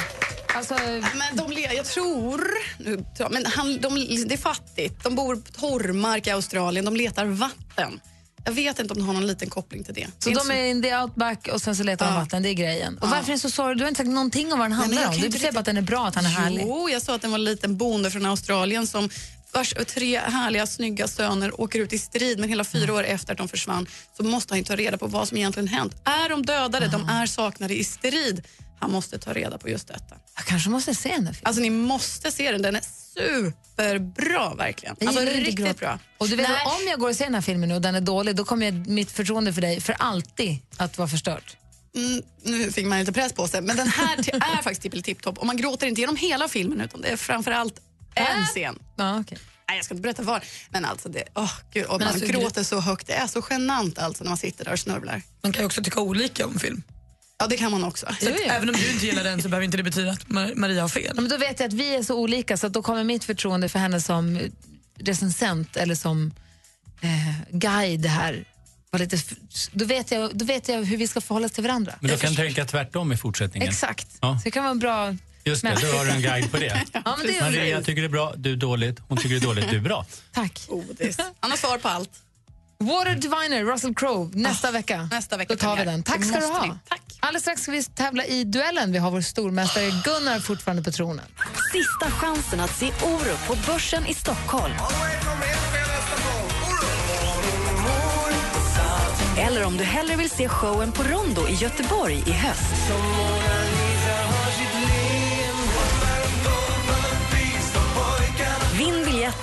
Alltså, 0.58 0.74
Men 0.74 1.38
de, 1.38 1.62
jag 1.76 1.86
tror... 1.86 2.48
Nu, 2.80 3.06
men 3.32 3.46
han, 3.46 3.78
de, 3.82 3.96
det 4.28 4.34
är 4.34 4.38
fattigt. 4.38 5.04
De 5.04 5.16
bor 5.16 5.36
på 5.36 5.52
torrmark 5.52 6.28
i 6.28 6.30
Australien. 6.30 6.86
De 6.86 6.96
letar 6.96 7.26
vatten. 7.26 8.00
Jag 8.46 8.52
vet 8.52 8.80
inte 8.80 8.94
om 8.94 9.00
de 9.00 9.08
har 9.08 9.14
någon 9.14 9.28
liten 9.28 9.50
koppling 9.50 9.84
till 9.84 9.94
det. 9.94 10.08
så 10.20 10.30
Det 10.30 10.36
är 10.36 10.40
de 10.48 10.52
är 10.52 10.66
in 10.66 10.82
the 10.84 10.96
outback 10.98 11.48
och 11.54 11.62
sen 11.62 11.76
så 11.76 11.84
letar 11.84 12.06
de 12.06 12.14
Ja. 12.14 12.20
vatten, 12.20 12.44
det 12.44 12.50
är 12.50 12.54
grejen. 12.54 12.98
Och 12.98 13.08
Ja. 13.08 13.10
varför 13.12 13.30
är 13.32 13.36
det 13.36 13.40
så 13.40 13.50
sorgligt? 13.50 13.78
Du 13.78 13.84
har 13.84 13.90
inte 13.90 13.98
sagt 14.00 14.10
någonting 14.10 14.54
om 14.54 14.60
vad 14.60 14.66
den 14.66 14.72
Nej, 14.72 14.80
handlar 14.80 15.02
jag 15.02 15.12
om. 15.14 15.22
Du 15.32 15.40
säger 15.40 15.52
bara 15.54 15.60
att 15.60 15.66
den 15.66 15.78
är 15.78 15.82
bra, 15.82 16.08
att 16.08 16.16
han 16.16 16.26
är 16.26 16.30
härlig. 16.30 16.62
Jo, 16.68 16.90
jag 16.90 17.02
sa 17.02 17.16
att 17.16 17.22
det 17.22 17.28
var 17.28 17.36
en 17.38 17.44
liten 17.44 17.78
bonde 17.78 18.12
från 18.12 18.26
Australien 18.26 18.88
som 18.88 19.10
vars 19.54 19.74
tre 19.88 20.20
härliga, 20.20 20.68
snygga 20.68 21.08
söner 21.08 21.62
åker 21.62 21.80
ut 21.80 21.94
i 21.94 21.98
strid 22.00 22.40
men 22.40 22.50
hela 22.50 22.64
fyra 22.64 22.84
Mm. 22.84 22.96
år 22.96 23.04
efter 23.04 23.32
att 23.32 23.38
de 23.38 23.48
försvann 23.48 23.88
så 24.18 24.24
måste 24.24 24.54
han 24.54 24.58
ju 24.58 24.64
ta 24.64 24.76
reda 24.76 24.98
på 24.98 25.08
vad 25.08 25.28
som 25.28 25.38
egentligen 25.38 25.68
hänt. 25.68 25.94
Är 26.04 26.30
de 26.30 26.46
dödade? 26.46 26.88
De 26.88 27.10
är 27.10 27.26
saknade 27.26 27.80
i 27.80 27.84
strid. 27.84 28.44
Han 28.80 28.92
måste 28.92 29.20
ta 29.20 29.34
reda 29.34 29.58
på 29.58 29.70
just 29.70 29.88
detta. 29.88 30.16
Jag 30.36 30.46
kanske 30.46 30.70
måste 30.70 30.96
se 30.96 31.10
den 31.10 31.26
där 31.26 31.34
filmen. 31.34 31.48
Alltså 31.48 31.62
ni 31.62 31.70
måste 31.70 32.32
se 32.32 32.52
den, 32.52 32.62
den 32.62 32.76
är 32.76 32.82
superbra 33.14 34.54
verkligen. 34.54 34.96
Jag 35.00 35.08
Alltså 35.08 35.24
riktigt 35.24 35.56
gråt. 35.56 35.80
bra. 35.80 36.00
Och 36.18 36.30
du 36.30 36.36
vet, 36.36 36.50
Nej. 36.50 36.62
om 36.66 36.88
jag 36.90 37.00
går 37.00 37.10
och 37.10 37.16
ser 37.16 37.26
den 37.26 37.34
här 37.36 37.42
filmen 37.42 37.70
nu 37.70 37.76
och 37.76 37.82
den 37.82 37.96
är 37.96 38.02
dålig, 38.02 38.36
då 38.36 38.46
kommer 38.46 38.66
jag, 38.66 38.88
mitt 38.88 39.12
förtroende 39.12 39.54
för 39.54 39.62
dig 39.62 39.82
för 39.82 39.96
alltid 40.00 40.60
att 40.78 40.98
vara 40.98 41.08
förstört. 41.08 41.58
Mm, 41.96 42.22
nu 42.44 42.72
fick 42.72 42.86
man 42.86 43.00
lite 43.00 43.12
press 43.14 43.34
på 43.34 43.48
sig, 43.48 43.62
men 43.62 43.78
den 43.78 43.88
här 43.88 44.20
är 44.20 44.56
faktiskt 44.64 44.82
tippelipp-topp. 44.82 45.38
Och 45.38 45.46
man 45.46 45.58
gråter 45.58 45.88
inte 45.88 46.02
genom 46.02 46.16
hela 46.16 46.48
filmen 46.48 46.82
utan 46.82 47.02
det 47.02 47.08
är 47.08 47.18
framförallt 47.18 47.82
en 48.16 48.46
scen. 48.46 48.80
Ja, 48.96 49.20
okay. 49.20 49.38
Nej, 49.70 49.78
jag 49.78 49.86
ska 49.86 49.94
inte 49.94 50.02
berätta 50.02 50.24
var. 50.24 50.44
Men 50.70 50.86
alltså, 50.86 51.10
det, 51.10 51.24
åh, 51.36 51.52
gud, 51.74 51.86
och 51.86 52.00
Men 52.00 52.06
man 52.06 52.14
alltså, 52.14 52.32
gråter 52.32 52.64
så 52.64 52.80
högt. 52.80 53.08
Det 53.08 53.14
är 53.14 53.28
så 53.28 53.44
genant 53.50 54.00
alltså 54.00 54.24
när 54.24 54.32
man 54.32 54.38
sitter 54.38 54.66
där 54.66 54.72
och 54.72 54.80
snörvlar. 54.80 55.22
Man 55.44 55.54
kan 55.54 55.62
ju 55.62 55.66
också 55.66 55.84
tycka 55.84 56.02
olika 56.02 56.46
om 56.46 56.60
film. 56.60 56.84
Ja, 57.40 57.48
det 57.48 57.58
kan 57.58 57.72
man 57.72 57.84
också. 57.84 58.06
Så 58.22 58.30
att 58.30 58.40
även 58.48 58.70
om 58.70 58.76
du 58.76 58.92
inte 58.92 59.06
gillar 59.06 59.24
den 59.24 59.42
så 59.42 59.50
behöver 59.50 59.66
inte 59.66 59.78
det 59.78 59.84
betyda 59.84 60.12
att 60.12 60.28
Mar- 60.28 60.56
Maria 60.56 60.82
har 60.82 60.90
fel. 60.90 61.16
Men 61.16 61.30
då 61.30 61.38
vet 61.38 61.60
jag 61.60 61.68
att 61.68 61.74
vi 61.74 61.96
är 61.96 62.04
så 62.04 62.16
olika 62.16 62.58
så 62.58 62.68
att 62.68 62.74
då 62.74 62.82
kommer 62.82 63.04
mitt 63.04 63.24
förtroende 63.24 63.70
för 63.70 63.80
henne 63.80 64.02
som 64.02 64.40
recensent 65.00 65.78
eller 65.78 65.96
som 65.96 66.34
eh, 67.02 67.10
guide 67.58 68.06
här 68.06 68.46
vara 68.92 69.04
lite, 69.04 69.18
då, 69.72 69.86
vet 69.86 70.12
jag, 70.12 70.38
då 70.38 70.46
vet 70.46 70.68
jag 70.70 70.84
hur 70.84 70.98
vi 70.98 71.08
ska 71.08 71.22
förhålla 71.22 71.46
oss 71.46 71.52
till 71.52 71.64
varandra. 71.64 71.94
Men 72.00 72.12
du 72.12 72.18
kan 72.18 72.36
tänka 72.36 72.66
tvärtom 72.66 73.12
i 73.12 73.18
fortsättningen. 73.18 73.70
Exakt. 73.70 74.08
Ja. 74.22 74.38
Så 74.40 74.44
det 74.44 74.52
kan 74.52 74.64
vara 74.64 74.72
en 74.72 74.80
bra... 74.80 75.16
Just 75.44 75.62
det, 75.64 75.78
då 75.82 75.88
har 75.98 76.06
du 76.06 76.12
en 76.12 76.22
guide 76.22 76.52
på 76.52 76.58
det. 76.58 76.84
Ja, 76.94 77.02
men 77.18 77.28
det 77.28 77.38
är 77.38 77.42
Maria 77.42 77.82
tycker 77.82 78.02
det 78.02 78.08
är 78.08 78.10
bra, 78.10 78.34
du 78.38 78.52
är 78.52 78.56
dåligt. 78.56 79.00
Hon 79.08 79.18
tycker 79.18 79.30
det 79.30 79.36
är 79.36 79.48
dåligt, 79.48 79.70
du 79.70 79.76
är 79.78 79.82
bra. 79.82 80.06
Tack. 80.34 80.62
Godis. 80.68 81.18
Han 81.40 81.52
har 81.52 81.58
svar 81.58 81.78
på 81.78 81.88
allt. 81.88 82.10
Water 82.80 83.16
Diviner, 83.16 83.64
Russell 83.66 83.94
Crowe, 83.96 84.30
nästa 84.34 84.72
vecka. 84.72 85.00
Ah, 85.12 85.16
Nästa 85.16 85.38
vecka 85.38 85.54
Då 85.54 85.60
tar 85.60 85.78
vi 85.78 85.84
den. 85.86 86.04
Tack 86.04 86.26
ska 86.26 86.40
du 86.40 86.46
ha. 86.46 86.66
ni. 86.66 86.72
Tack. 86.90 87.02
Alldeles 87.20 87.42
strax 87.44 87.62
ska 87.62 87.72
vi 87.72 87.84
tävla 87.84 88.26
i 88.26 88.44
duellen. 88.44 88.92
Vi 88.92 88.98
har 88.98 89.12
vår 89.12 89.22
stormästare 89.22 89.86
Gunnar 89.86 90.40
fortfarande 90.40 90.84
på 90.84 90.92
tronen. 90.92 91.26
Sista 91.72 92.12
chansen 92.12 92.60
att 92.60 92.76
se 92.76 92.86
Orup 93.04 93.48
på 93.48 93.56
Börsen 93.72 94.06
i 94.08 94.14
Stockholm. 94.14 94.74
Eller 99.38 99.64
om 99.66 99.78
du 99.78 99.84
hellre 99.84 100.16
vill 100.16 100.30
se 100.30 100.50
showen 100.50 100.92
på 100.92 101.04
Rondo 101.04 101.48
i 101.48 101.54
Göteborg 101.54 102.24
i 102.28 102.32
höst. 102.32 102.74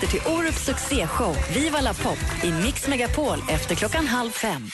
Biljetter 0.01 0.07
till 0.07 0.33
Orups 0.33 0.65
succéshow 0.65 1.37
Viva 1.55 1.81
la 1.81 1.95
pop 1.95 2.19
i 2.45 2.53
Mix 2.53 2.89
Megapol 2.89 3.39
efter 3.49 3.75
klockan 3.75 4.07
halv 4.07 4.31
fem. 4.31 4.71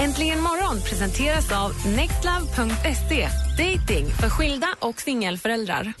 Äntligen 0.00 0.40
morgon 0.40 0.80
presenteras 0.80 1.52
av 1.52 1.72
nextlove.se. 1.86 3.28
Dating 3.58 4.06
för 4.20 4.28
skilda 4.30 4.68
och 4.78 5.00
singelföräldrar. 5.00 5.92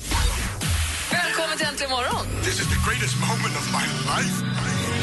Välkommen 1.12 1.34
välkommen 1.36 1.58
till 1.58 1.66
Äntligen 1.66 1.90
morgon. 1.90 2.26
This 2.44 2.60
is 2.62 2.68
the 2.74 2.80
greatest 2.86 3.16
moment 3.30 3.54
of 3.60 3.66
my 3.78 3.86
life. 4.12 4.36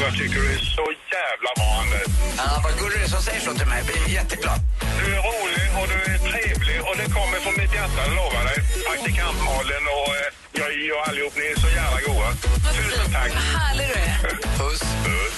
Jag 0.04 0.12
tycker 0.20 0.38
du 0.40 0.46
är 0.56 0.62
så 0.78 0.86
jävla 1.16 1.50
bra, 1.58 1.70
Anders. 1.82 2.08
Ja, 2.40 2.48
vad 2.64 2.72
gullig 2.80 2.98
du 2.98 3.04
är 3.04 3.10
som 3.16 3.22
säger 3.28 3.40
så 3.40 3.52
till 3.60 3.70
mig. 3.72 3.78
Jag 3.82 3.86
blir 3.86 4.14
jätteglad. 4.20 4.58
Du 4.98 5.04
är 5.16 5.20
rolig 5.30 5.66
och 5.78 5.86
du 5.92 5.98
är 6.12 6.18
trevlig 6.30 6.78
och 6.88 6.94
det 7.00 7.08
kommer 7.18 7.38
från 7.44 7.54
mitt 7.60 7.74
hjärta, 7.78 7.98
jag 8.06 8.14
lovar 8.20 8.42
dig. 8.50 8.58
Praktikant 8.88 9.38
Malin 9.48 9.86
och 9.98 10.10
eh, 10.20 10.41
jag 10.70 10.98
och 10.98 11.08
allihop, 11.08 11.32
ni 11.36 11.44
är 11.52 11.60
så 11.60 11.68
jävla 11.68 12.00
goa. 12.06 12.32
Tusen 12.74 13.12
tack. 13.12 13.32
Härlig 13.32 13.86
du 13.86 13.94
är. 13.94 14.18
Puss. 14.58 14.80
Puss. 14.80 15.32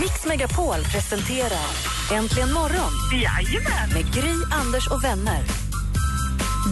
Mix 0.00 0.24
Megapol 0.26 0.84
presenterar 0.92 1.66
Äntligen 2.12 2.52
morgon 2.52 2.92
Jajamän. 3.12 3.88
med 3.94 4.14
Gry, 4.14 4.34
Anders 4.52 4.88
och 4.88 5.04
vänner. 5.04 5.42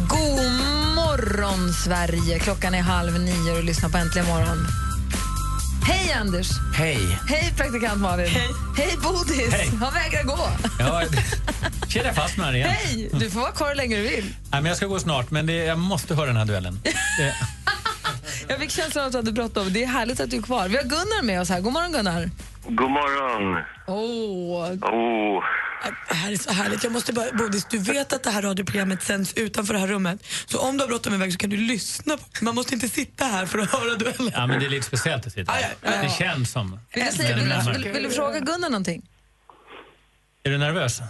God 0.08 0.52
morgon, 0.96 1.72
Sverige. 1.72 2.38
Klockan 2.38 2.74
är 2.74 2.82
halv 2.82 3.20
nio 3.20 3.50
och 3.50 3.56
du 3.56 3.62
lyssnar 3.62 3.88
på 3.88 3.98
Äntligen 3.98 4.28
morgon. 4.28 4.85
Hej, 5.86 6.12
Anders. 6.12 6.48
Hej. 6.74 7.18
Hej, 7.28 7.52
praktikant 7.56 8.00
Malin. 8.00 8.26
Hej, 8.26 8.48
Hej 8.76 8.96
Bodis. 9.02 9.52
Hej. 9.52 9.70
Han 9.80 9.94
vägrar 9.94 10.22
gå. 10.22 10.38
Ja, 10.78 11.02
kedja 11.88 12.14
fast 12.14 12.36
med 12.38 12.54
igen. 12.54 12.68
Hej! 12.70 13.10
Du 13.12 13.30
får 13.30 13.40
vara 13.40 13.52
kvar 13.52 13.68
hur 13.68 13.74
länge 13.74 13.96
du 13.96 14.02
vill. 14.02 14.24
Nej, 14.24 14.62
men 14.62 14.64
jag 14.64 14.76
ska 14.76 14.86
gå 14.86 14.98
snart, 14.98 15.30
men 15.30 15.46
det, 15.46 15.52
jag 15.52 15.78
måste 15.78 16.14
höra 16.14 16.26
den 16.26 16.36
här 16.36 16.44
duellen. 16.44 16.80
Det, 17.18 17.34
Jag 18.48 18.58
fick 18.60 18.70
känslan 18.70 19.02
av 19.02 19.06
att 19.06 19.12
du 19.12 19.18
hade 19.18 19.32
bråttom. 19.32 19.72
Det 19.72 19.82
är 19.82 19.86
härligt 19.86 20.20
att 20.20 20.30
du 20.30 20.36
är 20.36 20.42
kvar. 20.42 20.68
Vi 20.68 20.76
har 20.76 20.82
Gunnar 20.84 21.22
med 21.22 21.40
oss 21.40 21.48
här. 21.48 21.60
God 21.60 21.72
morgon, 21.72 21.92
Gunnar. 21.92 22.30
God 22.68 22.90
morgon. 22.90 23.62
Åh, 23.86 24.66
Oh. 24.92 25.42
Det 26.08 26.14
här 26.26 26.32
är 26.32 26.36
så 26.36 26.52
härligt. 26.52 26.84
Jag 26.84 26.92
måste 26.92 27.12
bara, 27.12 27.32
Bodis, 27.32 27.64
du 27.64 27.78
vet 27.78 28.12
att 28.12 28.22
det 28.22 28.30
här 28.30 28.42
radioprogrammet 28.42 29.02
sänds 29.02 29.34
utanför 29.34 29.74
det 29.74 29.80
här 29.80 29.86
rummet. 29.86 30.18
Så 30.46 30.58
om 30.58 30.76
du 30.76 30.82
har 30.82 30.88
bråttom 30.88 31.14
iväg 31.14 31.32
så 31.32 31.38
kan 31.38 31.50
du 31.50 31.56
lyssna. 31.56 32.16
På. 32.16 32.44
Man 32.44 32.54
måste 32.54 32.74
inte 32.74 32.88
sitta 32.88 33.24
här 33.24 33.46
för 33.46 33.58
att 33.58 33.70
höra 33.70 33.94
duellen. 33.94 34.32
ja, 34.34 34.46
men 34.46 34.60
det 34.60 34.66
är 34.66 34.70
lite 34.70 34.86
speciellt 34.86 35.26
att 35.26 35.32
sitta 35.32 35.52
här. 35.52 36.02
Det 36.02 36.08
känns 36.08 36.50
som... 36.50 36.80
Vill 36.94 37.04
du, 37.04 37.12
säga, 37.12 37.36
vill, 37.36 37.44
du, 37.44 37.82
vill, 37.82 37.92
vill 37.92 38.02
du 38.02 38.10
fråga 38.10 38.40
Gunnar 38.40 38.70
någonting? 38.70 39.02
Är 40.42 40.50
du 40.50 40.58
nervös? 40.58 41.00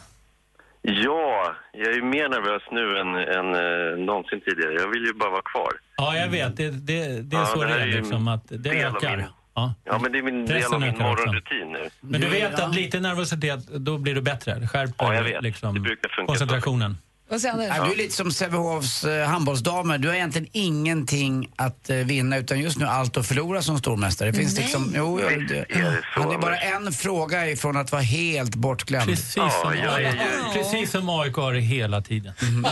Ja, 0.83 1.55
jag 1.73 1.93
är 1.95 2.03
mer 2.03 2.29
nervös 2.29 2.63
nu 2.71 2.99
än, 3.01 3.09
än 3.39 3.49
eh, 3.55 4.07
någonsin 4.07 4.41
tidigare. 4.41 4.75
Jag 4.75 4.89
vill 4.89 5.05
ju 5.05 5.13
bara 5.13 5.31
vara 5.31 5.43
kvar. 5.43 5.73
Ja, 5.97 6.17
jag 6.17 6.29
vet. 6.29 6.57
Det, 6.57 6.71
det, 6.71 7.23
det 7.23 7.37
är 7.37 7.41
Ja, 7.41 7.47
så 7.47 7.65
det 7.65 7.75
är. 7.75 7.87
Liksom, 7.87 8.29
att 8.29 8.45
det 8.49 8.71
ökar. 8.71 9.29
Ja. 9.57 9.75
Ja, 9.85 9.99
men 9.99 10.13
det 10.13 10.19
är 10.19 10.23
min 10.23 10.47
del 10.47 10.57
Pressen 10.57 10.75
av 10.75 10.81
min 10.81 10.99
morgonrutin 10.99 11.73
nu. 11.73 11.89
Men 12.01 12.21
du 12.21 12.29
vet 12.29 12.61
att 12.61 12.75
lite 12.75 13.01
nervositet, 13.01 13.67
då 13.67 13.99
blir 13.99 14.15
du 14.15 14.21
bättre. 14.23 14.69
Skärper 14.69 14.95
Ja, 14.99 15.15
jag 15.15 15.23
vet. 15.23 15.43
Liksom, 15.43 15.75
Det 15.75 15.81
brukar 15.81 16.09
funka 16.09 16.23
så. 16.23 16.27
koncentrationen. 16.27 16.99
Vad 17.29 17.41
säger 17.41 17.55
Anders? 17.55 17.69
Ja, 17.77 17.85
du 17.85 17.93
är 17.93 17.97
lite 17.97 18.15
som 18.15 18.31
Sävehofs 18.33 19.05
eh, 19.05 19.27
handbollsdamer. 19.29 19.99
Du 19.99 20.09
har 20.09 20.15
egentligen 20.15 20.49
ingenting 20.53 21.53
att 21.57 21.91
eh, 21.91 21.97
vinna 21.97 22.37
utan 22.39 22.61
just 22.61 22.79
nu 22.79 22.87
allt 22.87 23.17
att 23.17 23.27
förlora 23.27 23.63
som 23.63 23.79
stormästare. 23.79 24.31
Det 24.31 24.37
finns 24.39 24.55
Nej. 24.55 24.63
liksom, 24.65 24.93
jo, 24.97 25.17
det, 25.19 25.25
Är 25.25 25.39
det 25.41 26.03
så, 26.15 26.21
han 26.23 26.31
är 26.33 26.39
bara 26.39 26.57
en 26.59 26.93
fråga 26.93 27.51
ifrån 27.51 27.77
att 27.77 27.93
vara 27.93 28.03
helt 28.03 28.55
bortglömd. 28.55 29.07
Precis, 29.11 29.37
Ja, 29.37 29.51
som, 29.51 29.75
jag 29.77 30.03
är 30.03 30.13
ju- 30.13 30.19
precis 30.63 30.91
som 30.91 31.09
AIK 31.09 31.35
har 31.37 31.53
det 31.53 31.61
hela 31.61 32.01
tiden. 32.03 32.33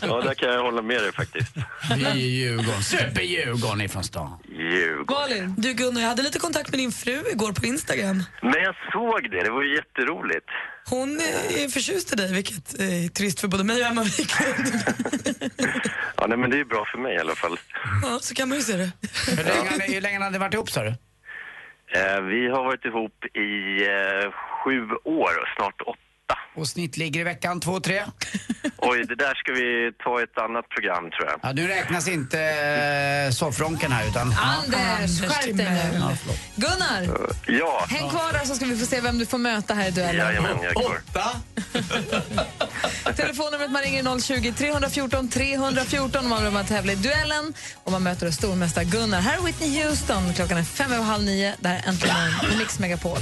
Ja, 0.00 0.20
där 0.20 0.34
kan 0.34 0.48
jag 0.48 0.62
hålla 0.62 0.82
med 0.82 1.02
dig 1.02 1.12
faktiskt. 1.12 1.54
Vi 1.96 2.04
är 2.04 2.14
Djurgården. 2.14 2.82
Super-Djurgården 2.82 3.80
ifrån 3.80 4.04
stan. 4.04 4.32
Djurgården. 4.48 5.20
Malin? 5.30 5.54
Du 5.58 5.72
Gunnar, 5.72 6.00
jag 6.00 6.08
hade 6.08 6.22
lite 6.22 6.38
kontakt 6.38 6.70
med 6.70 6.78
din 6.80 6.92
fru 6.92 7.22
igår 7.32 7.52
på 7.52 7.66
Instagram. 7.66 8.22
Men 8.42 8.62
jag 8.62 8.74
såg 8.92 9.30
det, 9.30 9.42
det 9.44 9.50
var 9.50 9.62
ju 9.62 9.74
jätteroligt. 9.74 10.46
Hon 10.90 11.10
är 11.20 11.68
förtjust 11.68 12.12
i 12.12 12.16
dig, 12.16 12.32
vilket 12.32 12.74
är 12.80 13.08
trist 13.08 13.40
för 13.40 13.48
både 13.48 13.64
mig 13.64 13.82
och 13.82 13.88
Emma 13.88 14.02
Wiklund. 14.02 14.82
Ja, 16.16 16.26
nej, 16.26 16.38
men 16.38 16.50
det 16.50 16.60
är 16.60 16.64
bra 16.64 16.84
för 16.92 16.98
mig 16.98 17.14
i 17.14 17.18
alla 17.18 17.34
fall. 17.34 17.58
ja, 18.02 18.18
så 18.20 18.34
kan 18.34 18.48
man 18.48 18.58
ju 18.58 18.64
se 18.64 18.76
det. 18.76 18.90
Hur 19.28 19.36
länge, 19.44 19.70
har 19.70 19.78
ni- 19.78 19.94
hur 19.94 20.00
länge 20.00 20.18
har 20.18 20.30
ni 20.30 20.38
varit 20.38 20.54
ihop 20.54 20.70
sa 20.70 20.82
du? 20.82 20.88
Eh, 21.98 22.20
vi 22.20 22.48
har 22.48 22.64
varit 22.64 22.84
ihop 22.84 23.24
i 23.24 23.82
eh, 23.86 24.30
sju 24.64 24.88
år, 25.04 25.54
snart 25.56 25.80
åtta. 25.80 25.98
Och 26.56 26.68
snitt 26.68 26.96
ligger 26.96 27.20
i 27.20 27.24
veckan 27.24 27.60
två, 27.60 27.80
tre? 27.80 28.02
Oj, 28.76 29.04
det 29.08 29.14
där 29.14 29.34
ska 29.34 29.52
vi 29.52 29.92
ta 30.04 30.20
i 30.20 30.22
ett 30.22 30.38
annat 30.38 30.68
program 30.68 31.10
tror 31.10 31.26
jag. 31.30 31.40
Ja, 31.42 31.52
nu 31.52 31.66
räknas 31.68 32.08
inte 32.08 32.40
eh, 32.40 33.30
soffronken 33.32 33.92
här 33.92 34.08
utan... 34.08 34.34
Anders, 34.42 35.20
skärp 35.20 35.56
dig 35.56 35.70
nu. 35.70 35.98
Ja. 35.98 36.16
Gunnar, 36.56 37.18
Ja, 37.46 37.84
häng 37.88 38.10
kvar 38.10 38.32
där 38.32 38.44
så 38.44 38.54
ska 38.54 38.64
vi 38.64 38.76
få 38.76 38.86
se 38.86 39.00
vem 39.00 39.18
du 39.18 39.26
får 39.26 39.38
möta 39.38 39.74
här 39.74 39.88
i 39.88 39.90
duellen. 39.90 40.26
jajamän, 40.26 40.56
jag 40.62 40.70
är 40.70 40.74
kvar. 40.74 41.00
Telefonnumret 43.16 43.70
man 43.70 43.82
ringer 43.82 44.14
är 44.16 44.20
020 44.20 44.52
314 44.52 45.28
314 45.28 46.24
om 46.24 46.30
man 46.30 46.44
vill 46.44 46.52
vara 46.52 46.64
tävla 46.64 46.92
i 46.92 46.96
duellen. 46.96 47.54
Och 47.84 47.92
man 47.92 48.02
möter 48.02 48.30
stormästare 48.30 48.84
Gunnar. 48.84 49.20
Här 49.20 49.38
är 49.38 49.42
Whitney 49.42 49.84
Houston. 49.84 50.34
Klockan 50.34 50.58
är 50.58 50.62
fem 50.62 50.92
över 50.92 51.04
halv 51.04 51.24
nio. 51.24 51.54
Det 51.60 51.68
här 51.68 51.76
är 51.84 51.88
Äntligen 51.88 52.16
på 52.50 52.56
Mix 52.58 52.78
Megapol. 52.78 53.18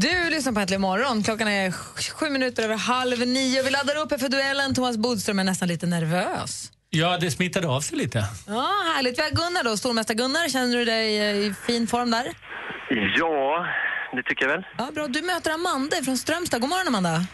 Du 0.00 0.30
lyssnar 0.30 0.52
på 0.52 0.60
Äntligen 0.60 0.80
morgon. 0.80 1.22
Klockan 1.22 1.48
är 1.48 1.70
sju 2.12 2.30
minuter 2.30 2.62
över 2.62 2.76
halv 2.76 3.18
nio. 3.18 3.62
Vi 3.62 3.70
laddar 3.70 3.96
upp 3.96 4.20
för 4.20 4.28
duellen. 4.28 4.74
Thomas 4.74 4.96
Bodström 4.96 5.38
är 5.38 5.44
nästan 5.44 5.68
lite 5.68 5.86
nervös. 5.86 6.72
Ja, 6.90 7.18
det 7.20 7.30
smittade 7.30 7.68
av 7.68 7.80
sig 7.80 7.98
lite. 7.98 8.24
Ja, 8.46 8.68
härligt. 8.96 9.18
Vi 9.18 9.22
har 9.22 9.30
Gunnar 9.30 9.64
då, 9.64 9.76
stormästare 9.76 10.16
Gunnar. 10.16 10.48
Känner 10.48 10.76
du 10.76 10.84
dig 10.84 11.18
eh, 11.18 11.36
i 11.36 11.54
fin 11.66 11.86
form 11.86 12.10
där? 12.10 12.26
Ja, 13.18 13.66
det 14.16 14.22
tycker 14.22 14.44
jag 14.46 14.52
väl. 14.52 14.66
Ja, 14.78 14.90
bra. 14.94 15.06
Du 15.06 15.22
möter 15.22 15.50
Amanda 15.50 15.96
från 16.04 16.16
Strömstad. 16.16 16.60
God 16.60 16.70
morgon, 16.70 16.88
Amanda. 16.88 17.26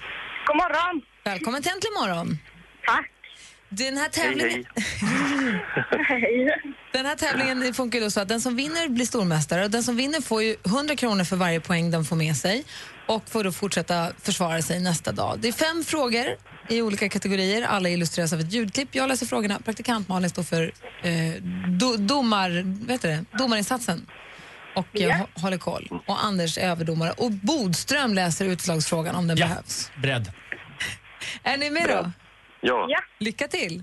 God 0.47 0.57
morgon. 0.57 1.03
Välkommen 1.25 1.63
till 1.63 1.73
Äntligen 1.73 1.95
morgon. 1.95 2.39
Tack. 2.87 3.11
Den 3.77 3.97
här 3.97 4.09
tävlingen, 4.09 4.65
Hej. 6.09 6.61
den 6.93 7.07
här 7.07 7.15
tävlingen 7.17 7.75
funkar 7.75 7.99
ju 7.99 8.05
då 8.05 8.11
så 8.11 8.21
att 8.21 8.29
den 8.29 8.41
som 8.41 8.57
vinner 8.57 8.89
blir 8.89 9.07
stormästare 9.07 9.65
och 9.65 9.71
den 9.71 9.83
som 9.83 9.97
vinner 9.97 10.21
får 10.21 10.43
ju 10.43 10.57
100 10.67 10.97
kronor 10.97 11.25
för 11.25 11.37
varje 11.37 11.61
poäng 11.61 11.91
den 11.91 12.05
får 12.05 12.17
med 12.17 12.37
sig 12.37 12.65
och 13.09 13.29
får 13.31 13.45
då 13.45 13.53
fortsätta 13.53 14.13
försvara 14.23 14.63
sig 14.63 14.81
nästa 14.81 15.13
dag. 15.13 15.39
Det 15.39 15.49
är 15.49 15.53
fem 15.53 15.85
frågor 15.85 16.25
i 16.69 16.83
olika 16.83 17.09
kategorier. 17.09 17.63
Alla 17.63 17.89
illustreras 17.89 18.33
av 18.33 18.41
ett 18.41 18.53
ljudklipp. 18.53 18.95
Jag 18.95 19.09
läser 19.09 19.27
frågorna. 19.27 19.59
Praktikant 19.65 20.09
Malin 20.09 20.31
står 20.31 20.43
för 20.43 20.73
eh, 21.03 21.43
do, 21.81 21.97
domar, 21.97 22.63
vad 22.83 22.91
heter 22.91 23.09
det? 23.09 23.25
domarinsatsen 23.39 24.07
och 24.77 25.01
eh, 25.01 25.11
hå- 25.11 25.41
håller 25.43 25.59
koll. 25.59 25.89
Och 26.07 26.25
Anders 26.25 26.59
är 26.59 26.69
överdomare. 26.69 27.11
Och 27.11 27.31
Bodström 27.31 28.15
läser 28.15 28.45
utslagsfrågan 28.45 29.15
om 29.15 29.27
den 29.27 29.37
Ja, 29.37 29.47
behövs. 29.47 29.91
bredd. 30.03 30.33
Är 31.43 31.57
ni 31.57 31.71
med 31.71 31.89
då? 31.89 32.11
Ja, 32.67 32.87
Ja. 32.89 32.99
Lycka 33.19 33.49
till! 33.49 33.83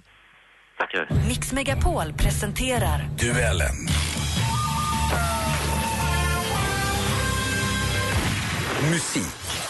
tackar. 0.78 1.08
Mix 1.28 1.52
Megapol 1.52 2.14
presenterar 2.14 3.10
Duellen. 3.20 3.76
Musik. 8.92 9.61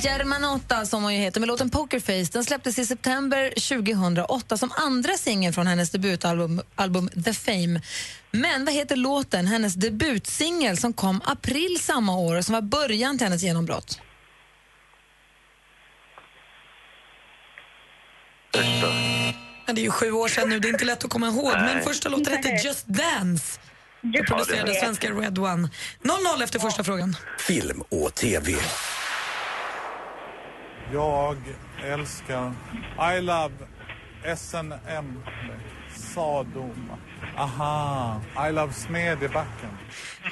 Germanotta 0.00 0.86
som 0.86 1.02
hon 1.02 1.14
ju 1.14 1.20
heter, 1.20 1.40
med 1.40 1.46
låten 1.46 1.70
Pokerface. 1.70 2.32
Den 2.32 2.44
släpptes 2.44 2.78
i 2.78 2.86
september 2.86 3.50
2008 3.50 4.56
som 4.56 4.72
andra 4.76 5.12
singel 5.16 5.52
från 5.52 5.66
hennes 5.66 5.90
debutalbum 5.90 6.62
album 6.74 7.08
The 7.24 7.32
Fame. 7.32 7.80
Men 8.30 8.64
vad 8.64 8.74
heter 8.74 8.96
låten, 8.96 9.46
hennes 9.46 9.74
debutsingel 9.74 10.76
som 10.76 10.92
kom 10.92 11.20
april 11.24 11.78
samma 11.80 12.18
år 12.18 12.36
och 12.36 12.44
som 12.44 12.52
var 12.52 12.62
början 12.62 13.18
till 13.18 13.26
hennes 13.26 13.42
genombrott? 13.42 14.00
Ja, 19.66 19.72
det 19.72 19.80
är 19.80 19.84
ju 19.84 19.90
sju 19.90 20.12
år 20.12 20.28
sedan 20.28 20.48
nu, 20.48 20.58
det 20.58 20.68
är 20.68 20.72
inte 20.72 20.84
lätt 20.84 21.04
att 21.04 21.10
komma 21.10 21.26
ihåg. 21.26 21.52
Men 21.52 21.76
Nej. 21.76 21.84
första 21.84 22.08
låten 22.08 22.36
hette. 22.36 22.48
Just 22.48 22.86
Dance. 22.86 23.60
Just 24.02 24.28
producerade 24.28 24.74
svenska 24.74 25.10
Red 25.10 25.38
One. 25.38 25.68
0-0 26.02 26.42
efter 26.42 26.58
första 26.58 26.84
frågan. 26.84 27.16
Film 27.38 27.80
och 27.80 28.14
TV. 28.14 28.54
Jag 30.92 31.36
älskar 31.84 32.52
I 33.16 33.20
love 33.20 33.54
SNM 34.36 35.22
Sadom. 35.96 36.90
Aha, 37.36 38.20
I 38.48 38.52
love 38.52 38.72
Smedjebacken. 38.72 39.70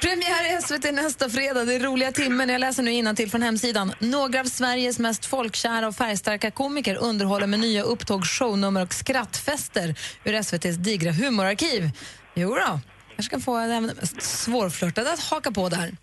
Premiär 0.01 0.57
i 0.57 0.61
SVT 0.61 0.93
nästa 0.93 1.29
fredag. 1.29 1.65
Det 1.65 1.75
är 1.75 1.79
roliga 1.79 2.11
timmen. 2.11 2.49
Jag 2.49 2.59
läser 2.59 2.83
nu 2.83 3.15
till 3.15 3.31
från 3.31 3.41
hemsidan. 3.41 3.93
Några 3.99 4.39
av 4.39 4.45
Sveriges 4.45 4.99
mest 4.99 5.25
folkkära 5.25 5.87
och 5.87 5.95
färgstarka 5.95 6.51
komiker 6.51 6.95
underhåller 6.95 7.47
med 7.47 7.59
nya 7.59 7.83
upptåg, 7.83 8.25
shownummer 8.25 8.81
och 8.83 8.93
skrattfester 8.93 9.95
ur 10.23 10.33
SVTs 10.33 10.75
digra 10.75 11.11
humorarkiv. 11.11 11.89
Jo 12.33 12.55
då. 12.55 12.79
kanske 13.15 13.29
kan 13.29 13.41
få 13.41 13.57
den 13.57 13.85
mest 13.85 14.21
svårflörtade 14.21 15.13
att 15.13 15.19
haka 15.19 15.51
på 15.51 15.69
där. 15.69 15.97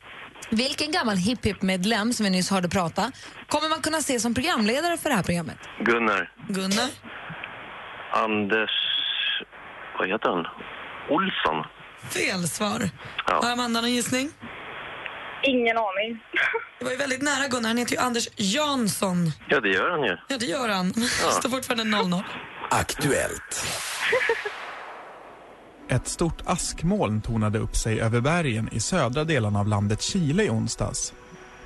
Vilken 0.57 0.93
gammal 0.93 1.17
hipp-hipp-medlem 1.17 2.12
som 2.12 2.25
vi 2.25 2.31
nyss 2.31 2.51
hörde 2.51 2.69
prata 2.69 3.12
kommer 3.49 3.69
man 3.69 3.81
kunna 3.83 4.01
se 4.01 4.21
som 4.21 4.35
programledare 4.35 4.97
för 4.99 5.09
det 5.11 5.17
här 5.17 5.23
programmet? 5.23 5.59
Gunnar. 5.79 6.33
Gunnar? 6.49 6.88
Anders... 8.12 8.71
Vad 9.99 10.09
heter 10.09 10.29
han? 10.29 10.47
Olsson. 11.11 11.65
Fel 12.11 12.49
svar. 12.49 12.91
Ja. 13.27 13.41
Har 13.43 13.53
Amanda 13.53 13.81
någon 13.81 13.91
gissning? 13.91 14.31
Ingen 15.43 15.77
aning. 15.79 16.25
Det 16.79 16.85
var 16.85 16.93
ju 16.93 16.99
väldigt 16.99 17.23
nära 17.23 17.49
Gunnar. 17.49 17.69
Han 17.69 17.77
heter 17.79 17.93
ju 17.93 18.01
Anders 18.01 18.29
Jansson. 18.37 19.33
Ja, 19.49 19.61
det 19.61 19.69
gör 19.69 19.91
han 19.91 20.03
ju. 20.03 20.17
Ja, 20.29 20.37
det 20.38 20.47
gör 20.47 20.69
han. 20.69 20.93
Ja. 20.97 21.31
Står 21.31 21.49
fortfarande 21.49 21.97
0-0. 21.97 22.23
Aktuellt. 22.71 23.67
Ett 25.88 26.09
stort 26.09 26.42
askmoln 26.45 27.23
tornade 27.23 27.59
upp 27.59 27.77
sig 27.77 28.01
över 28.01 28.21
bergen 28.21 28.68
i 28.73 28.81
södra 28.81 29.25
delarna 29.25 29.61
av 29.61 29.68
landet 29.68 30.03
Chile 30.03 30.45
i 30.45 30.51
onsdags. 30.51 31.12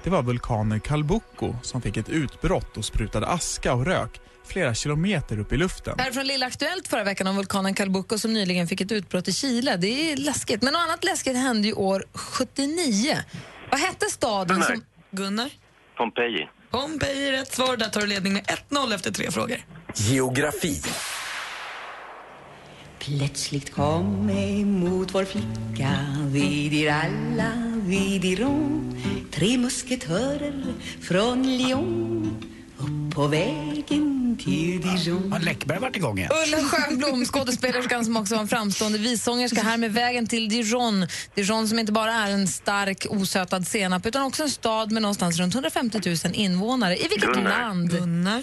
Det 0.02 0.10
var 0.10 0.22
vulkanen 0.22 0.80
Calbuco 0.80 1.54
som 1.62 1.82
fick 1.82 1.96
ett 1.96 2.08
utbrott 2.08 2.76
och 2.76 2.84
sprutade 2.84 3.26
aska 3.26 3.74
och 3.74 3.86
rök 3.86 4.20
flera 4.46 4.74
kilometer 4.74 5.38
upp 5.38 5.52
i 5.52 5.56
luften. 5.56 5.94
Här 5.98 6.08
är 6.08 6.12
från 6.12 6.26
Lilla 6.26 6.46
Aktuellt 6.46 6.88
förra 6.88 7.04
veckan 7.04 7.26
om 7.26 7.36
vulkanen 7.36 7.74
Calbuco 7.74 8.18
som 8.18 8.32
nyligen 8.32 8.68
fick 8.68 8.80
ett 8.80 8.92
utbrott 8.92 9.28
i 9.28 9.32
Chile. 9.32 9.76
Det 9.76 10.12
är 10.12 10.16
läskigt. 10.16 10.62
Men 10.62 10.72
något 10.72 10.82
annat 10.82 11.04
läskigt 11.04 11.36
hände 11.36 11.68
ju 11.68 11.74
år 11.74 12.04
79. 12.12 13.16
Vad 13.70 13.80
hette 13.80 14.06
staden 14.06 14.56
Gunnar. 14.56 14.66
som... 14.66 14.82
Gunnar? 15.10 15.50
Pompeji. 15.96 16.48
Pompeji 16.70 17.28
är 17.28 17.32
rätt 17.32 17.52
svar. 17.54 17.76
Där 17.76 17.88
tar 17.88 18.00
du 18.00 18.06
ledning 18.06 18.32
med 18.32 18.44
1-0 18.70 18.94
efter 18.94 19.12
tre 19.12 19.30
frågor. 19.30 19.56
Geografi. 19.94 20.82
Plötsligt 23.06 23.72
kom 23.72 24.30
emot 24.30 25.14
vår 25.14 25.24
flicka 25.24 25.90
Vi 26.26 26.68
dir 26.68 26.90
alla, 26.90 27.52
vi 27.86 28.18
diront 28.18 28.96
Tre 29.32 29.58
musketörer 29.58 30.64
från 31.02 31.42
Lyon 31.42 32.44
Upp 32.76 33.14
på 33.14 33.26
vägen 33.26 34.38
till 34.44 34.80
Dijon 34.80 35.32
Har 35.32 35.40
Läckberg 35.40 35.78
varit 35.78 35.96
igång 35.96 36.18
igen? 36.18 36.30
Ulla 36.46 36.68
Schönblom, 36.68 37.24
skådespelerskan 37.24 38.04
som 38.04 38.16
också 38.16 38.34
var 38.34 38.42
en 38.42 38.48
framstående 38.48 38.98
vissångerska 38.98 39.62
här 39.62 39.76
med 39.76 39.92
vägen 39.92 40.26
till 40.26 40.48
Dijon. 40.48 41.06
Dijon 41.34 41.68
som 41.68 41.78
inte 41.78 41.92
bara 41.92 42.12
är 42.12 42.30
en 42.30 42.48
stark 42.48 43.06
osötad 43.10 43.66
senap 43.66 44.06
utan 44.06 44.22
också 44.22 44.42
en 44.42 44.50
stad 44.50 44.92
med 44.92 45.02
någonstans 45.02 45.38
runt 45.38 45.54
150 45.54 46.00
000 46.06 46.16
invånare. 46.32 46.96
I 46.96 47.08
vilket 47.08 47.34
Gunnar. 47.34 47.50
land? 47.50 47.90
Gunnar? 47.90 48.42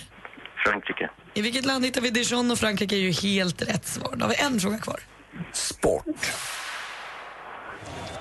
Frankrike. 0.65 1.09
I 1.33 1.41
vilket 1.41 1.65
land 1.65 1.85
hittar 1.85 2.01
vi 2.01 2.09
Dijon 2.09 2.51
och 2.51 2.59
Frankrike 2.59 2.95
är 2.95 2.99
ju 2.99 3.11
helt 3.11 3.61
rätt 3.61 3.87
svar. 3.87 4.15
Då 4.15 4.25
har 4.25 4.29
vi 4.29 4.35
en 4.35 4.59
fråga 4.59 4.77
kvar. 4.77 4.99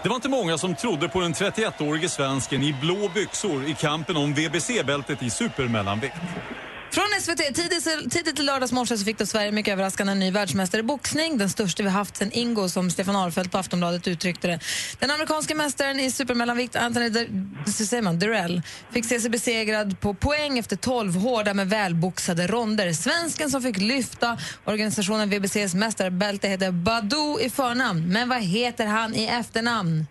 Det 0.03 0.09
var 0.09 0.16
inte 0.16 0.29
många 0.29 0.59
som 0.59 0.75
trodde 0.75 1.09
på 1.09 1.20
den 1.20 1.35
31-årige 1.35 2.09
svensken 2.09 2.62
i 2.62 2.72
blå 2.72 3.11
byxor 3.14 3.64
i 3.64 3.75
kampen 3.75 4.16
om 4.16 4.35
VBC-bältet 4.35 5.22
i 5.22 5.31
supermellanvikt. 5.31 6.16
Från 6.92 7.05
SVT, 7.20 7.55
tidigt, 7.55 8.12
tidigt 8.12 8.38
i 8.38 8.42
lördags 8.42 8.72
morse 8.72 8.98
så 8.98 9.05
fick 9.05 9.18
då 9.18 9.26
Sverige 9.26 9.52
mycket 9.52 9.72
överraskande 9.72 10.11
en 10.12 10.18
ny 10.18 10.31
världsmästare 10.31 10.81
i 10.81 10.83
boxning. 10.83 11.38
Den 11.38 11.50
största 11.50 11.83
vi 11.83 11.88
haft 11.88 12.16
sen 12.16 12.33
Ingo, 12.33 12.68
som 12.68 12.90
Stefan 12.90 13.16
Ahlfeldt 13.16 13.52
på 13.52 13.59
Aftonbladet 13.59 14.09
uttryckte 14.09 14.48
det. 14.48 14.61
Den 14.98 15.11
amerikanske 15.11 15.55
mästaren 15.55 16.00
i 16.00 16.11
supermellanvikt, 16.11 16.76
Anthony 16.76 17.09
Dur- 17.09 17.66
så 17.66 17.87
säger 17.87 18.02
man, 18.02 18.18
Durrell, 18.18 18.62
fick 18.90 19.05
se 19.05 19.20
sig 19.20 19.31
besegrad 19.31 20.00
på 20.00 20.14
poäng 20.14 20.59
efter 20.59 20.76
12 20.76 21.14
hårda 21.14 21.55
men 21.55 21.68
välboxade 21.68 22.46
ronder. 22.46 22.92
Svensken 22.92 23.50
som 23.50 23.62
fick 23.62 23.78
lyfta 23.78 24.38
organisationen 24.64 25.31
VBCs 25.31 25.74
mästarbälte 25.74 26.48
heter 26.48 26.70
Badou 26.70 27.40
i 27.40 27.50
förnamn. 27.50 28.09
Men 28.09 28.28
vad 28.28 28.42
heter 28.42 28.87
han 28.87 29.14
i 29.14 29.24
efternamn? 29.24 30.07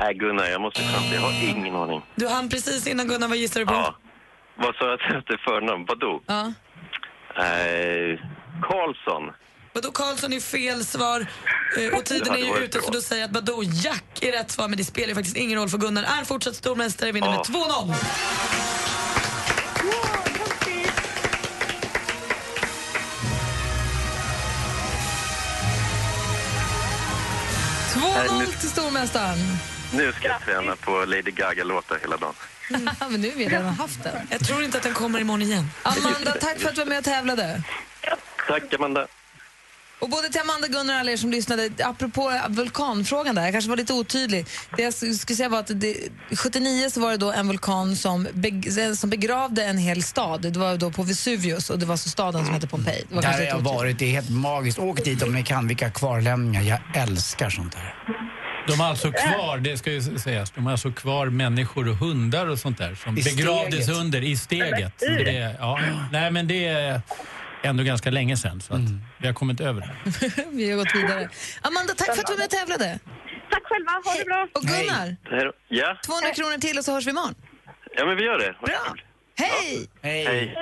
Nej, 0.00 0.14
Gunnar, 0.14 0.44
jag 0.44 0.60
måste 0.60 0.82
chansa. 0.82 1.14
Jag 1.14 1.20
har 1.20 1.32
ingen 1.48 1.74
aning. 1.76 2.02
Du 2.14 2.28
hann 2.28 2.48
precis 2.48 2.86
innan 2.86 3.08
Gunnar, 3.08 3.28
vad 3.28 3.36
gissar 3.36 3.60
du 3.60 3.66
på? 3.66 3.72
Ja. 3.74 3.94
Vad 4.58 4.74
sa 4.74 4.84
jag 4.86 4.94
efter 5.18 5.40
förnamn? 5.44 5.84
Vadå? 5.88 6.22
Ja. 6.26 6.40
Eh, 7.44 8.18
Karlsson. 8.62 9.32
Badou 9.74 9.90
Karlsson 9.92 10.32
är 10.32 10.40
fel 10.40 10.84
svar 10.84 11.26
eh, 11.78 11.98
och 11.98 12.04
tiden 12.04 12.32
är 12.34 12.38
ju 12.38 12.64
ute 12.64 12.78
bra. 12.78 12.86
så 12.86 12.92
då 12.92 13.00
säger 13.00 13.22
jag 13.22 13.28
att 13.28 13.34
Badou 13.46 13.62
Jack 13.64 14.22
är 14.22 14.32
rätt 14.32 14.50
svar 14.50 14.68
men 14.68 14.78
det 14.78 14.84
spelar 14.84 15.08
ju 15.08 15.14
faktiskt 15.14 15.36
ingen 15.36 15.58
roll 15.58 15.68
för 15.68 15.78
Gunnar 15.78 16.02
är 16.02 16.24
fortsatt 16.24 16.54
stormästare, 16.54 17.12
vinner 17.12 17.28
med 17.30 17.38
2-0. 17.38 17.94
Nej, 27.96 28.28
2-0 28.28 28.38
nu- 28.38 28.46
till 28.46 28.68
stormästaren. 28.70 29.38
Nu 29.96 30.12
ska 30.12 30.28
jag 30.28 30.40
träna 30.40 30.76
på 30.76 31.04
Lady 31.04 31.30
Gaga-låtar 31.30 31.98
hela 32.00 32.16
dagen. 32.16 32.34
men 33.10 33.20
nu 33.20 33.30
har 33.30 33.36
vi 33.36 33.48
redan 33.48 33.74
haft 33.74 34.02
den. 34.04 34.26
Jag 34.30 34.40
tror 34.40 34.62
inte 34.62 34.76
att 34.76 34.84
den 34.84 34.94
kommer 34.94 35.20
imorgon 35.20 35.42
igen. 35.42 35.70
Amanda, 35.82 36.32
tack 36.40 36.58
för 36.58 36.68
att 36.68 36.74
du 36.74 36.80
var 36.80 36.88
med 36.88 36.98
och 36.98 37.04
tävlade. 37.04 37.62
Tack, 38.48 38.74
Amanda. 38.74 39.06
Och 39.98 40.08
både 40.10 40.28
till 40.28 40.40
Amanda, 40.40 40.68
Gunnar 40.68 40.94
och 40.94 41.00
alla 41.00 41.12
er 41.12 41.16
som 41.16 41.30
lyssnade, 41.30 41.70
apropå 41.78 42.40
vulkanfrågan 42.48 43.34
där, 43.34 43.42
jag 43.42 43.52
kanske 43.52 43.68
var 43.70 43.76
lite 43.76 43.92
otydlig. 43.92 44.46
Det 44.76 44.82
jag 44.82 44.94
skulle 44.94 45.36
säga 45.36 45.48
var 45.48 45.58
att 45.58 45.80
det, 45.80 45.96
79 46.36 46.90
så 46.90 47.00
var 47.00 47.10
det 47.10 47.16
då 47.16 47.32
en 47.32 47.48
vulkan 47.48 47.96
som, 47.96 48.26
beg, 48.32 48.72
som 48.96 49.10
begravde 49.10 49.64
en 49.64 49.78
hel 49.78 50.02
stad. 50.02 50.42
Det 50.42 50.58
var 50.58 50.76
då 50.76 50.90
på 50.90 51.02
Vesuvius 51.02 51.70
och 51.70 51.78
det 51.78 51.86
var 51.86 51.96
så 51.96 52.08
staden 52.08 52.44
som 52.44 52.54
hette 52.54 52.66
Pompeji. 52.66 53.04
Det 53.08 53.14
var 53.14 53.22
Där 53.22 53.32
har 53.32 53.40
jag 53.40 53.60
varit, 53.60 53.98
det 53.98 54.04
är 54.04 54.10
helt 54.10 54.30
magiskt. 54.30 54.78
Åk 54.78 55.04
dit 55.04 55.22
om 55.22 55.34
ni 55.34 55.42
kan, 55.42 55.68
vilka 55.68 55.90
kvarlämningar. 55.90 56.62
Jag 56.62 56.80
älskar 56.94 57.50
sånt 57.50 57.72
där. 57.72 57.94
De 58.66 58.80
har 58.80 58.86
alltså 58.88 59.12
kvar, 59.12 59.58
det 59.58 59.76
ska 59.76 59.92
ju 59.92 60.00
sägas, 60.18 60.50
de 60.50 60.64
har 60.64 60.72
alltså 60.72 60.92
kvar 60.92 61.26
människor 61.26 61.88
och 61.88 61.96
hundar 61.96 62.46
och 62.46 62.58
sånt 62.58 62.78
där 62.78 62.94
som 62.94 63.18
I 63.18 63.22
begravdes 63.22 63.84
steget. 63.84 64.00
under 64.00 64.22
i 64.24 64.36
steget. 64.36 64.92
Men! 65.08 65.16
Det, 65.24 65.56
ja, 65.58 65.80
nej 66.12 66.30
men 66.30 66.46
det 66.48 66.64
är 66.66 67.00
ändå 67.62 67.82
ganska 67.82 68.10
länge 68.10 68.36
sedan 68.36 68.60
så 68.60 68.72
att 68.74 68.78
Mm. 68.80 69.00
vi 69.18 69.26
har 69.26 69.34
kommit 69.34 69.60
över 69.60 69.80
det. 69.80 69.94
Vi 70.50 70.70
har 70.70 70.78
gått 70.78 70.94
vidare. 70.94 71.28
Amanda, 71.62 71.94
tack 71.96 72.06
för 72.14 72.20
att 72.22 72.26
du 72.26 72.32
var 72.32 72.38
med 72.38 72.44
och 72.44 72.50
tävlade. 72.50 72.98
Tack 73.50 73.62
själva, 73.64 73.90
ha 74.04 74.18
det 74.18 74.24
bra. 74.24 74.48
Och 74.52 74.62
Gunnar, 74.62 75.16
Hej. 75.30 75.50
Ja? 75.68 75.96
200 76.06 76.30
kronor 76.34 76.58
till 76.58 76.78
och 76.78 76.84
så 76.84 76.92
hörs 76.92 77.06
vi 77.06 77.10
imorgon. 77.10 77.34
ja, 77.96 78.06
men 78.06 78.16
vi 78.16 78.24
gör 78.24 78.38
det. 78.38 78.54
Bra. 78.66 78.94
Hej! 79.38 79.88
Hej. 80.02 80.24
Hej. 80.26 80.56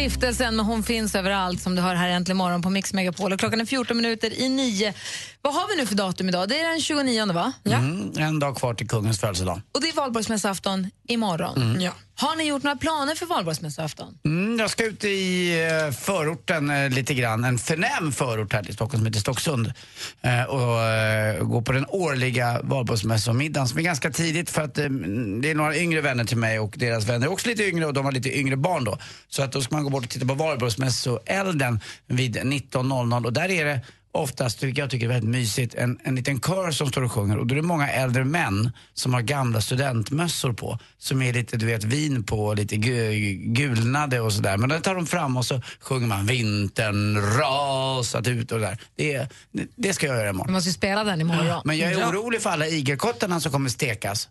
Stiftelsen, 0.00 0.56
men 0.56 0.66
hon 0.66 0.82
finns 0.82 1.14
överallt 1.14 1.62
som 1.62 1.74
du 1.74 1.82
hör 1.82 1.94
här 1.94 2.08
äntligen 2.08 2.36
morgon 2.36 2.62
på 2.62 2.70
Mix 2.70 2.92
Megapol. 2.92 3.32
Och 3.32 3.38
klockan 3.38 3.60
är 3.60 3.64
14 3.64 3.96
minuter 3.96 4.40
i 4.40 4.48
nio. 4.48 4.94
Vad 5.42 5.54
har 5.54 5.68
vi 5.68 5.76
nu 5.76 5.86
för 5.86 5.94
datum 5.94 6.28
idag? 6.28 6.48
Det 6.48 6.60
är 6.60 6.70
den 6.70 6.80
29 6.80 7.32
va? 7.32 7.52
Ja. 7.62 7.76
Mm, 7.76 8.12
en 8.16 8.38
dag 8.38 8.56
kvar 8.56 8.74
till 8.74 8.88
kungens 8.88 9.20
födelsedag. 9.20 9.60
Och 9.72 9.80
det 9.80 9.88
är 9.88 9.92
valborgsmässoafton 9.92 10.90
imorgon. 11.08 11.62
Mm. 11.62 11.80
Ja. 11.80 11.92
Har 12.14 12.36
ni 12.36 12.44
gjort 12.44 12.62
några 12.62 12.76
planer 12.76 13.14
för 13.14 13.26
valborgsmässoafton? 13.26 14.18
Mm, 14.24 14.58
jag 14.58 14.70
ska 14.70 14.86
ut 14.86 15.04
i 15.04 15.52
eh, 15.60 15.92
förorten 15.92 16.70
eh, 16.70 16.90
lite 16.90 17.14
grann, 17.14 17.44
en 17.44 17.58
förnäm 17.58 18.12
förort 18.12 18.52
här 18.52 18.62
till 18.62 18.74
Stockholm 18.74 18.98
som 19.00 19.06
heter 19.06 19.20
Stocksund. 19.20 19.72
Eh, 20.20 20.42
och 20.42 21.48
gå 21.48 21.62
på 21.62 21.72
den 21.72 21.86
årliga 21.88 22.60
valborgsmässomiddagen 22.62 23.68
som 23.68 23.78
är 23.78 23.82
ganska 23.82 24.10
tidigt 24.10 24.50
för 24.50 24.62
att 24.62 24.74
det 24.74 25.50
är 25.50 25.54
några 25.54 25.76
yngre 25.76 26.00
vänner 26.00 26.24
till 26.24 26.36
mig 26.36 26.58
och 26.58 26.74
deras 26.76 27.08
vänner 27.08 27.26
är 27.26 27.32
också 27.32 27.48
lite 27.48 27.64
yngre 27.64 27.86
och 27.86 27.94
de 27.94 28.04
har 28.04 28.12
lite 28.12 28.38
yngre 28.38 28.56
barn 28.56 28.84
då. 28.84 28.98
Så 29.28 29.42
att 29.42 29.52
då 29.52 29.62
ska 29.62 29.74
man 29.74 29.84
gå 29.84 29.90
bort 29.90 30.04
och 30.04 30.10
titta 30.10 30.26
på 30.26 30.34
valborgsmässoelden 30.34 31.80
vid 32.06 32.36
19.00 32.36 33.24
och 33.24 33.32
där 33.32 33.50
är 33.50 33.64
det 33.64 33.80
oftast, 34.12 34.62
vilket 34.62 34.78
jag 34.78 34.90
tycker 34.90 35.06
är 35.06 35.10
väldigt 35.12 35.30
mysigt, 35.30 35.74
en, 35.74 35.98
en 36.04 36.14
liten 36.14 36.40
kör 36.40 36.70
som 36.70 36.88
står 36.88 37.02
och 37.02 37.12
sjunger 37.12 37.38
och 37.38 37.46
då 37.46 37.54
är 37.54 37.56
det 37.56 37.62
många 37.62 37.90
äldre 37.90 38.24
män 38.24 38.70
som 38.94 39.14
har 39.14 39.20
gamla 39.20 39.60
studentmössor 39.60 40.52
på 40.52 40.78
som 40.98 41.22
är 41.22 41.32
lite, 41.32 41.56
du 41.56 41.66
vet, 41.66 41.84
vin 41.84 42.24
på 42.24 42.54
lite 42.54 42.76
gu- 42.76 43.52
gulnade 43.52 44.20
och 44.20 44.32
sådär. 44.32 44.56
Men 44.56 44.68
då 44.68 44.80
tar 44.80 44.94
de 44.94 45.06
fram 45.06 45.36
och 45.36 45.44
så 45.44 45.60
sjunger 45.80 46.06
man 46.06 46.26
vintern 46.26 47.16
rasat 47.38 48.26
ut 48.26 48.52
och 48.52 48.58
det 48.60 48.66
där. 48.66 48.78
Det, 48.96 49.28
det, 49.52 49.66
det 49.76 49.92
ska 49.92 50.06
jag 50.06 50.16
göra 50.16 50.30
imorgon. 50.30 50.52
måste 50.52 50.68
ju 50.68 50.72
spela 50.74 51.04
den 51.04 51.20
imorgon. 51.20 51.60
Men 51.64 51.78
jag 51.78 51.92
är 51.92 51.98
Ja. 51.98 52.08
orolig 52.08 52.42
för 52.42 52.50
alla 52.50 52.66
igelkottarna 52.66 53.40
som 53.40 53.52
kommer 53.52 53.70
stekas. 53.70 54.28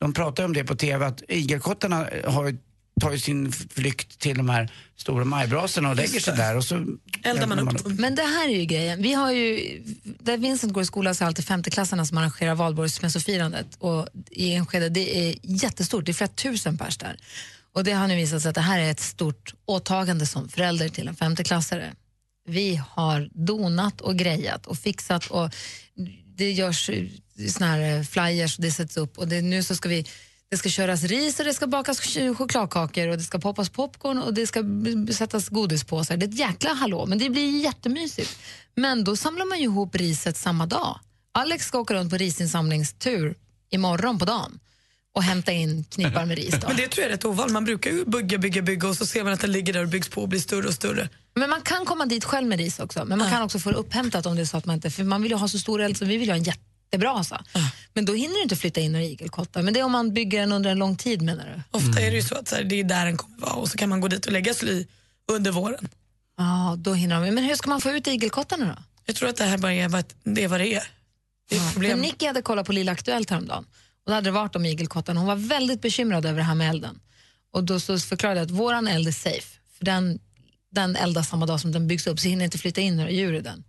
De 0.00 0.12
pratar 0.12 0.44
om 0.44 0.52
det 0.52 0.64
på 0.64 0.74
TV 0.74 1.06
att 1.06 1.22
igelkottarna 1.28 2.06
har 2.26 2.46
ju 2.48 2.56
tar 3.00 3.12
ju 3.12 3.18
sin 3.18 3.52
flykt 3.52 4.18
till 4.18 4.36
de 4.36 4.48
här 4.48 4.72
stora 4.96 5.24
majbrasorna 5.24 5.90
och 5.90 5.96
lägger 5.96 6.20
sig 6.20 6.36
där 6.36 6.56
och 6.56 6.64
så 6.64 6.86
Eldar 7.22 7.46
man 7.46 7.58
upp 7.58 7.84
dem. 7.84 7.96
Men 7.98 8.14
det 8.14 8.22
här 8.22 8.48
är 8.48 8.52
ju 8.54 8.64
grejen. 8.64 9.02
Vi 9.02 9.12
har 9.12 9.32
ju, 9.32 9.80
där 10.20 10.36
Vincent 10.36 10.72
går 10.72 10.82
i 10.82 10.86
skolan 10.86 11.14
så 11.14 11.24
är 11.24 11.26
det 11.26 11.28
alltid 11.28 11.44
femteklassarna 11.44 12.06
som 12.06 12.18
arrangerar 12.18 12.54
valborgsmässofirandet. 12.54 13.66
Och 13.78 14.08
i 14.30 14.52
Enskede, 14.52 14.88
det 14.88 15.18
är 15.18 15.34
jättestort, 15.42 16.06
det 16.06 16.12
är 16.12 16.14
flera 16.14 16.28
tusen 16.28 16.78
pers 16.78 16.98
där. 16.98 17.16
Och 17.72 17.84
det 17.84 17.92
har 17.92 18.08
nu 18.08 18.16
visat 18.16 18.42
sig 18.42 18.48
att 18.48 18.54
det 18.54 18.60
här 18.60 18.78
är 18.78 18.90
ett 18.90 19.00
stort 19.00 19.54
åtagande 19.64 20.26
som 20.26 20.48
förälder 20.48 20.88
till 20.88 21.08
en 21.08 21.16
femteklassare. 21.16 21.92
Vi 22.48 22.82
har 22.90 23.30
donat 23.46 24.00
och 24.00 24.16
grejat 24.16 24.66
och 24.66 24.78
fixat 24.78 25.26
och 25.26 25.54
det 26.36 26.52
görs 26.52 26.90
såna 27.48 27.66
här 27.66 28.04
flyers 28.04 28.56
och 28.58 28.62
det 28.62 28.70
sätts 28.70 28.96
upp 28.96 29.18
och 29.18 29.28
det, 29.28 29.42
nu 29.42 29.62
så 29.62 29.76
ska 29.76 29.88
vi 29.88 30.06
Det 30.50 30.56
ska 30.56 30.68
köras 30.68 31.02
ris 31.04 31.38
och 31.40 31.44
det 31.46 31.54
ska 31.54 31.66
bakas 31.66 32.00
ch- 32.00 32.34
chokladkakor 32.34 33.08
och 33.08 33.16
det 33.16 33.22
ska 33.22 33.38
poppas 33.38 33.68
popcorn 33.68 34.18
och 34.18 34.34
det 34.34 34.46
ska 34.46 34.62
b- 34.62 35.12
sättas 35.12 35.48
godispåsar. 35.48 36.16
Det 36.16 36.26
är 36.26 36.28
ett 36.28 36.38
jäkla 36.38 36.72
hallå, 36.72 37.06
men 37.06 37.18
det 37.18 37.30
blir 37.30 37.60
jättemysigt. 37.64 38.38
Men 38.74 39.04
då 39.04 39.16
samlar 39.16 39.46
man 39.46 39.58
ju 39.58 39.64
ihop 39.64 39.94
riset 39.96 40.36
samma 40.36 40.66
dag. 40.66 40.98
Alex 41.32 41.66
ska 41.66 41.78
åka 41.78 41.94
runt 41.94 42.10
på 42.10 42.16
risinsamlingstur 42.16 43.34
imorgon 43.70 44.18
på 44.18 44.24
dagen 44.24 44.58
och 45.14 45.22
hämta 45.22 45.52
in 45.52 45.84
knippar 45.84 46.26
med 46.26 46.38
ris. 46.38 46.54
Då. 46.60 46.66
Men 46.68 46.76
det 46.76 46.88
tror 46.88 47.02
jag 47.02 47.10
är 47.12 47.16
rätt 47.16 47.24
ovanligt. 47.24 47.52
Man 47.52 47.64
brukar 47.64 47.90
ju 47.90 48.04
bygga, 48.04 48.38
bygga, 48.38 48.62
bygga 48.62 48.88
och 48.88 48.96
så 48.96 49.06
ser 49.06 49.24
man 49.24 49.32
att 49.32 49.40
den 49.40 49.52
ligger 49.52 49.72
där 49.72 49.82
och 49.82 49.88
byggs 49.88 50.08
på 50.08 50.22
och 50.22 50.28
blir 50.28 50.40
större 50.40 50.66
och 50.68 50.74
större. 50.74 51.08
Men 51.34 51.50
man 51.50 51.60
kan 51.62 51.84
komma 51.86 52.06
dit 52.06 52.24
själv 52.24 52.46
med 52.48 52.58
ris 52.58 52.80
också. 52.80 53.04
Men 53.04 53.18
man 53.18 53.30
kan 53.30 53.42
också 53.42 53.58
få 53.58 53.70
det 53.70 53.76
upphämtat 53.76 54.26
om 54.26 54.36
det 54.36 54.42
är 54.42 54.46
så 54.46 54.56
att 54.56 54.64
man 54.66 54.74
inte... 54.76 54.90
För 54.90 55.04
man 55.04 55.22
vill 55.22 55.30
ju 55.32 55.36
ha 55.38 55.48
så 55.48 55.58
stor 55.58 55.80
eld 55.82 55.96
så 55.96 56.04
vi 56.04 56.16
vill 56.16 56.28
ha 56.30 56.36
en 56.36 56.42
jättebrasa. 56.92 57.44
Men 57.92 58.04
då 58.04 58.14
hinner 58.14 58.34
du 58.34 58.42
inte 58.42 58.56
flytta 58.56 58.80
in 58.80 58.92
några 58.92 59.04
igelkottar. 59.04 59.62
Men 59.62 59.74
det 59.74 59.80
är 59.80 59.84
om 59.84 59.92
man 59.92 60.14
bygger 60.14 60.40
den 60.40 60.52
under 60.52 60.70
en 60.70 60.78
lång 60.78 60.96
tid 60.96 61.22
menar 61.22 61.44
du? 61.44 61.78
Ofta 61.78 62.00
är 62.00 62.10
det 62.10 62.16
ju 62.16 62.22
så 62.22 62.34
att 62.34 62.48
så 62.48 62.56
här, 62.56 62.64
det 62.64 62.80
är 62.80 62.84
där 62.84 63.04
den 63.04 63.16
kommer 63.16 63.38
vara 63.38 63.52
och 63.52 63.68
så 63.68 63.78
kan 63.78 63.88
man 63.88 64.00
gå 64.00 64.08
dit 64.08 64.26
och 64.26 64.32
lägga 64.32 64.54
sly 64.54 64.86
under 65.32 65.50
våren. 65.50 65.88
Ja, 66.36 66.74
då 66.78 66.94
hinner 66.94 67.20
de. 67.20 67.34
Men 67.34 67.44
hur 67.44 67.54
ska 67.54 67.70
man 67.70 67.80
få 67.80 67.90
ut 67.90 68.06
igelkottarna 68.06 68.66
då? 68.66 68.82
Jag 69.04 69.16
tror 69.16 69.28
att 69.28 69.36
det 69.36 69.44
här 69.44 69.58
bara 69.58 69.72
är 69.72 69.88
vad 69.88 70.04
det 70.24 70.44
är. 70.44 70.48
Vad 70.48 70.60
det 70.60 70.74
är. 70.74 70.84
Det 71.48 71.56
är 71.56 71.72
problem. 71.72 72.00
Nicky 72.00 72.26
hade 72.26 72.42
kollat 72.42 72.66
på 72.66 72.72
Lilla 72.72 72.92
Aktuellt 72.92 73.30
häromdagen 73.30 73.64
och 74.04 74.10
då 74.10 74.12
hade 74.12 74.26
det 74.26 74.32
varit 74.32 74.56
om 74.56 74.64
igelkottarna. 74.64 75.20
Hon 75.20 75.26
var 75.26 75.36
väldigt 75.36 75.82
bekymrad 75.82 76.26
över 76.26 76.38
det 76.38 76.44
här 76.44 76.54
med 76.54 76.70
elden. 76.70 77.00
Och 77.52 77.64
då 77.64 77.80
så 77.80 77.98
förklarade 77.98 78.40
jag 78.40 78.44
att 78.44 78.50
våran 78.50 78.88
eld 78.88 79.08
är 79.08 79.12
safe. 79.12 79.58
För 79.78 79.84
den, 79.84 80.18
den 80.70 80.96
eldas 80.96 81.28
samma 81.28 81.46
dag 81.46 81.60
som 81.60 81.72
den 81.72 81.88
byggs 81.88 82.06
upp 82.06 82.20
så 82.20 82.28
hinner 82.28 82.44
inte 82.44 82.58
flytta 82.58 82.80
in 82.80 82.96
några 82.96 83.10
djur 83.10 83.34
i 83.34 83.40
den. 83.40 83.64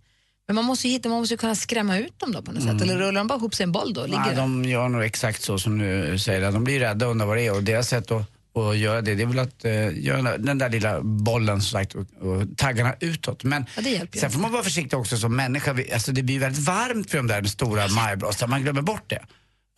Men 0.52 0.56
man 0.56 0.64
måste 0.64 0.88
hitta, 0.88 1.08
man 1.08 1.18
måste 1.18 1.36
kunna 1.36 1.54
skrämma 1.54 1.98
ut 1.98 2.18
dem 2.18 2.32
då 2.32 2.42
på 2.42 2.52
något 2.52 2.62
sätt. 2.62 2.82
Eller 2.82 2.96
rullar 2.98 3.12
de 3.20 3.26
bara 3.26 3.38
ihop 3.38 3.54
sig 3.54 3.64
en 3.64 3.72
boll 3.72 3.92
då? 3.94 4.00
och 4.00 4.08
Ligger 4.08 4.20
Nej, 4.26 4.36
de 4.36 4.64
gör 4.64 4.88
nog 4.88 5.02
exakt 5.04 5.42
så 5.42 5.58
som 5.58 5.78
du 5.78 6.18
säger. 6.18 6.52
De 6.52 6.64
blir 6.64 6.80
rädda 6.80 7.06
och 7.06 7.10
undrar 7.10 7.26
vad 7.26 7.36
det 7.36 7.46
är 7.46 7.54
och 7.54 7.62
deras 7.62 7.88
sätt 7.88 8.10
att, 8.10 8.22
att 8.56 8.76
göra 8.76 9.00
det, 9.00 9.14
det 9.14 9.22
är 9.22 9.26
väl 9.26 9.38
att 9.38 9.64
uh, 9.64 9.98
göra 10.04 10.38
den 10.38 10.58
där, 10.58 10.68
lilla 10.70 11.00
bollen 11.02 11.60
som 11.62 11.78
sagt 11.80 11.94
och, 11.94 12.00
och 12.00 12.56
taggarna 12.56 12.94
utåt. 13.00 13.44
Men 13.44 13.66
Ja, 13.76 13.82
sen 14.20 14.30
får 14.30 14.40
man 14.40 14.52
vara 14.52 14.62
försiktig 14.62 14.98
också 14.98 15.16
som 15.16 15.36
människa. 15.36 15.72
Vi- 15.72 15.92
Alltså, 15.92 16.12
det 16.12 16.22
blir 16.22 16.38
väldigt 16.40 16.62
varmt 16.62 17.10
för 17.10 17.16
de 17.18 17.26
där 17.26 17.44
stora 17.44 17.88
majblåsarna, 17.88 18.50
man 18.50 18.62
glömmer 18.62 18.82
bort 18.82 19.04
det. 19.10 19.22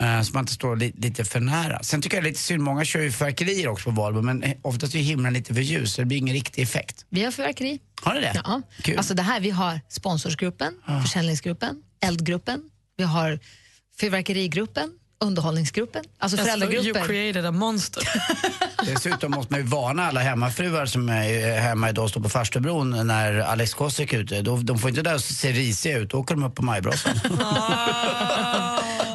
Eh, 0.05 0.23
så 0.23 0.33
man 0.33 0.43
inte 0.43 0.53
står 0.53 0.77
li, 0.77 0.93
lite 0.97 1.25
för 1.25 1.40
nära. 1.40 1.83
Sen 1.83 2.03
tycker 2.03 2.17
jag 2.17 2.25
det 2.25 2.29
är 2.29 2.31
lite 2.31 2.40
synd, 2.43 2.62
många 2.62 2.85
kör 2.85 3.01
ju 3.01 3.12
fyrverkerier 3.12 3.69
också 3.69 3.85
på 3.85 3.90
valborg 3.90 4.25
men 4.25 4.43
eh, 4.43 4.53
oftast 4.62 4.95
är 4.95 4.99
himlen 4.99 5.33
lite 5.33 5.55
för 5.55 5.61
ljus 5.61 5.95
så 5.95 6.01
det 6.01 6.07
blir 6.07 6.19
ingen 6.19 6.35
riktig 6.35 6.62
effekt. 6.62 7.05
Vi 7.09 7.25
har 7.25 7.31
fyrverkeri. 7.31 7.79
Har 8.03 8.14
ni 8.14 8.21
det? 8.21 8.33
Ja. 8.45 8.62
Kul. 8.83 8.97
Alltså 8.99 9.14
det 9.14 9.23
här, 9.23 9.40
vi 9.40 9.51
har 9.51 9.81
sponsorsgruppen, 9.88 10.75
försäljningsgruppen, 11.03 11.77
eldgruppen, 12.03 12.62
vi 12.97 13.05
har 13.05 13.38
fyrverkerigruppen, 14.01 14.90
underhållningsgruppen, 15.21 16.05
alltså 16.19 16.38
Alltså, 16.38 16.45
föräldragrupper. 16.57 17.01
you 17.01 17.07
created 17.09 17.47
a 17.47 17.51
monster. 17.53 18.03
Dessutom 18.95 19.31
måste 19.31 19.53
man 19.53 19.61
ju 19.61 19.67
varna 19.67 20.07
alla 20.09 20.21
hemmafruar 20.21 20.87
som 20.87 21.09
är 21.09 21.61
hemma 21.61 21.88
idag 21.90 22.05
och 22.05 22.11
står 22.11 22.21
på 22.21 22.29
farstubron 22.29 23.07
när 23.07 23.38
Alex 23.38 23.75
Kosek 23.75 24.12
är 24.12 24.19
ute. 24.19 24.43
De 24.43 24.79
får 24.79 24.90
inte 24.90 25.03
där 25.03 25.19
se 25.19 25.53
risiga 25.53 25.99
ut, 25.99 26.11
då 26.11 26.19
åker 26.19 26.35
de 26.35 26.45
upp 26.45 26.55
på 26.55 26.62
majbrasan. 26.62 27.17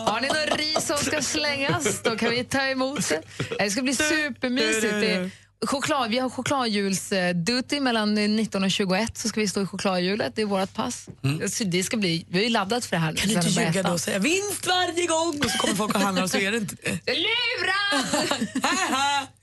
Har 0.06 0.22
ni 0.22 0.28
någon 0.28 0.58
ris 0.58 0.88
som 0.88 0.98
ska 1.22 1.40
slängas, 1.40 2.02
då 2.04 2.16
kan 2.18 2.30
vi 2.30 2.44
ta 2.44 2.62
emot 2.62 3.10
det. 3.10 3.22
Det 3.60 3.72
ska 3.72 3.82
bli 3.82 3.96
supermysigt. 3.96 4.82
Det 4.82 5.32
choklad, 5.68 6.10
vi 6.10 6.20
har 6.20 6.30
chokladhjulsduty 6.30 7.80
mellan 7.80 8.16
19 8.16 8.64
och 8.64 8.72
21, 8.72 9.18
så 9.18 9.30
ska 9.30 9.40
vi 9.40 9.48
stå 9.48 9.62
i 9.62 9.66
chokladhjulet. 9.66 10.36
Det 10.36 10.42
är 10.42 10.46
vårt 10.46 10.74
pass. 10.74 11.10
Så 11.50 11.64
det 11.64 11.84
ska 11.84 11.98
bli, 11.98 12.26
vi 12.30 12.38
har 12.38 12.44
ju 12.44 12.50
laddat 12.50 12.86
för 12.86 12.96
det 12.96 13.02
här. 13.02 13.14
Kan 13.14 13.30
du 13.30 13.36
inte 13.36 13.48
ljuga 13.48 13.84
då 13.84 13.92
och 13.92 14.02
säga 14.02 14.20
vinst 14.20 14.68
varje 14.68 15.08
gång 15.08 15.42
och 15.44 15.52
så 15.52 15.58
kommer 15.58 15.76
folk 15.76 15.96
och 15.96 16.02
handlar 16.02 16.24
och 16.24 16.32
så 16.32 16.38
är 16.38 16.52
det 16.52 16.58
inte 16.58 16.76
det. 16.84 17.14
Lura! 17.14 18.08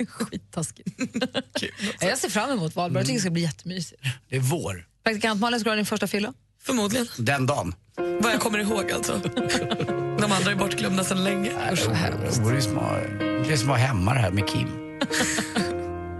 Skittaskigt. 0.09 0.89
Jag 2.01 2.19
ser 2.19 2.29
fram 2.29 2.51
emot 2.51 2.77
valborg. 2.77 3.01
Jag 3.01 3.07
tycker 3.07 3.19
det 3.19 3.21
ska 3.21 3.31
bli 3.31 3.43
jättemysigt. 3.43 4.03
Det 4.29 4.37
är 4.37 4.41
vår. 4.41 4.87
Praktikant 5.05 5.41
Malin, 5.41 5.61
ska 5.61 5.65
du 5.65 5.71
ha 5.71 5.77
din 5.77 5.87
första 5.87 6.07
fylla? 6.07 6.33
Förmodligen. 6.63 7.09
Den 7.17 7.47
dagen. 7.47 7.75
Vad 7.97 8.33
jag 8.33 8.41
kommer 8.41 8.59
ihåg 8.59 8.93
alltså. 8.93 9.21
De 10.19 10.33
andra 10.33 10.51
är 10.51 10.55
bortglömda 10.55 11.05
sedan 11.05 11.25
länge. 11.25 11.51
Usch, 11.73 11.87
vad 11.87 11.97
hemskt. 11.97 12.23
Det 12.25 12.63
som 12.63 12.79
att- 12.79 12.97
det 13.47 13.53
är 13.53 14.15
det 14.15 14.21
här 14.21 14.31
med 14.31 14.49
Kim. 14.49 14.69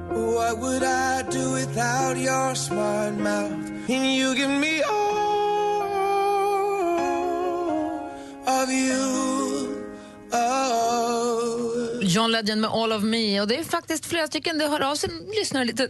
What 0.09 0.59
would 0.59 0.83
I 0.83 1.23
do 1.39 1.55
without 1.55 2.17
your 2.19 2.55
smart 2.55 3.13
mouth? 3.13 3.55
And 3.89 4.05
you 4.07 4.35
give 4.37 4.49
me 4.49 4.83
all 4.83 5.17
of 8.63 8.71
you. 8.71 9.67
Oh. 10.33 12.03
John 12.03 12.33
Legend 12.33 12.61
med 12.61 12.71
All 12.71 12.93
of 12.93 13.03
Me. 13.03 13.41
Och 13.41 13.49
det 13.49 13.59
är 13.59 13.65
faktiskt 13.65 14.07
flera 14.07 14.27
stycken, 14.27 14.59
det 14.59 14.69
hör 14.69 14.81
av 14.81 14.95
sig 14.95 15.11
lyssnare 15.39 15.65
lite 15.65 15.89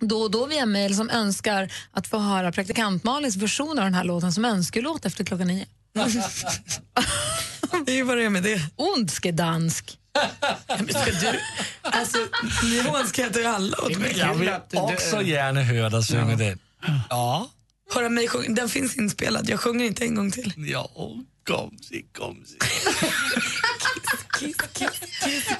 då 0.00 0.18
och 0.18 0.30
då 0.30 0.46
via 0.46 0.66
mejl 0.66 0.96
som 0.96 1.10
önskar 1.10 1.72
att 1.92 2.06
få 2.06 2.18
höra 2.18 2.52
praktikant 2.52 3.04
Malins 3.04 3.36
version 3.36 3.78
av 3.78 3.84
den 3.84 3.94
här 3.94 4.04
låten 4.04 4.32
som 4.32 4.44
önskelåt 4.44 5.04
efter 5.06 5.24
klockan 5.24 5.46
nio. 5.48 5.66
Det 7.86 7.92
är 7.92 7.96
ju 7.96 8.02
vad 8.02 8.16
det 8.16 8.24
är 8.24 8.30
med 8.30 8.42
det. 8.42 8.60
Ondskedansk. 8.76 9.98
Du, 11.20 11.40
alltså, 11.82 12.18
ni 12.62 12.80
hånskrattar 12.80 13.40
ju 13.40 13.46
alla 13.46 13.76
åt 13.78 13.98
mig. 13.98 14.14
Jag 14.18 14.34
vill 14.34 14.50
också 14.72 15.22
gärna 15.22 15.62
höra 15.62 15.90
dig 15.90 16.02
sjunga 16.02 16.36
den. 16.36 16.58
Ja. 17.10 17.50
Höra 17.94 18.08
mig 18.08 18.28
sjunga, 18.28 18.54
den 18.54 18.68
finns 18.68 18.96
inspelad, 18.96 19.48
jag 19.48 19.60
sjunger 19.60 19.84
inte 19.84 20.04
en 20.04 20.14
gång 20.14 20.30
till. 20.30 20.52
Ja, 20.56 20.90
komsi, 21.46 22.04
komsi. 22.18 22.58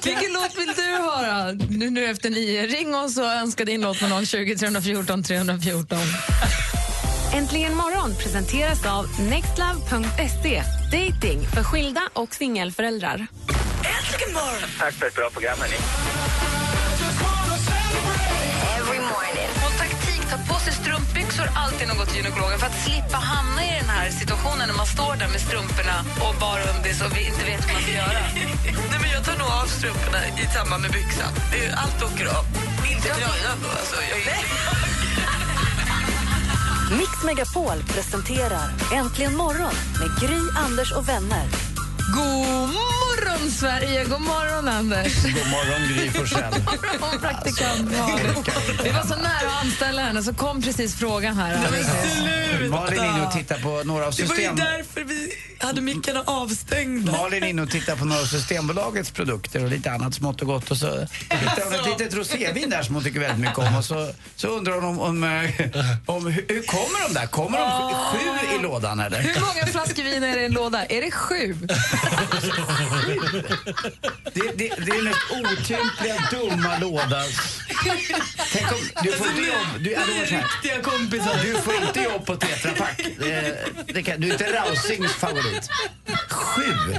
Vilken 0.03 0.33
låt 0.33 0.57
vill 0.57 0.73
du 0.75 0.81
höra 0.81 1.51
nu, 1.51 1.89
nu 1.89 2.05
efter 2.05 2.29
nio? 2.29 2.67
Ring 2.67 2.95
oss 2.95 3.17
och 3.17 3.25
önska 3.33 3.65
din 3.65 3.81
låt 3.81 4.01
med 4.01 4.27
020 4.27 4.55
314 4.55 5.23
314. 5.23 5.97
Äntligen 7.33 7.75
morgon 7.75 8.15
presenteras 8.15 8.85
av 8.85 9.05
nextlove.se. 9.19 10.63
Dating 10.91 11.47
för 11.53 11.63
skilda 11.63 12.01
och 12.13 12.33
singelföräldrar. 12.35 13.27
Äntligen 13.95 14.33
morgon! 14.33 14.69
Tack 14.79 14.93
för 14.93 15.05
ett 15.07 15.15
bra 15.15 15.29
program, 15.29 15.57
hörni. 15.59 15.75
Ta 20.31 20.53
på 20.53 20.59
sig 20.59 20.73
strumpbyxor 20.73 21.47
alltid 21.55 21.87
när 21.87 21.95
man 21.95 21.97
går 21.97 22.05
till 22.05 22.15
gynekologen 22.17 22.59
för 22.59 22.65
att 22.67 22.79
slippa 22.85 23.17
hamna 23.17 23.61
i 23.65 23.71
den 23.81 23.89
här 23.89 24.09
situationen 24.09 24.67
när 24.67 24.75
man 24.75 24.85
står 24.85 25.15
där 25.21 25.27
med 25.27 25.41
strumporna 25.41 25.97
och 26.25 26.35
bara 26.39 26.63
undis 26.73 27.01
och 27.01 27.11
vi 27.17 27.21
inte 27.31 27.43
vet 27.45 27.61
vad 27.65 27.73
man 27.73 27.81
ska 27.81 27.91
göra. 27.91 28.21
Nej, 28.91 28.99
men 29.01 29.09
jag 29.15 29.23
tar 29.25 29.37
nog 29.41 29.47
av 29.61 29.65
strumporna 29.77 30.19
i 30.43 30.45
samband 30.55 30.81
med 30.81 30.91
byxan. 30.91 31.31
Det 31.51 31.59
är- 31.65 31.75
Allt 31.83 31.99
åker 32.07 32.25
av. 32.37 32.43
Inte 32.93 33.07
tröjan 33.19 33.57
då. 33.63 33.69
Alltså, 33.79 33.95
jag 34.11 34.19
är... 34.33 34.68
Mix 36.97 37.23
Megapol 37.25 37.83
presenterar 37.87 38.69
Äntligen 38.93 39.35
morgon 39.37 39.73
med 39.99 40.19
Gry, 40.21 40.39
Anders 40.65 40.91
och 40.91 41.09
vänner. 41.09 41.45
God 42.15 42.67
morgon, 42.73 43.08
Sverige! 43.51 44.03
God 44.05 44.21
morgon, 44.21 44.67
Anders! 44.67 45.23
God 45.23 45.33
morgon 45.51 45.87
Gry 45.93 46.09
Forssell. 46.11 46.51
God 46.51 47.01
morgon, 47.01 47.19
praktikant 47.19 47.91
Malin. 47.91 48.43
Vi 48.83 48.89
var 48.89 49.01
så 49.03 49.15
nära 49.15 49.49
att 49.49 49.63
anställa 49.65 50.01
henne, 50.01 50.23
så 50.23 50.33
kom 50.33 50.61
precis 50.61 50.95
frågan 50.95 51.37
här. 51.37 51.57
Malin 52.69 52.99
är 52.99 53.05
inne 53.05 53.25
och 53.27 53.31
tittar 53.31 53.59
på 53.59 53.83
några 53.83 54.05
av 54.07 54.13
Det 54.15 54.23
var 54.23 54.35
ju 54.35 54.41
system... 54.41 54.55
därför 54.55 55.03
vi 55.03 55.33
hade 55.59 55.81
mickarna 55.81 56.23
avstängda. 56.25 57.11
Malin 57.11 57.43
är 57.43 57.47
inne 57.47 57.61
och 57.61 57.69
tittar 57.71 57.95
på 57.95 58.05
några 58.05 58.21
av 58.21 58.25
Systembolagets 58.25 59.11
produkter 59.11 59.63
och 59.63 59.69
lite 59.69 59.91
annat 59.91 60.13
smått 60.15 60.41
och 60.41 60.47
gott. 60.47 60.71
Och 60.71 60.77
så 60.77 60.87
hittar 61.29 61.63
hon 61.63 61.73
ett 61.73 61.85
litet 61.99 62.15
rosévin 62.15 62.69
där 62.69 62.83
som 62.83 62.95
hon 62.95 63.03
tycker 63.03 63.19
väldigt 63.19 63.39
mycket 63.39 63.57
om. 63.57 63.75
Och 63.75 63.85
så, 63.85 64.11
så 64.35 64.47
undrar 64.47 64.73
hon 64.73 64.83
om, 64.83 64.99
om, 64.99 65.23
eh, 65.23 65.29
om 66.05 66.27
hur, 66.27 66.61
kommer 66.67 67.07
de 67.07 67.13
där? 67.13 67.27
Kommer 67.27 67.57
de 67.59 67.93
sju- 67.93 68.17
sju 68.39 68.55
i 68.59 68.61
lådan 68.63 68.99
eller? 68.99 69.21
Hur 69.21 69.41
många 69.41 69.65
flaskor 69.65 70.03
vin 70.03 70.23
är 70.23 70.35
det 70.35 70.41
i 70.41 70.45
en 70.45 70.51
låda? 70.51 70.85
Är 70.85 71.01
det 71.01 71.11
sju? 71.11 71.57
Det, 74.33 74.51
det, 74.55 74.55
det 74.55 74.69
är 74.69 74.95
den 74.95 75.03
mest 75.03 75.31
otympliga, 75.31 76.15
dumma 76.31 76.77
låda. 76.77 77.23
Tänk 78.51 78.71
om, 78.71 78.77
du 79.03 79.11
får 79.11 79.27
inte 79.27 79.41
jobb. 79.41 79.67
Du, 79.79 79.95
var 79.95 80.25
så 80.25 80.35
här. 80.35 80.43
Riktiga 80.43 80.81
kompisar. 80.81 81.39
Du 81.43 81.61
får 81.61 81.73
inte 81.87 82.01
jobb 82.01 82.25
på 82.25 82.35
Tetra 82.35 82.71
Pak. 82.71 82.97
Det, 83.19 83.65
det 83.93 84.03
kan, 84.03 84.21
du 84.21 84.27
är 84.27 84.31
inte 84.31 84.53
Rausings 84.53 85.13
favorit. 85.13 85.69
Sju? 86.29 86.95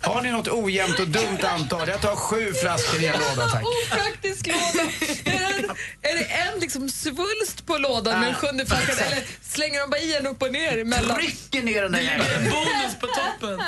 Har 0.00 0.22
ni 0.22 0.30
något 0.30 0.48
ojämnt 0.48 0.98
och 1.00 1.08
dumt 1.08 1.38
antal? 1.42 1.88
Jag 1.88 2.00
tar 2.00 2.16
sju 2.16 2.54
flaskor 2.54 3.00
i 3.02 3.06
en 3.06 3.12
låda, 3.20 3.48
tack. 3.48 3.64
Opraktisk 3.64 4.46
låda. 4.46 4.82
Är 5.24 5.62
det, 5.62 6.08
är 6.08 6.14
det 6.18 6.24
en 6.24 6.60
liksom 6.60 6.88
svulst 6.88 7.66
på 7.66 7.78
lådan 7.78 8.20
med 8.20 8.28
en 8.28 8.34
sjunde 8.34 8.66
flaskan 8.66 8.98
eller 8.98 9.22
slänger 9.42 9.80
de 9.80 9.90
bara 9.90 10.00
i 10.00 10.16
en 10.16 10.26
upp 10.26 10.42
och 10.42 10.52
ner 10.52 10.78
emellan? 10.78 11.16
Trycker 11.16 11.62
ner 11.62 11.82
den 11.82 11.92
där 11.92 12.00
jäveln. 12.00 12.50
Bonus 12.50 12.94
på 13.00 13.06
toppen. 13.06 13.62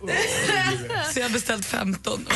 Så 1.12 1.18
jag 1.18 1.24
har 1.24 1.30
beställt 1.30 1.64
15. 1.66 2.26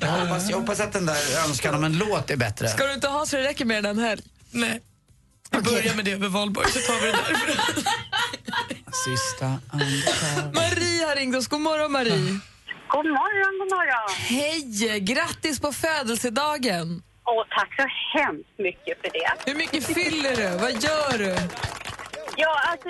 Jag 0.00 0.08
hoppas, 0.08 0.50
jag 0.50 0.56
hoppas 0.56 0.80
att 0.80 0.92
den 0.92 1.06
där 1.06 1.44
önskan 1.44 1.74
om 1.74 1.84
en 1.84 1.98
låt 1.98 2.30
är 2.30 2.36
bättre. 2.36 2.68
Ska 2.68 2.86
du 2.86 2.94
inte 2.94 3.08
ha 3.08 3.26
så 3.26 3.36
det 3.36 3.42
räcker 3.42 3.64
med 3.64 3.84
den 3.84 3.98
helg? 3.98 4.22
Nej. 4.50 4.80
Vi 5.50 5.60
börjar 5.60 5.94
med 5.94 6.04
det 6.04 6.12
över 6.12 6.28
valborg 6.28 6.72
så 6.72 6.78
tar 6.78 7.00
vi 7.00 7.06
det 7.06 7.12
därifrån. 7.12 7.84
Sista 8.92 9.46
andetag. 9.72 10.54
Marie 10.54 11.04
har 11.06 11.16
ringt 11.16 11.36
oss. 11.36 11.48
God 11.48 11.60
morgon, 11.60 11.92
Marie. 11.92 12.38
God 12.88 13.06
morgon, 13.06 13.58
god 13.60 13.70
morgon. 13.76 14.10
Hej! 14.16 15.00
Grattis 15.00 15.60
på 15.60 15.72
födelsedagen! 15.72 17.02
Åh, 17.24 17.44
tack 17.50 17.74
så 17.76 17.86
hemskt 18.18 18.58
mycket 18.58 19.00
för 19.00 19.10
det. 19.10 19.50
Hur 19.50 19.54
mycket 19.58 19.86
fyller 19.86 20.36
du? 20.36 20.58
Vad 20.58 20.72
gör 20.72 21.18
du? 21.18 21.36
Ja, 22.36 22.60
alltså... 22.70 22.88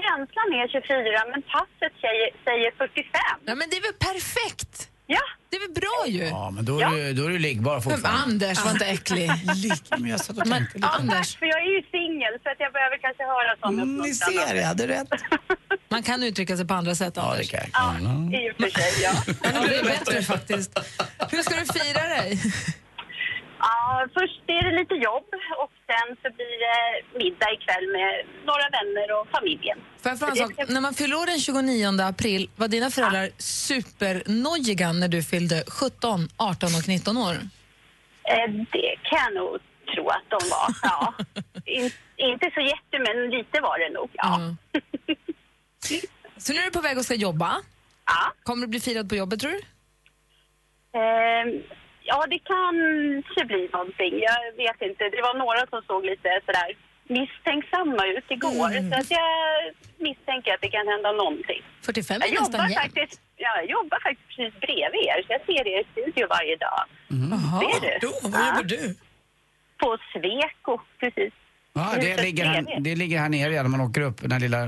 Känslan 0.00 0.48
är 0.60 0.68
24, 0.68 1.24
men 1.32 1.42
passet 1.42 1.94
säger, 2.00 2.28
säger 2.44 2.70
45. 2.78 3.04
Ja, 3.44 3.54
men 3.54 3.70
det 3.70 3.76
är 3.76 3.82
väl 3.82 3.98
perfekt? 4.10 4.89
Ja. 5.12 5.20
Det 5.50 5.56
är 5.56 5.60
väl 5.60 5.74
bra 5.82 6.04
ju? 6.06 6.24
Ja, 6.28 6.50
men 6.50 6.64
då 6.64 6.80
är, 6.80 6.90
du, 6.90 7.12
då 7.12 7.24
är 7.24 7.28
du 7.28 7.38
liggbar 7.38 7.72
Men 7.72 7.82
fortfarande. 7.82 8.46
Anders, 8.48 8.64
var 8.64 8.70
inte 8.70 8.86
äcklig. 8.86 9.30
Men 9.98 10.06
jag 10.10 10.20
satt 10.20 10.38
och 10.38 10.46
Men 10.46 10.58
tänkte 10.58 10.78
lite. 10.78 10.88
Ja, 10.92 10.98
Anders, 10.98 11.36
för 11.36 11.46
jag 11.46 11.58
är 11.60 11.70
ju 11.76 11.82
singel 11.90 12.32
så 12.42 12.48
att 12.50 12.56
jag 12.58 12.72
behöver 12.72 12.98
kanske 12.98 13.22
höra 13.22 13.56
sån 13.60 13.74
Mm, 13.74 13.96
ni 13.96 14.14
ser, 14.14 14.54
jag 14.54 14.66
hade 14.66 14.86
rätt. 14.88 15.08
man 15.88 16.02
kan 16.02 16.22
uttrycka 16.22 16.56
sig 16.56 16.66
på 16.66 16.74
andra 16.74 16.94
sätt, 16.94 17.12
Ja, 17.16 17.22
det 17.22 17.28
Anders. 17.30 17.50
kan 17.50 17.60
jag. 17.60 17.70
Ja, 17.72 18.38
i 18.38 18.50
och 18.52 18.56
för 18.56 18.70
sig, 18.80 19.02
ja. 19.02 19.12
Ja, 19.54 19.60
det 19.68 19.76
är 19.76 19.84
bättre 19.84 20.22
faktiskt. 20.22 20.78
Hur 21.30 21.42
ska 21.42 21.54
du 21.54 21.66
fira 21.80 22.02
dig? 22.08 22.40
Ja, 23.60 24.06
först 24.14 24.40
är 24.46 24.62
det 24.70 24.78
lite 24.80 24.94
jobb 24.94 25.28
och 25.62 25.72
sen 25.88 26.16
så 26.22 26.26
blir 26.36 26.56
det 26.66 26.78
middag 27.18 27.50
ikväll 27.56 27.86
med 27.96 28.12
några 28.50 28.66
vänner 28.76 29.20
och 29.20 29.28
familjen. 29.36 29.78
Fråga 30.02 30.30
en 30.30 30.36
sak? 30.36 30.68
När 30.68 30.80
man 30.80 30.94
fyller 30.94 31.16
år 31.16 31.26
den 31.26 31.40
29 31.40 32.00
april, 32.02 32.50
var 32.56 32.68
dina 32.68 32.90
föräldrar 32.90 33.30
supernojiga 33.38 34.92
när 34.92 35.08
du 35.08 35.22
fyllde 35.22 35.64
17, 35.68 36.28
18 36.36 36.68
och 36.78 36.88
19 36.88 37.16
år? 37.16 37.34
Eh, 38.32 38.50
det 38.72 38.96
kan 39.02 39.18
jag 39.24 39.34
nog 39.34 39.58
tro 39.94 40.08
att 40.08 40.26
de 40.28 40.40
var, 40.54 40.68
ja. 40.82 41.14
In, 41.64 41.90
inte 42.16 42.50
så 42.54 42.60
jätte, 42.60 42.96
men 43.06 43.30
lite 43.30 43.60
var 43.60 43.78
det 43.78 43.90
nog, 43.98 44.10
ja. 44.12 44.36
Mm. 44.36 44.56
Så 46.36 46.52
nu 46.52 46.58
är 46.58 46.64
du 46.64 46.70
på 46.70 46.80
väg 46.80 46.98
och 46.98 47.04
ska 47.04 47.14
jobba. 47.14 47.56
Ja. 48.06 48.32
Kommer 48.42 48.66
du 48.66 48.70
bli 48.70 48.80
firad 48.80 49.08
på 49.08 49.16
jobbet, 49.16 49.40
tror 49.40 49.50
du? 49.50 49.58
Eh, 50.98 51.62
ja, 52.10 52.18
det 52.32 52.40
kanske 52.54 53.40
blir 53.50 53.66
någonting. 53.76 54.12
Jag 54.30 54.40
vet 54.62 54.80
inte. 54.88 55.02
Det 55.16 55.22
var 55.28 55.34
några 55.44 55.62
som 55.72 55.80
såg 55.90 56.02
lite 56.12 56.30
sådär 56.46 56.70
misstänksamma 57.16 58.02
ut 58.14 58.28
igår. 58.36 58.70
Mm. 58.76 58.90
Så 58.90 58.94
att 59.00 59.10
jag 59.20 59.30
misstänker 60.06 60.48
att 60.54 60.62
det 60.66 60.72
kan 60.76 60.86
hända 60.94 61.10
någonting. 61.22 61.62
45 61.82 62.20
Jag 62.20 62.28
är 62.28 62.40
nästan 62.40 62.60
jobbar, 62.60 62.82
faktiskt, 62.82 63.20
ja, 63.44 63.50
jag 63.60 63.66
jobbar 63.76 63.98
faktiskt 64.06 64.28
precis 64.28 64.54
bredvid 64.64 65.04
er, 65.12 65.18
så 65.24 65.28
jag 65.36 65.42
ser 65.48 65.64
er 65.72 65.80
i 65.84 65.86
studio 65.92 66.24
varje 66.36 66.56
dag. 66.66 66.82
Jaha. 67.32 67.60
Ser 67.60 67.80
du? 67.86 67.92
Då, 68.06 68.12
vad 68.34 68.40
jobbar 68.48 68.66
du? 68.74 68.82
På 69.82 69.88
Sweco, 70.12 70.74
precis. 71.00 71.32
Ja, 71.72 71.86
det 72.00 72.22
ligger, 72.26 72.44
här, 72.44 72.80
det 72.80 72.94
ligger 73.02 73.18
här 73.18 73.28
nere 73.28 73.52
ja, 73.54 73.62
när 73.62 73.70
man 73.76 73.80
åker 73.80 74.00
upp, 74.00 74.18
den 74.22 74.32
här 74.32 74.40
lilla 74.40 74.62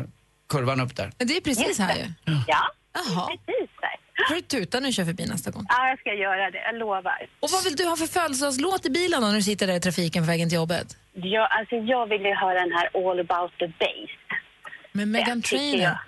kurvan 0.49 0.81
upp 0.81 0.97
där. 0.97 1.09
Det 1.17 1.37
är 1.37 1.41
precis 1.41 1.79
här 1.79 1.97
ju. 1.97 2.07
Ja, 2.47 2.63
Jaha. 2.99 3.27
precis 3.27 3.71
där. 3.81 3.97
Får 4.29 4.35
du 4.35 4.41
tuta 4.41 4.81
när 4.81 4.87
du 4.87 4.93
kör 4.93 5.05
förbi 5.05 5.27
nästa 5.27 5.51
gång? 5.51 5.67
Ja, 5.69 5.89
jag 5.89 5.99
ska 5.99 6.15
göra 6.15 6.51
det, 6.51 6.59
jag 6.59 6.79
lovar. 6.79 7.27
Och 7.41 7.51
vad 7.51 7.65
vill 7.65 7.77
du 7.77 7.85
ha 7.85 7.97
för 7.97 8.07
födelsedagslåt 8.07 8.87
i 8.87 8.91
bilen 8.91 9.21
då 9.21 9.27
när 9.27 9.37
du 9.37 9.43
sitter 9.43 9.67
där 9.67 9.75
i 9.75 9.81
trafiken 9.81 10.23
på 10.23 10.27
vägen 10.27 10.49
till 10.49 10.57
jobbet? 10.57 10.97
Ja, 11.13 11.47
alltså 11.59 11.75
jag 11.77 12.09
vill 12.09 12.23
ju 12.23 12.35
höra 12.35 12.61
den 12.61 12.73
här 12.73 13.11
All 13.11 13.21
about 13.21 13.53
the 13.59 13.67
bass. 13.67 14.11
Med 14.93 15.09
Megan 15.09 15.43
Trainor. 15.43 15.99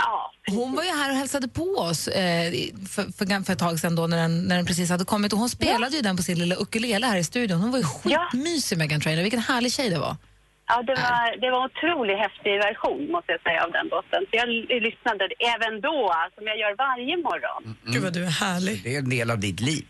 Ja, 0.00 0.32
Hon 0.50 0.74
var 0.74 0.82
ju 0.82 0.90
här 0.90 1.10
och 1.10 1.16
hälsade 1.16 1.48
på 1.48 1.62
oss 1.62 2.08
eh, 2.08 2.52
för, 2.88 3.02
för, 3.02 3.44
för 3.44 3.52
ett 3.52 3.58
tag 3.58 3.78
sedan 3.80 3.96
då 3.96 4.06
när 4.06 4.16
den, 4.16 4.42
när 4.42 4.56
den 4.56 4.66
precis 4.66 4.90
hade 4.90 5.04
kommit 5.04 5.32
och 5.32 5.38
hon 5.38 5.48
spelade 5.48 5.96
ju 5.96 6.02
den 6.02 6.16
på 6.16 6.22
sin 6.22 6.38
lilla 6.38 6.54
ukulele 6.54 7.06
här 7.06 7.16
i 7.16 7.24
studion. 7.24 7.60
Hon 7.60 7.70
var 7.70 7.78
ju 7.78 7.84
skitmysig 7.84 8.78
Megan 8.78 9.00
Trainor. 9.00 9.22
Vilken 9.22 9.40
härlig 9.40 9.72
tjej 9.72 9.90
det 9.90 9.98
var. 9.98 10.16
Ja, 10.66 10.82
det 10.82 10.94
var, 10.94 11.40
det 11.42 11.50
var 11.50 11.58
en 11.64 11.70
otroligt 11.72 12.18
häftig 12.18 12.52
version 12.68 13.10
måste 13.14 13.32
jag 13.32 13.42
säga 13.42 13.64
av 13.64 13.72
den 13.72 13.86
låten. 13.88 14.20
Så 14.30 14.32
jag 14.42 14.48
lyssnade 14.88 15.24
även 15.54 15.80
då, 15.80 16.12
som 16.34 16.46
jag 16.46 16.56
gör 16.58 16.74
varje 16.88 17.16
morgon. 17.16 17.76
Gud 17.92 18.02
vad 18.02 18.12
du 18.12 18.24
är 18.24 18.30
härlig. 18.46 18.80
Det 18.84 18.94
är 18.94 18.98
en 18.98 19.10
del 19.10 19.30
av 19.30 19.38
ditt 19.38 19.60
liv. 19.60 19.84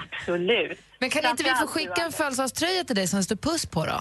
Absolut. 0.00 0.78
Men 0.98 1.10
kan 1.10 1.30
inte 1.30 1.42
vi 1.42 1.50
få 1.50 1.66
skicka 1.66 2.02
en 2.02 2.12
födelsedagströja 2.12 2.84
till 2.84 2.96
dig 2.96 3.06
som 3.08 3.16
det 3.18 3.22
står 3.24 3.36
puss 3.36 3.66
på 3.66 3.84
då? 3.86 4.00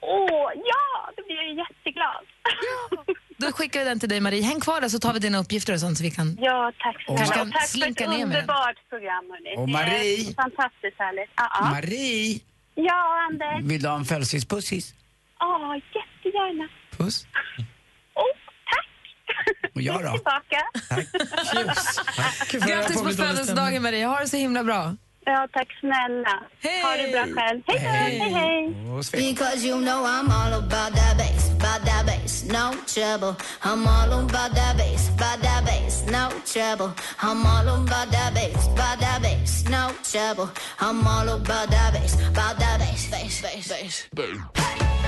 Åh, 0.00 0.50
ja! 0.72 1.10
Då 1.16 1.22
blir 1.26 1.36
jag 1.36 1.56
jätteglad. 1.64 2.24
Då 3.36 3.52
skickar 3.52 3.80
vi 3.80 3.86
den 3.86 4.00
till 4.00 4.08
dig 4.08 4.20
Marie. 4.20 4.42
Häng 4.42 4.60
kvar 4.60 4.80
där 4.80 4.88
så 4.88 4.98
tar 4.98 5.12
vi 5.12 5.18
dina 5.18 5.38
uppgifter 5.38 5.72
och 5.72 5.80
sånt 5.80 5.98
så 5.98 6.04
vi 6.04 6.10
kan... 6.10 6.38
Ja, 6.40 6.72
tack 6.78 7.04
Och 7.08 7.18
snälla. 7.18 7.34
kan 7.34 7.46
Och 7.46 7.52
tack 7.52 7.68
för 7.68 7.88
ett 7.88 8.22
underbart 8.24 8.88
program, 8.88 9.24
hörni. 9.30 9.54
Och 9.56 9.66
Det 9.68 9.72
är 9.72 9.86
Marie. 9.86 10.34
Fantastiskt 10.34 10.98
härligt. 10.98 11.30
Ja, 11.36 11.48
ja. 11.60 11.70
Marie, 11.70 12.40
Ja, 12.74 13.26
Anders. 13.28 13.70
vill 13.70 13.82
du 13.82 13.88
ha 13.88 13.96
en 13.96 14.04
födelsedagspussis? 14.04 14.94
Ja, 15.44 15.80
jättegärna. 15.94 16.68
Puss. 16.96 17.26
Oh, 18.14 18.22
Och 19.74 19.82
jag 19.82 20.02
då? 20.02 20.12
Tillbaka. 20.12 20.62
Grattis 22.66 23.02
på 23.02 23.10
födelsedagen 23.10 23.82
Marie. 23.82 24.04
Ha 24.06 24.20
det 24.20 24.28
så 24.28 24.36
himla 24.36 24.64
bra. 24.64 24.96
Ja, 25.26 25.48
tack 25.52 25.68
snälla. 25.80 26.42
Ha 26.82 26.96
det 26.96 27.12
bra 27.12 27.22
själv. 27.42 27.62
Hej 27.66 27.78
då, 27.78 27.88
hej, 27.88 28.18
hej. 28.18 29.32
Because 29.32 29.66
you 29.66 29.80
know 29.80 30.04
I'm 30.06 30.30
all 30.30 30.52
about 30.52 30.94
that 30.94 31.16
bass, 31.18 31.50
about 31.50 31.86
that 31.86 32.06
bass, 32.06 32.44
no 32.44 32.74
trouble. 32.94 33.34
I'm 33.62 33.86
all 33.86 34.12
about 34.12 34.54
that 34.54 34.76
bass, 34.76 35.08
about 35.08 35.42
that 35.42 35.64
bass, 35.66 36.04
no 36.06 36.28
trouble. 36.52 36.90
I'm 37.22 37.46
all 37.46 37.68
about 37.68 38.10
that 38.12 38.34
bass, 38.34 38.66
about 38.68 39.00
that 39.00 39.22
bass, 39.22 39.64
no 39.68 39.90
trouble. 40.12 40.48
I'm 40.80 41.06
all 41.06 41.28
about 41.28 41.70
that 41.70 41.92
bass, 41.92 42.14
about 42.28 42.58
that 42.58 42.78
bass, 42.80 43.10
bass, 43.10 43.42
bass, 43.42 43.68
bass. 43.70 44.08
Megan 44.16 45.03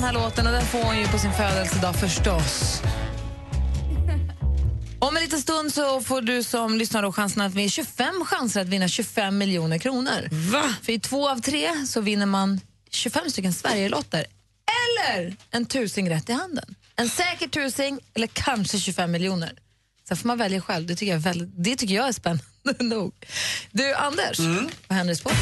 den 0.00 0.06
här 0.06 0.14
låten 0.14 0.46
och 0.46 0.52
den 0.52 0.66
får 0.66 0.82
hon 0.82 0.98
ju 0.98 1.08
på 1.08 1.18
sin 1.18 1.32
födelsedag 1.32 1.96
förstås. 1.96 2.82
Om 4.98 5.16
en 5.16 5.22
liten 5.22 5.40
stund 5.40 5.74
så 5.74 6.00
får 6.00 6.22
du 6.22 6.42
som 6.42 6.76
lyssnar 6.76 7.02
då 7.02 7.12
chansen 7.12 7.42
att 7.42 7.54
vinna 7.54 7.68
25 7.68 8.24
chanser 8.24 8.60
att 8.60 8.68
vinna 8.68 8.88
25 8.88 9.38
miljoner 9.38 9.78
kronor. 9.78 10.28
Va? 10.52 10.74
För 10.82 10.92
i 10.92 11.00
två 11.00 11.28
av 11.28 11.40
tre 11.40 11.86
så 11.86 12.00
vinner 12.00 12.26
man 12.26 12.60
25 12.90 13.30
stycken 13.30 13.52
Sverigelotter 13.52 14.26
eller 14.66 15.36
en 15.50 15.66
tusing 15.66 16.10
rätt 16.10 16.28
i 16.28 16.32
handen. 16.32 16.74
En 16.96 17.08
säker 17.08 17.48
tusing 17.48 18.00
eller 18.14 18.26
kanske 18.26 18.78
25 18.78 19.10
miljoner. 19.10 19.52
Sen 20.08 20.16
får 20.16 20.26
man 20.26 20.38
välja 20.38 20.60
själv. 20.60 20.86
Det 20.86 20.96
tycker 20.96 21.12
jag 21.12 21.18
är, 21.18 21.24
väldigt, 21.24 21.64
det 21.64 21.76
tycker 21.76 21.94
jag 21.94 22.08
är 22.08 22.12
spännande 22.12 22.44
nog. 22.96 23.12
Du, 23.70 23.94
Anders, 23.94 24.38
vad 24.88 24.98
händer 24.98 25.12
i 25.12 25.16
sport? 25.16 25.32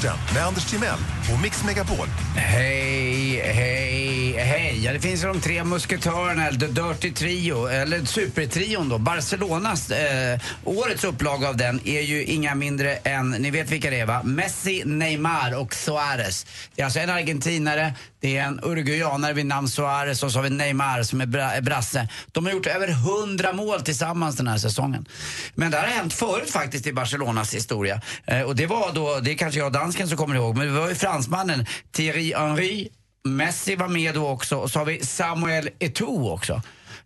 Sporten 0.00 0.34
med 0.34 0.42
Anders 0.42 0.64
Timell 0.64 1.19
på 1.30 1.36
Mix 1.36 1.64
Megapol. 1.64 2.08
Hej, 2.36 3.42
hej, 3.44 4.32
hej. 4.38 4.84
Ja, 4.84 4.92
det 4.92 5.00
finns 5.00 5.24
ju 5.24 5.28
de 5.28 5.40
tre 5.40 5.64
musketörerna, 5.64 6.46
eller 6.46 6.60
The 6.60 6.66
Dirty 6.66 7.12
Trio, 7.12 7.66
eller 7.66 8.04
Supertrion 8.04 8.88
då. 8.88 8.98
Barcelonas, 8.98 9.90
eh, 9.90 10.40
årets 10.64 11.04
upplaga 11.04 11.48
av 11.48 11.56
den 11.56 11.80
är 11.84 12.00
ju 12.00 12.24
inga 12.24 12.54
mindre 12.54 12.96
än, 12.96 13.30
ni 13.30 13.50
vet 13.50 13.70
vilka 13.70 13.90
det 13.90 14.00
är 14.00 14.06
va? 14.06 14.22
Messi, 14.24 14.82
Neymar 14.86 15.58
och 15.58 15.74
Suarez. 15.74 16.46
Det 16.74 16.82
är 16.82 16.84
alltså 16.84 17.00
en 17.00 17.10
argentinare, 17.10 17.94
det 18.20 18.36
är 18.36 18.42
en 18.42 18.60
uruguayanare 18.62 19.32
vid 19.32 19.46
namn 19.46 19.68
Suarez 19.68 20.22
och 20.22 20.32
så 20.32 20.38
har 20.38 20.42
vi 20.42 20.50
Neymar 20.50 21.02
som 21.02 21.20
är 21.20 21.26
bra, 21.26 21.42
är 21.42 21.62
brasse. 21.62 22.08
De 22.32 22.46
har 22.46 22.52
gjort 22.52 22.66
över 22.66 22.88
100 22.88 23.52
mål 23.52 23.80
tillsammans 23.80 24.36
den 24.36 24.48
här 24.48 24.58
säsongen. 24.58 25.06
Men 25.54 25.70
det 25.70 25.76
här 25.76 25.86
har 25.88 25.94
hänt 25.94 26.12
förut 26.12 26.50
faktiskt 26.50 26.86
i 26.86 26.92
Barcelonas 26.92 27.54
historia. 27.54 28.00
Eh, 28.26 28.42
och 28.42 28.56
det 28.56 28.66
var 28.66 28.92
då, 28.94 29.20
det 29.20 29.30
är 29.30 29.34
kanske 29.34 29.60
jag 29.60 29.66
och 29.66 29.72
dansken 29.72 30.08
som 30.08 30.16
kommer 30.16 30.34
ihåg, 30.34 30.56
men 30.56 30.66
det 30.66 30.80
var 30.80 30.88
ju 30.88 30.94
fransmannen 31.20 31.66
Thierry 31.92 32.34
Henry 32.34 32.88
Messi 33.24 33.76
var 33.76 33.88
med 33.88 34.14
då 34.14 34.28
också 34.28 34.56
och 34.56 34.70
så 34.70 34.78
har 34.78 34.86
vi 34.86 35.04
Samuel 35.04 35.68
Eto'o 35.78 36.30
också. 36.32 36.62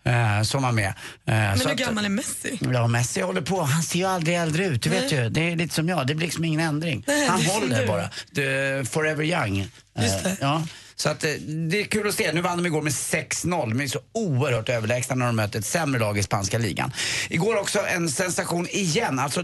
Eh, 0.07 0.43
som 0.43 0.63
var 0.63 0.73
med. 0.73 0.87
Eh, 0.87 0.95
Men 1.27 1.61
hur 1.61 1.75
gammal 1.75 2.05
är 2.05 2.09
Messi? 2.09 2.59
Ja, 2.73 2.87
Messi 2.87 3.21
håller 3.21 3.41
på. 3.41 3.63
Han 3.63 3.83
ser 3.83 3.99
ju 3.99 4.05
aldrig 4.05 4.37
äldre 4.37 4.67
ut. 4.67 4.83
Du 4.83 4.91
vet 4.91 5.13
ju, 5.13 5.29
det 5.29 5.51
är 5.53 5.57
lite 5.57 5.75
som 5.75 5.89
jag. 5.89 6.07
Det 6.07 6.15
blir 6.15 6.27
liksom 6.27 6.45
ingen 6.45 6.61
ändring. 6.61 7.05
Nej, 7.07 7.27
Han 7.29 7.43
håller 7.43 7.87
bara. 7.87 8.09
The 8.35 8.85
forever 8.91 9.25
young. 9.25 9.59
Just 9.99 10.25
det. 10.25 10.31
Eh, 10.31 10.37
Ja. 10.41 10.63
Så 11.05 11.11
att, 11.11 11.25
eh, 11.25 11.31
det 11.71 11.81
är 11.81 11.85
kul 11.85 12.09
att 12.09 12.15
se. 12.15 12.33
Nu 12.33 12.41
vann 12.41 12.57
de 12.57 12.67
igår 12.67 12.83
med 12.83 12.93
6-0. 12.93 13.71
De 13.71 13.81
är 13.81 13.87
så 13.87 14.01
oerhört 14.13 14.69
överlägsna 14.69 15.15
när 15.15 15.27
de 15.27 15.37
möter 15.37 15.59
ett 15.59 15.67
sämre 15.67 16.01
lag 16.01 16.19
i 16.19 16.23
spanska 16.23 16.59
ligan. 16.59 16.93
Igår 17.31 17.61
också 17.61 17.81
en 17.87 18.09
sensation 18.09 18.67
igen. 18.71 19.19
Alltså 19.19 19.43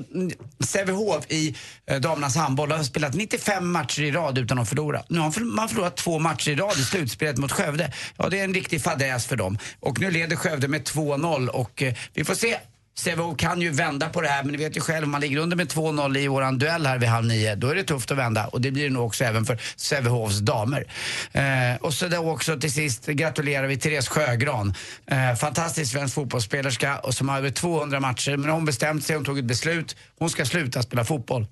Sävehof 0.65 1.25
i 1.29 1.57
eh, 1.87 2.01
damernas 2.01 2.37
handboll 2.37 2.73
har 2.73 2.83
spelat 2.83 3.15
95 3.15 3.71
matcher 3.71 4.03
i 4.03 4.11
rad 4.11 4.39
utan 4.39 4.59
att 4.59 4.69
förlora. 4.69 5.03
Nu 5.09 5.19
har 5.19 5.41
man 5.41 5.69
förlorat 5.69 5.97
två 5.97 6.19
matcher 6.19 6.51
i 6.51 6.55
rad 6.55 6.79
i 6.79 6.85
slutspelet 6.85 7.39
mot 7.39 7.53
Skövde. 7.53 7.93
Ja, 8.17 8.29
det 8.29 8.41
är 8.41 8.45
en 8.45 8.55
riktig 8.55 8.83
fadäs 8.83 9.27
för 9.27 9.37
dem. 9.37 9.59
Och 9.81 10.01
nu 10.01 10.11
leder 10.11 10.37
Skövde 10.37 10.69
med 10.69 10.83
2-0 10.83 11.49
och 11.49 11.83
eh, 11.83 11.95
vi 12.15 12.25
får 12.25 12.35
se 12.35 12.57
Sävehof 13.01 13.37
kan 13.37 13.61
ju 13.61 13.71
vända 13.71 14.09
på 14.09 14.21
det 14.21 14.29
här 14.29 14.43
men 14.43 14.53
ni 14.53 14.59
vet 14.59 14.77
ju 14.77 14.81
själv, 14.81 15.05
om 15.05 15.11
man 15.11 15.21
ligger 15.21 15.37
under 15.37 15.57
med 15.57 15.69
2-0 15.69 16.19
i 16.19 16.29
våran 16.29 16.59
duell 16.59 16.87
här 16.87 16.99
vid 16.99 17.09
halv 17.09 17.27
nio, 17.27 17.55
då 17.55 17.69
är 17.69 17.75
det 17.75 17.85
tufft 17.85 18.11
att 18.11 18.19
vända 18.19 18.47
och 18.47 18.61
det 18.61 18.71
blir 18.71 18.85
det 18.85 18.91
nog 18.91 19.07
också 19.07 19.25
även 19.25 19.45
för 19.45 19.61
Sävehofs 19.77 20.39
damer. 20.39 20.87
Eh, 21.33 21.43
och 21.81 21.95
så 21.95 22.09
då 22.09 22.33
också 22.33 22.61
till 22.61 22.73
sist 22.73 23.07
gratulerar 23.07 23.67
vi 23.67 23.77
Therese 23.77 24.09
Sjögran. 24.09 24.75
Eh, 25.07 25.35
fantastisk 25.35 25.93
svensk 25.93 26.15
fotbollsspelerska 26.15 26.99
och 26.99 27.15
som 27.15 27.29
har 27.29 27.39
över 27.39 27.51
200 27.51 28.01
matcher 28.01 28.37
men 28.37 28.51
hon 28.51 28.65
bestämt 28.65 29.05
sig, 29.05 29.17
hon 29.17 29.25
tog 29.25 29.39
ett 29.39 29.45
beslut, 29.45 29.97
hon 30.19 30.31
ska 30.31 30.45
sluta 30.45 30.83
spela 30.83 31.05
fotboll. 31.05 31.47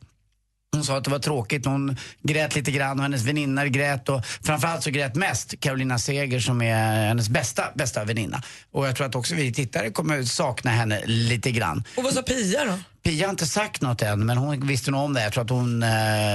Hon 0.72 0.84
sa 0.84 0.96
att 0.96 1.04
det 1.04 1.10
var 1.10 1.18
tråkigt, 1.18 1.66
hon 1.66 1.96
grät 2.22 2.54
lite 2.54 2.70
grann 2.70 2.98
och 2.98 3.02
hennes 3.02 3.22
väninnor 3.22 3.64
grät 3.64 4.08
och 4.08 4.26
framförallt 4.26 4.82
så 4.82 4.90
grät 4.90 5.14
mest 5.14 5.60
Carolina 5.60 5.98
Seger 5.98 6.40
som 6.40 6.62
är 6.62 7.06
hennes 7.06 7.28
bästa, 7.28 7.64
bästa 7.74 8.04
väninna. 8.04 8.42
Och 8.72 8.86
jag 8.86 8.96
tror 8.96 9.06
att 9.06 9.14
också 9.14 9.34
vi 9.34 9.52
tittare 9.52 9.90
kommer 9.90 10.22
sakna 10.22 10.70
henne 10.70 11.02
lite 11.06 11.50
grann. 11.50 11.84
Och 11.96 12.04
vad 12.04 12.12
sa 12.12 12.22
Pia 12.22 12.64
då? 12.64 12.78
Pia 13.02 13.26
har 13.26 13.30
inte 13.30 13.46
sagt 13.46 13.82
något 13.82 14.02
än, 14.02 14.26
men 14.26 14.38
hon 14.38 14.66
visste 14.66 14.90
nog 14.90 15.00
om 15.00 15.14
det. 15.14 15.22
Jag 15.22 15.32
tror 15.32 15.44
att 15.44 15.50
hon, 15.50 15.82
eh, 15.82 15.88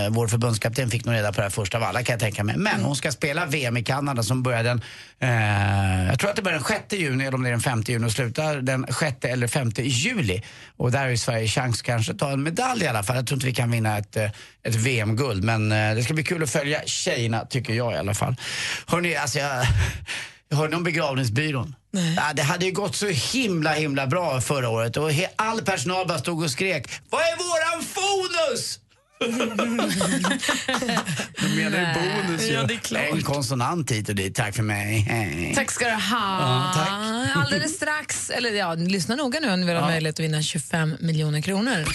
vår 0.09 0.27
förbundskapten 0.27 0.89
fick 0.89 1.05
nog 1.05 1.15
reda 1.15 1.31
på 1.31 1.35
det 1.35 1.43
här 1.43 1.49
först 1.49 1.75
av 1.75 1.83
alla 1.83 2.03
kan 2.03 2.13
jag 2.13 2.19
tänka 2.19 2.43
mig. 2.43 2.57
Men 2.57 2.81
hon 2.81 2.95
ska 2.95 3.11
spela 3.11 3.45
VM 3.45 3.77
i 3.77 3.83
Kanada 3.83 4.23
som 4.23 4.43
börjar 4.43 4.63
den, 4.63 4.81
eh, 5.19 6.07
jag 6.07 6.19
tror 6.19 6.29
att 6.29 6.35
det 6.35 6.41
börjar 6.41 6.57
den 6.57 6.67
6 6.67 6.93
juni 6.93 7.25
eller 7.25 7.35
om 7.35 7.43
det 7.43 7.49
är 7.49 7.51
den 7.51 7.61
5 7.61 7.83
juni 7.87 8.07
och 8.07 8.11
slutar 8.11 8.55
den 8.55 8.85
6 8.99 9.25
eller 9.25 9.47
5 9.47 9.71
juli. 9.77 10.41
Och 10.77 10.91
där 10.91 10.99
har 10.99 11.07
ju 11.07 11.17
Sverige 11.17 11.47
chans 11.47 11.81
kanske 11.81 12.11
att 12.11 12.19
ta 12.19 12.31
en 12.31 12.43
medalj 12.43 12.83
i 12.83 12.87
alla 12.87 13.03
fall. 13.03 13.15
Jag 13.15 13.27
tror 13.27 13.35
inte 13.35 13.47
vi 13.47 13.53
kan 13.53 13.71
vinna 13.71 13.97
ett, 13.97 14.17
eh, 14.17 14.29
ett 14.63 14.75
VM-guld, 14.75 15.43
men 15.43 15.71
eh, 15.71 15.95
det 15.95 16.03
ska 16.03 16.13
bli 16.13 16.23
kul 16.23 16.43
att 16.43 16.49
följa 16.49 16.81
tjejerna 16.85 17.45
tycker 17.45 17.73
jag 17.73 17.93
i 17.93 17.97
alla 17.97 18.13
fall. 18.13 18.35
Hörrni, 18.87 19.15
alltså 19.15 19.39
jag... 19.39 19.65
Jag 20.53 20.57
hörde 20.57 20.75
om 20.75 20.83
begravningsbyrån. 20.83 21.75
Ja, 22.15 22.33
det 22.33 22.41
hade 22.43 22.65
ju 22.65 22.71
gått 22.71 22.95
så 22.95 23.07
himla 23.07 23.73
himla 23.73 24.07
bra 24.07 24.41
förra 24.41 24.69
året 24.69 24.97
och 24.97 25.09
all 25.35 25.61
personal 25.61 26.07
bara 26.07 26.17
stod 26.19 26.43
och 26.43 26.51
skrek 26.51 26.87
Vad 27.09 27.21
är 27.21 27.37
våran 27.37 27.83
fonus? 27.83 28.79
De 31.39 31.55
menar 31.55 31.79
ju 31.79 31.85
bonus 31.93 32.49
ju. 32.49 32.53
Ja, 32.53 32.63
det 32.63 32.73
är 32.73 32.77
klart. 32.77 33.01
En 33.11 33.21
konsonant 33.23 33.91
hit 33.91 34.09
och 34.09 34.15
dit. 34.15 34.35
Tack 34.35 34.55
för 34.55 34.63
mig. 34.63 34.99
Hej. 34.99 35.53
Tack 35.55 35.71
ska 35.71 35.85
du 35.85 35.91
ha. 35.91 35.99
Ja, 36.39 36.71
tack. 36.75 36.89
Alldeles 37.35 37.75
strax, 37.75 38.29
eller 38.29 38.49
ja, 38.51 38.73
lyssna 38.73 39.15
noga 39.15 39.39
nu 39.39 39.51
om 39.53 39.59
ni 39.59 39.65
vill 39.65 39.75
ha 39.75 39.81
Ja. 39.81 39.87
möjlighet 39.87 40.15
att 40.15 40.19
vinna 40.25 40.41
25 40.41 40.95
miljoner 40.99 41.41
kronor. 41.41 41.85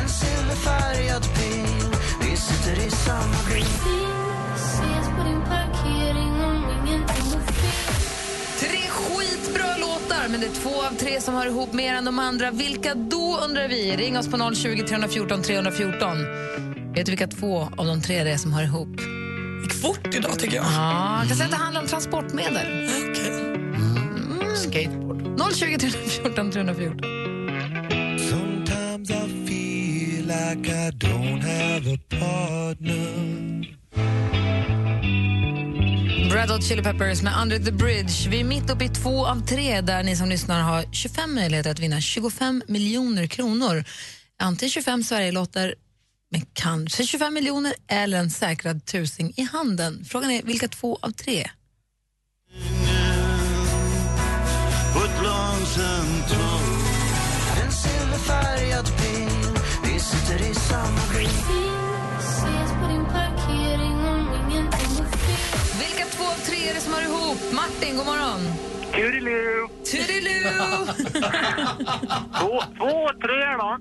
En 0.00 0.08
silverfärgad 0.08 1.22
bil 1.22 1.71
sitter 2.42 2.86
i 2.86 2.90
samma 2.90 3.36
bil 3.48 3.64
Ses 4.56 5.06
på 5.16 5.22
din 5.28 5.40
parkering 5.40 6.32
om 6.44 6.64
ingenting 6.86 7.24
går 7.32 7.52
fel 7.52 7.94
Tre 8.60 8.78
skitbra 8.88 9.76
låtar, 9.76 10.28
men 10.28 10.40
det 10.40 10.46
är 10.46 10.50
två 10.62 10.82
av 10.82 10.96
tre 10.98 11.20
som 11.20 11.34
hör 11.34 11.46
ihop 11.46 11.72
mer 11.72 11.94
än 11.94 12.04
de 12.04 12.18
andra. 12.18 12.50
Vilka 12.50 12.94
då, 12.94 13.38
undrar 13.44 13.68
vi? 13.68 13.96
Ring 13.96 14.18
oss 14.18 14.28
på 14.28 14.54
020 14.54 14.82
314 14.82 15.42
314. 15.42 16.18
Vet 16.94 17.06
du 17.06 17.12
vilka 17.12 17.26
två 17.26 17.68
av 17.76 17.86
de 17.86 18.02
tre 18.02 18.24
det 18.24 18.30
är 18.30 18.36
som 18.38 18.52
hör 18.52 18.62
ihop? 18.62 19.00
gick 19.62 19.72
fort 19.72 20.14
idag 20.14 20.38
tycker 20.38 20.56
jag. 20.56 20.64
Ja, 20.64 21.18
jag 21.18 21.28
kan 21.28 21.36
säga 21.36 21.44
att 21.44 21.50
det 21.50 21.56
handlar 21.56 21.80
om 21.80 21.86
transportmedel. 21.86 22.88
Skateboard. 24.56 25.40
020 25.54 25.78
314 25.78 26.50
314. 26.50 28.51
Like 30.32 30.68
I 30.70 30.90
don't 30.90 31.42
have 31.42 31.86
a 31.86 31.98
partner 32.08 33.32
Red 36.34 36.50
Hot 36.50 36.64
Chili 36.64 36.82
Peppers 36.82 37.22
med 37.22 37.32
Under 37.42 37.58
the 37.58 37.72
Bridge. 37.72 38.28
Vi 38.28 38.40
är 38.40 38.44
mitt 38.44 38.70
uppe 38.70 38.84
i 38.84 38.88
två 38.88 39.26
av 39.26 39.46
tre 39.46 39.80
där 39.80 40.02
ni 40.02 40.16
som 40.16 40.28
lyssnar 40.28 40.60
har 40.60 40.84
25 40.92 41.34
möjligheter 41.34 41.70
att 41.70 41.78
vinna 41.78 42.00
25 42.00 42.62
miljoner 42.68 43.26
kronor. 43.26 43.84
Antingen 44.38 44.70
25 44.70 45.02
Sverigelotter 45.02 45.74
med 46.30 46.46
kanske 46.52 47.06
25 47.06 47.34
miljoner 47.34 47.74
eller 47.88 48.18
en 48.18 48.30
säkrad 48.30 48.84
tusing 48.84 49.32
i 49.36 49.42
handen. 49.42 50.04
Frågan 50.04 50.30
är 50.30 50.42
vilka 50.42 50.68
två 50.68 50.98
av 51.02 51.10
tre? 51.10 51.50
En 57.62 57.72
silverfärgad 57.72 58.84
bil 58.84 59.31
Vi 59.31 59.31
sitter 60.02 60.50
i 60.50 60.54
samma 60.54 61.00
bil 61.12 61.28
Ses 62.18 62.70
på 62.80 62.88
din 62.88 63.04
parkering 63.04 63.96
om 64.12 64.28
ingenting 64.50 64.88
går 64.96 65.04
fel 65.16 65.78
Vilka 65.78 66.04
två 66.16 66.24
av 66.24 66.38
tre 66.46 66.68
är 66.68 66.74
det 66.74 66.80
som 66.80 66.92
hör 66.94 67.02
ihop? 67.02 67.38
Martin, 67.52 67.96
god 67.96 68.06
morgon. 68.06 68.40
Toodiloo! 68.92 69.68
Toodiloo! 69.90 70.86
Två, 72.40 72.62
två, 72.78 73.08
tre 73.22 73.56
då. 73.58 73.78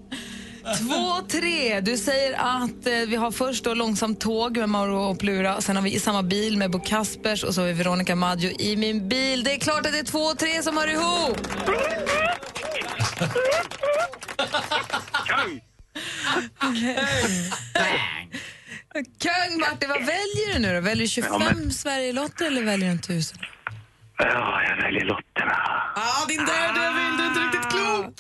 Två, 0.78 1.28
tre. 1.28 1.80
Du 1.80 1.98
säger 1.98 2.34
att 2.34 2.88
eh, 2.88 2.94
vi 3.08 3.16
har 3.16 3.32
först 3.32 3.64
då 3.64 3.74
långsamt 3.74 4.20
tåg 4.20 4.58
med 4.58 4.70
Mauro 4.70 4.98
och 4.98 5.20
Plura. 5.20 5.62
Sen 5.62 5.76
har 5.76 5.84
vi 5.84 5.94
i 5.94 6.00
samma 6.00 6.24
bil 6.24 6.58
med 6.58 6.72
Bo 6.72 6.80
Kaspers 6.80 7.44
och 7.44 7.56
så 7.56 7.62
har 7.62 7.68
vi 7.68 7.74
Veronica 7.74 8.16
Maggio 8.16 8.52
i 8.60 8.76
min 8.76 9.10
bil. 9.10 9.44
Det 9.44 9.54
är 9.54 9.60
klart 9.60 9.86
att 9.86 9.92
det 9.92 10.00
är 10.00 10.04
två, 10.04 10.34
tre 10.34 10.64
som 10.64 10.78
hör 10.78 10.88
ihop. 10.88 11.38
Kung! 19.20 19.60
Martin, 19.60 19.90
vad 19.90 20.00
väljer 20.06 20.54
du 20.54 20.60
nu 20.60 20.74
då? 20.76 20.82
Väljer 20.82 21.04
du 21.06 21.08
25 21.08 21.32
Ja, 21.32 21.40
men- 21.40 21.72
Sverigelotter 21.72 22.46
eller 22.48 22.62
väljer 22.64 22.88
du 22.88 22.92
en 22.92 23.00
tusen? 23.02 23.38
Ja, 24.18 24.64
jag 24.70 24.76
väljer 24.84 25.06
lotterna. 25.06 25.54
Ah, 25.96 26.26
din 26.28 26.46
daredevil, 26.46 27.18
du 27.18 27.24
är 27.24 27.28
inte 27.28 27.40
riktigt 27.40 27.70
klok. 27.72 28.14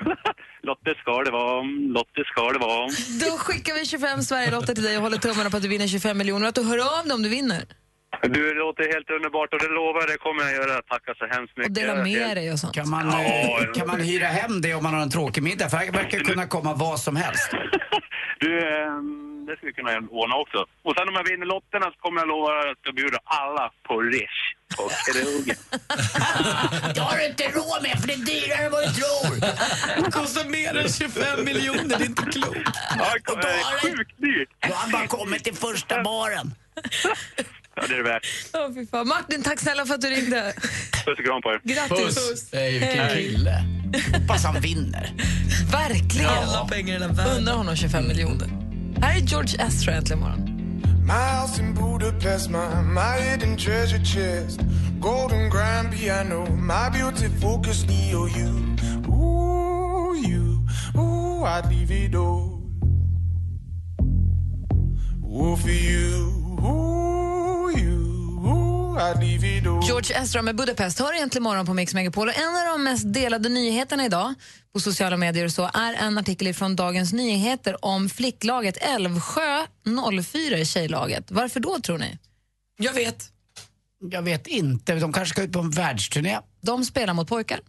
Lotter 0.62 0.94
ska 1.02 1.22
det 1.24 1.30
vara. 1.30 1.62
Lotter 1.96 2.24
ska 2.24 2.52
det 2.52 2.58
vara. 2.58 2.88
Då 3.30 3.38
skickar 3.38 3.74
vi 3.74 3.86
25 3.86 4.22
Sverigelotter 4.22 4.74
till 4.74 4.82
dig 4.84 4.96
och 4.96 5.02
håller 5.02 5.18
tummarna 5.18 5.50
på 5.50 5.56
att 5.56 5.62
du 5.62 5.68
vinner 5.68 5.86
25 5.86 6.18
miljoner 6.18 6.42
och 6.42 6.48
att 6.48 6.54
du 6.54 6.62
hör 6.64 6.98
av 6.98 7.04
dig 7.04 7.14
om 7.14 7.22
du 7.22 7.28
vinner. 7.28 7.64
Du, 8.22 8.54
låter 8.54 8.82
helt 8.94 9.10
underbart 9.10 9.52
och 9.54 9.58
det 9.58 9.68
lovar 9.68 10.06
det 10.06 10.18
kommer 10.18 10.42
jag 10.42 10.52
göra. 10.52 10.82
Tacka 10.82 11.14
så 11.18 11.26
hemskt 11.26 11.56
mycket. 11.56 11.70
Och 11.70 11.74
dela 11.74 11.94
med 11.94 12.06
Helt- 12.06 12.34
dig 12.34 12.52
och 12.52 12.58
sånt. 12.58 12.74
Kan 12.74 12.88
man, 12.90 13.10
Ja, 13.10 13.20
eh, 13.20 13.46
ja. 13.66 13.72
kan 13.74 13.86
man 13.86 14.00
hyra 14.00 14.26
hem 14.26 14.60
det 14.60 14.74
om 14.74 14.82
man 14.82 14.94
har 14.94 15.02
en 15.02 15.10
tråkig 15.10 15.42
middag? 15.42 15.68
För 15.68 15.76
här 15.76 15.92
verkar 15.92 16.18
kunna 16.18 16.46
komma 16.46 16.74
vad 16.74 17.00
som 17.00 17.16
helst. 17.16 17.50
Du, 18.40 18.58
ehm, 18.58 19.46
det 19.46 19.56
skulle 19.56 19.70
vi 19.70 19.72
kunna 19.72 19.90
ordna 20.10 20.34
också. 20.36 20.58
Och 20.82 20.94
sen 20.96 21.08
om 21.08 21.14
jag 21.14 21.24
vinner 21.30 21.46
lotterna 21.46 21.84
så 21.86 21.96
kommer 22.04 22.20
jag 22.20 22.28
lova 22.28 22.48
att 22.70 22.78
jag 22.82 22.94
bjuda 22.94 23.18
alla 23.24 23.70
på 23.88 24.00
Rish 24.00 24.40
och 24.82 24.90
krogen. 25.06 25.56
Det 26.94 27.00
har 27.00 27.16
du 27.18 27.26
inte 27.26 27.44
råd 27.44 27.80
med 27.82 28.00
för 28.00 28.06
det 28.08 28.14
är 28.14 28.24
dyrare 28.32 28.64
än 28.66 28.72
vad 28.72 28.82
du 28.88 28.92
tror. 29.00 29.34
Det 30.04 30.10
kostar 30.10 30.44
mer 30.48 30.76
än 30.76 30.88
25 30.88 31.44
miljoner, 31.44 31.98
det 31.98 32.04
är 32.04 32.06
inte 32.06 32.22
klokt. 32.22 32.70
Ja, 32.98 33.34
det 33.42 33.48
är 33.48 33.80
sjukt 33.96 34.18
dyrt. 34.18 34.48
Då 34.60 34.68
har 34.74 34.80
han 34.82 34.90
bara 34.90 35.06
kommit 35.06 35.44
till 35.44 35.54
första 35.54 36.02
baren. 36.02 36.54
Ja, 37.76 37.82
det 37.88 37.94
är 37.94 37.96
det 37.96 38.02
värt. 38.02 38.26
Åh, 38.54 38.74
fy 38.74 38.86
fan. 38.86 39.08
Martin, 39.08 39.42
tack 39.42 39.60
snälla 39.60 39.86
för 39.86 39.94
att 39.94 40.00
du 40.00 40.08
ringde. 40.08 40.52
Puss 41.04 41.18
och 41.18 41.24
kram 41.24 41.42
på 41.42 41.50
er. 41.50 41.60
Grattis. 41.64 42.48
Hej, 42.52 42.78
vilken 42.78 43.08
kille. 43.08 43.64
Hoppas 44.12 44.44
han 44.44 44.60
vinner. 44.60 45.12
Verkligen. 45.72 46.30
Alla 46.30 46.68
pengar 46.68 46.88
i 46.88 46.92
hela 46.92 47.08
världen. 47.08 47.36
Undrar 47.36 47.54
honom 47.54 47.76
25 47.76 48.08
miljoner. 48.08 48.48
Här 49.02 49.16
är 49.16 49.20
George 49.20 49.66
Ezra 49.66 49.92
äntligen 49.92 50.20
morgon. 50.20 50.52
My 51.06 51.12
house 51.12 51.62
in 51.62 51.74
Budapest, 51.74 52.50
my, 52.50 52.82
my 52.82 53.20
hidden 53.20 53.56
treasure 53.56 54.04
chest 54.04 54.60
Golden 55.00 55.50
grand 55.50 55.92
piano, 55.92 56.46
my 56.56 56.90
beauty 56.90 57.28
focus 57.40 57.84
EOU 57.84 58.76
Ooh, 59.08 60.16
you, 60.16 60.66
ooh, 60.98 61.44
I'd 61.44 61.66
leave 61.70 61.92
it 61.92 62.14
all 62.14 62.60
Ooh, 65.30 65.56
for 65.56 65.70
you, 65.70 66.32
ooh, 66.64 67.25
George 69.86 70.16
Ezra 70.16 70.42
med 70.42 70.56
Budapest 70.56 70.98
hör 70.98 71.14
egentligen 71.14 71.42
morgon 71.42 71.66
på 71.66 71.74
Mix 71.74 71.94
Megapol. 71.94 72.28
Och 72.28 72.36
En 72.36 72.56
av 72.56 72.64
de 72.72 72.84
mest 72.84 73.12
delade 73.12 73.48
nyheterna 73.48 74.04
idag 74.04 74.34
på 74.72 74.80
sociala 74.80 75.16
medier 75.16 75.44
och 75.44 75.52
så 75.52 75.70
är 75.74 75.94
en 75.94 76.18
artikel 76.18 76.54
från 76.54 76.76
Dagens 76.76 77.12
Nyheter 77.12 77.84
om 77.84 78.08
flicklaget 78.08 78.76
Älvsjö 78.76 79.66
04 80.22 80.58
i 80.58 80.64
tjejlaget. 80.64 81.30
Varför 81.30 81.60
då 81.60 81.78
tror 81.80 81.98
ni? 81.98 82.18
Jag 82.78 82.92
vet. 82.92 83.30
Jag 84.10 84.22
vet 84.22 84.46
inte. 84.46 84.94
De 84.94 85.12
kanske 85.12 85.34
ska 85.34 85.42
ut 85.42 85.52
på 85.52 85.58
en 85.58 85.70
världsturné. 85.70 86.38
De 86.60 86.84
spelar 86.84 87.14
mot 87.14 87.28
pojkar. 87.28 87.60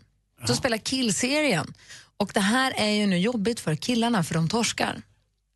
De 0.48 0.56
spelar 0.56 0.78
killserien. 0.78 1.74
Och 2.18 2.32
det 2.34 2.40
här 2.40 2.74
är 2.78 2.90
ju 2.90 3.08
nu 3.08 3.18
jobbigt 3.18 3.60
för 3.60 3.76
killarna 3.76 4.24
för 4.24 4.34
de 4.34 4.50
torskar. 4.50 5.02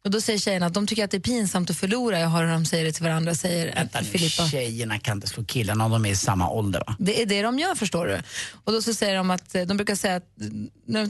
Och 0.04 0.12
då 0.12 0.22
säger 0.22 0.40
tjejerna 0.40 0.66
att 0.66 0.74
de 0.74 0.88
tycker 0.88 1.04
att 1.04 1.12
det 1.12 1.18
är 1.18 1.22
pinsamt 1.22 1.70
att 1.70 1.78
förlora. 1.78 2.20
Jag 2.20 2.30
hör 2.30 2.46
hur 2.46 2.52
de 2.52 2.66
säger 2.66 2.86
det 2.86 2.92
till 2.92 3.04
varandra. 3.04 3.36
Säger 3.36 3.76
Vänta 3.76 4.00
nu, 4.02 4.06
Filippa. 4.06 4.48
tjejerna 4.48 5.00
kan 5.00 5.18
inte 5.18 5.28
slå 5.28 5.44
killarna 5.44 5.86
om 5.86 5.92
de 5.92 6.06
är 6.06 6.10
i 6.10 6.16
samma 6.16 6.50
ålder 6.50 6.84
va? 6.88 6.96
Det 7.00 7.22
är 7.22 7.26
det 7.26 7.42
de 7.42 7.60
gör 7.60 7.76
förstår 7.76 8.08
du. 8.08 8.22
Och 8.64 8.72
då 8.72 8.82
så 8.82 8.94
säger 8.94 9.16
de 9.16 9.32
att 9.32 9.56
eh, 9.56 9.62
de 9.62 9.78
brukar 9.78 9.96
säga 9.96 10.16
att 10.16 10.24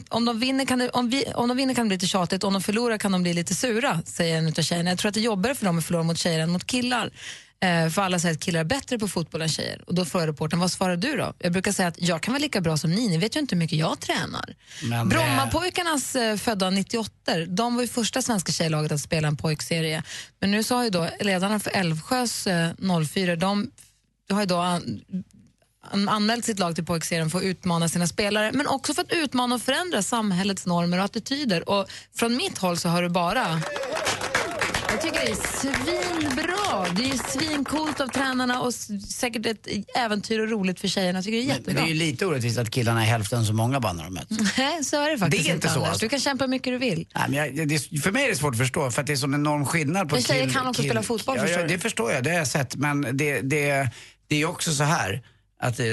om 0.10 0.26
de 0.26 0.40
vinner 0.40 0.66
kan 0.66 0.80
det, 0.80 0.90
om 0.90 1.10
vi, 1.10 1.26
om 1.36 1.48
de 1.48 1.58
vinner 1.58 1.74
kan 1.74 1.86
det 1.86 1.88
bli 1.88 1.96
lite 1.96 2.08
tjatigt, 2.08 2.44
om 2.44 2.54
de 2.54 2.62
förlorar 2.62 2.98
kan 2.98 3.12
de 3.12 3.24
bli 3.24 3.34
lite 3.34 3.56
sura, 3.56 4.02
säger 4.06 4.38
en 4.38 4.48
av 4.48 4.52
tjejerna. 4.52 4.90
Jag 4.90 5.00
tror 5.00 5.10
att 5.10 5.14
det 5.14 5.20
är 5.20 5.22
jobbigare 5.22 5.56
för 5.56 5.66
dem 5.66 5.78
att 5.78 5.86
förlora 5.86 6.04
mot 6.04 6.18
tjejer 6.18 6.40
än 6.40 6.50
mot 6.50 6.68
killar. 6.68 7.12
Eh, 7.64 7.90
för 7.90 8.02
alla 8.02 8.20
säger 8.20 8.36
att 8.36 8.42
killar 8.42 8.60
är 8.60 8.64
bättre 8.64 9.00
på 9.00 9.08
fotboll 9.08 9.42
än 9.42 9.50
tjejer. 9.50 9.82
Och 9.88 9.96
då 9.96 10.06
frågar 10.06 10.28
reportern, 10.28 10.60
vad 10.60 10.72
svarar 10.72 10.96
du 10.98 11.18
då? 11.18 11.34
Jag 11.40 11.52
brukar 11.52 11.72
säga 11.72 11.88
att 11.88 12.02
jag 12.02 12.22
kan 12.22 12.34
vara 12.34 12.42
lika 12.42 12.62
bra 12.62 12.78
som 12.78 12.92
ni, 12.92 13.08
ni 13.08 13.18
vet 13.18 13.36
ju 13.36 13.40
inte 13.40 13.56
hur 13.56 13.60
mycket 13.60 13.80
jag 13.80 14.00
tränar. 14.00 14.56
Men, 14.84 15.10
Brommapojkarnas 15.10 16.16
eh, 16.16 16.38
födda 16.38 16.70
98 16.70 17.46
de 17.48 17.76
var 17.76 17.82
ju 17.82 17.88
första 17.88 18.22
svenska 18.22 18.52
tjejlaget 18.52 18.92
att 18.92 19.02
spela 19.02 19.28
en 19.28 19.38
pojkserie. 19.38 20.04
Men 20.40 20.52
nu 20.52 20.64
så 20.64 20.76
har 20.76 20.84
ju 20.84 20.90
då 20.90 21.08
ledarna 21.20 21.60
för 21.60 21.72
Älvsjös 21.72 22.48
eh, 22.48 22.72
04, 23.08 23.36
de 23.36 23.72
har 24.30 24.40
ju 24.40 24.46
då 24.46 24.58
an, 24.58 25.02
an, 25.92 26.10
anmält 26.10 26.46
sitt 26.46 26.60
lag 26.60 26.76
till 26.76 26.86
pojkserien 26.86 27.30
för 27.30 27.38
att 27.38 27.44
utmana 27.44 27.90
sina 27.90 28.08
spelare 28.08 28.52
men 28.54 28.68
också 28.68 28.94
för 28.94 29.02
att 29.02 29.12
utmana 29.12 29.56
och 29.56 29.62
förändra 29.62 30.02
samhällets 30.02 30.66
normer 30.66 30.98
och 30.98 31.06
attityder. 31.06 31.70
Och 31.70 31.90
från 32.16 32.36
mitt 32.36 32.58
håll 32.58 32.78
så 32.78 32.90
har 32.90 33.02
du 33.02 33.10
bara 33.10 33.62
jag 35.04 35.14
tycker 35.14 35.26
det 35.26 35.32
är 35.32 35.36
svinbra. 35.60 36.86
Det 36.96 37.04
är 37.10 37.40
svincoolt 37.40 38.00
av 38.00 38.08
tränarna 38.08 38.62
och 38.62 38.74
säkert 38.74 39.46
ett 39.46 39.68
äventyr 39.98 40.40
och 40.40 40.50
roligt 40.50 40.80
för 40.80 40.88
tjejerna. 40.88 41.18
Jag 41.18 41.26
tycker 41.26 41.38
det 41.38 41.44
är 41.44 41.48
Men 41.48 41.56
jättebra. 41.58 41.82
det 41.82 41.88
är 41.88 41.94
ju 41.94 42.00
lite 42.00 42.26
orättvist 42.26 42.58
att 42.58 42.72
killarna 42.72 43.02
är 43.02 43.06
hälften 43.06 43.46
så 43.46 43.54
många 43.54 43.80
bara 43.80 43.94
när 43.94 44.04
de 44.04 44.14
möts. 44.14 44.30
Nej, 44.58 44.84
så 44.84 45.02
är 45.02 45.10
det 45.12 45.18
faktiskt 45.18 45.44
Det 45.46 45.52
är 45.52 45.56
inte 45.56 45.70
så, 45.70 45.86
alltså. 45.86 46.00
Du 46.06 46.10
kan 46.10 46.20
kämpa 46.20 46.44
hur 46.44 46.50
mycket 46.50 46.74
du 46.74 46.78
vill. 46.78 47.08
Nej, 47.16 47.26
men 47.30 47.56
jag, 47.56 47.68
det 47.68 48.02
för 48.02 48.12
mig 48.12 48.26
är 48.26 48.30
det 48.30 48.36
svårt 48.36 48.54
att 48.54 48.58
förstå 48.58 48.92
för 48.92 49.02
att 49.02 49.08
det 49.08 49.14
är 49.14 49.18
sån 49.18 49.34
enorm 49.34 49.66
skillnad 49.66 50.10
på 50.10 50.16
Men 50.16 50.24
tjejer 50.24 50.44
kill- 50.44 50.54
kan 50.54 50.68
också 50.68 50.82
kill- 50.82 50.90
spela 50.92 51.04
fotboll, 51.04 51.38
ja, 51.38 51.44
förstår 51.44 51.62
ja. 51.62 51.68
Det 51.68 51.80
förstår 51.80 52.12
jag, 52.12 52.24
det 52.24 52.30
har 52.30 52.38
jag 52.38 52.48
sett. 52.48 52.76
Men 52.76 53.02
det, 53.18 53.42
det, 53.42 53.90
det 54.28 54.36
är 54.36 54.40
ju 54.40 54.46
också 54.46 54.72
så 54.74 54.84
här 54.84 55.24
att 55.62 55.80
eh, 55.80 55.86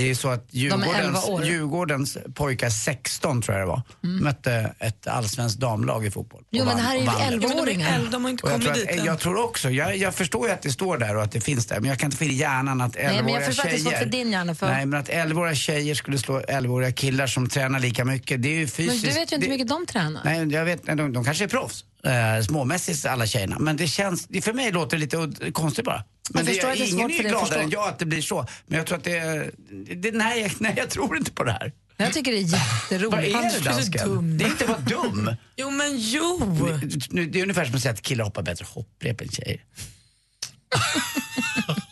det 0.00 0.10
är 0.10 0.14
så 0.14 0.28
att 0.28 0.54
är 0.54 0.66
11 0.66 0.76
Djurgårdens, 0.76 1.28
år. 1.28 1.44
Djurgårdens 1.44 2.18
pojkar, 2.34 2.70
16 2.70 3.42
tror 3.42 3.58
jag 3.58 3.66
det 3.66 3.70
var, 3.70 3.82
mötte 4.00 4.74
ett 4.78 5.06
allsvenskt 5.06 5.60
damlag 5.60 6.06
i 6.06 6.10
fotboll. 6.10 6.44
Jo, 6.50 6.64
men 6.64 6.76
det 6.76 6.82
här 6.82 6.96
är 6.96 7.00
ju 7.00 7.06
och 7.06 7.12
vann. 7.12 7.40
11-åringar. 7.40 7.94
äldre, 7.94 8.10
de 8.10 8.24
har 8.24 8.30
inte 8.30 8.46
jag, 8.46 8.52
kommit 8.52 8.66
tror 8.66 8.74
dit 8.74 8.90
att, 8.90 8.98
än. 8.98 9.04
jag 9.04 9.18
tror 9.18 9.44
också, 9.44 9.70
jag, 9.70 9.96
jag 9.96 10.14
förstår 10.14 10.46
ju 10.46 10.52
att 10.52 10.62
det 10.62 10.70
står 10.70 10.98
där 10.98 11.16
och 11.16 11.22
att 11.22 11.32
det 11.32 11.40
finns 11.40 11.66
där, 11.66 11.80
men 11.80 11.90
jag 11.90 11.98
kan 11.98 12.06
inte 12.06 12.16
få 12.16 12.24
i 12.24 12.34
hjärnan 12.34 12.80
att 12.80 12.96
11-åriga 12.96 13.12
Nej, 13.12 13.22
men 13.22 13.34
jag 13.34 13.44
förstår 13.44 13.64
att 13.64 13.70
det 13.70 13.76
är 13.76 13.78
svårt 13.78 13.92
tjejer... 13.92 14.04
för 14.04 14.10
din 14.10 14.32
hjärna. 14.32 14.54
För... 14.54 14.66
Nej, 14.66 14.86
men 14.86 15.00
att 15.00 15.08
11-åriga 15.08 15.54
tjejer 15.54 15.94
skulle 15.94 16.18
slå 16.18 16.40
11-åriga 16.40 16.92
killar 16.92 17.26
som 17.26 17.48
tränar 17.48 17.80
lika 17.80 18.04
mycket, 18.04 18.42
det 18.42 18.48
är 18.48 18.52
ju 18.52 18.58
men 18.58 18.68
fysiskt... 18.68 19.04
du 19.04 19.20
vet 19.20 19.32
ju 19.32 19.36
inte 19.36 19.46
hur 19.46 19.54
mycket 19.54 19.68
de 19.68 19.86
tränar. 19.86 20.22
Nej, 20.24 20.52
jag 20.52 20.64
vet, 20.64 20.86
nej, 20.86 20.96
de, 20.96 21.12
de 21.12 21.24
kanske 21.24 21.44
är 21.44 21.48
proffs. 21.48 21.84
Eh, 22.04 22.42
småmässigt 22.42 23.06
alla 23.06 23.26
tjejerna. 23.26 23.58
Men 23.58 23.76
det 23.76 23.86
känns, 23.86 24.26
det, 24.26 24.42
för 24.42 24.52
mig 24.52 24.72
låter 24.72 24.98
det 24.98 25.00
lite 25.00 25.52
konstigt 25.52 25.84
bara. 25.84 26.04
Men 26.30 26.44
det, 26.44 26.52
det 26.52 26.60
är 26.60 26.92
ingen 26.92 27.10
är 27.10 27.22
gladare 27.22 27.60
än 27.62 27.70
jag 27.70 27.88
att 27.88 27.98
det 27.98 28.06
blir 28.06 28.22
så. 28.22 28.46
Men 28.66 28.78
jag 28.78 28.86
tror 28.86 28.98
att 28.98 29.04
det, 29.04 29.50
det 29.96 30.12
nej, 30.12 30.40
jag- 30.42 30.52
nej, 30.60 30.74
jag 30.76 30.90
tror 30.90 31.16
inte 31.16 31.32
på 31.32 31.44
det 31.44 31.52
här. 31.52 31.72
Jag 31.96 32.12
tycker 32.12 32.32
det 32.32 32.38
är 32.38 32.42
jätteroligt. 32.42 33.34
Vad 33.34 33.44
är 33.44 33.58
det 33.58 33.64
dansken? 33.64 34.38
Det 34.38 34.44
är 34.44 34.48
inte 34.48 34.66
vara 34.66 34.78
dum. 34.78 35.36
Jo, 35.56 35.70
men 35.70 35.98
jo! 35.98 36.56
Nu, 37.10 37.26
det 37.26 37.38
är 37.38 37.42
ungefär 37.42 37.64
som 37.64 37.74
att 37.74 37.82
säga 37.82 37.92
att 37.92 38.02
killar 38.02 38.24
hoppar 38.24 38.42
bättre 38.42 38.64
hopprep 38.68 39.20
än 39.20 39.28
tjejer. 39.28 39.60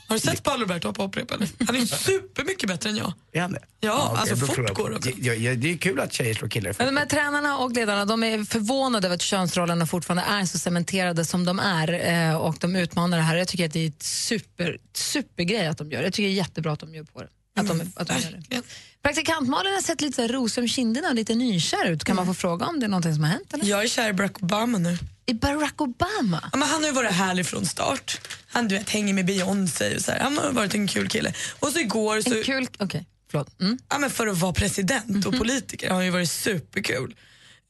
Har 0.09 0.17
du 0.17 0.21
sett 0.21 0.43
Paolo 0.43 0.63
Roberto 0.63 0.89
hoppa 0.89 1.03
hopprep 1.03 1.31
eller? 1.31 1.49
Han 1.67 1.77
är 1.77 1.87
supermycket 1.87 2.69
bättre 2.69 2.91
än 2.91 2.97
jag. 2.97 3.13
Är 3.33 3.41
han 3.41 3.53
det? 3.53 3.63
Ja, 3.81 4.09
okej, 4.11 4.21
alltså 4.21 4.47
fort 4.47 4.75
går 4.75 4.91
det. 4.91 5.11
Ja, 5.19 5.35
ja, 5.35 5.55
det 5.55 5.73
är 5.73 5.77
kul 5.77 6.01
att 6.01 6.13
tjejer 6.13 6.35
slår 6.35 6.49
killar 6.49 6.75
Men 6.79 6.87
de 6.87 6.97
här 6.97 7.07
tränarna 7.07 7.59
och 7.59 7.73
ledarna 7.73 8.05
de 8.05 8.23
är 8.25 8.45
förvånade 8.45 9.07
över 9.07 9.15
att 9.15 9.23
könsrollerna 9.23 9.87
fortfarande 9.87 10.23
är 10.23 10.45
så 10.45 10.59
cementerade 10.59 11.25
som 11.25 11.45
de 11.45 11.59
är 11.59 12.13
eh, 12.29 12.37
och 12.37 12.57
de 12.61 12.77
utmanar 12.77 13.17
det 13.17 13.23
här. 13.23 13.37
Jag 13.37 13.49
tycker 13.49 13.67
att 13.67 13.73
det 13.73 13.85
är 13.85 13.89
ett 13.89 14.03
super, 14.03 14.79
supergrej 14.93 15.67
att 15.67 15.79
de 15.79 15.91
gör 15.91 15.99
det. 15.99 16.05
Jag 16.05 16.13
tycker 16.13 16.29
det 16.29 16.35
är 16.35 16.37
jättebra 16.37 16.73
att 16.73 16.81
de 16.81 16.95
gör 16.95 17.05
på 17.05 17.21
det. 17.21 17.29
Att 17.61 17.69
de, 17.69 17.93
att 17.97 18.09
de 18.09 18.15
gör 18.15 18.43
det. 18.49 18.63
Praktikant 19.03 19.49
Malin 19.49 19.73
har 19.75 19.81
sett 19.81 20.01
lite 20.01 20.29
rosor 20.29 20.63
om 20.63 20.69
kinderna 20.69 21.09
och 21.09 21.15
lite 21.15 21.35
nykär 21.35 21.91
ut. 21.91 22.05
Kan 22.05 22.17
man 22.17 22.27
få 22.27 22.35
fråga 22.35 22.67
om 22.67 22.81
det 22.81 22.87
är 22.87 22.89
någonting 22.89 23.15
som 23.15 23.23
har 23.25 23.31
hänt? 23.31 23.55
Eller? 23.55 23.65
Jag 23.65 23.85
är 23.85 23.89
kär 23.89 24.09
i 24.09 24.13
Barack 24.13 24.43
Obama 24.43 24.79
nu. 24.79 24.99
I 25.29 25.35
Barack 25.35 25.81
Obama? 25.81 26.49
Ja, 26.53 26.59
men 26.59 26.69
han 26.69 26.81
har 26.81 26.89
ju 26.89 26.95
varit 26.95 27.13
härlig 27.13 27.47
från 27.47 27.67
start. 27.67 28.21
Han 28.49 28.69
du 28.69 28.79
vet, 28.79 28.91
hänger 28.91 29.15
med 29.15 29.27
Beyoncé 29.27 29.97
och 29.97 30.03
så 30.03 30.13
här. 30.13 30.21
Han 30.21 30.39
har 30.39 30.53
varit 30.53 30.75
en 30.75 30.87
kul 30.89 31.09
kille. 31.09 31.33
Och 31.59 31.69
så 31.69 31.79
igår 31.79 32.21
så... 32.21 32.37
En 32.37 32.45
kul... 32.45 32.69
Okej, 32.79 33.07
förlåt. 33.31 33.61
Mm. 33.61 33.79
Ja, 33.89 33.99
men 33.99 34.11
för 34.11 34.27
att 34.27 34.39
vara 34.39 34.53
president 34.53 35.27
och 35.27 35.39
politiker 35.39 35.89
har 35.89 35.95
han 35.95 36.05
ju 36.05 36.11
varit 36.11 36.31
superkul. 36.31 37.17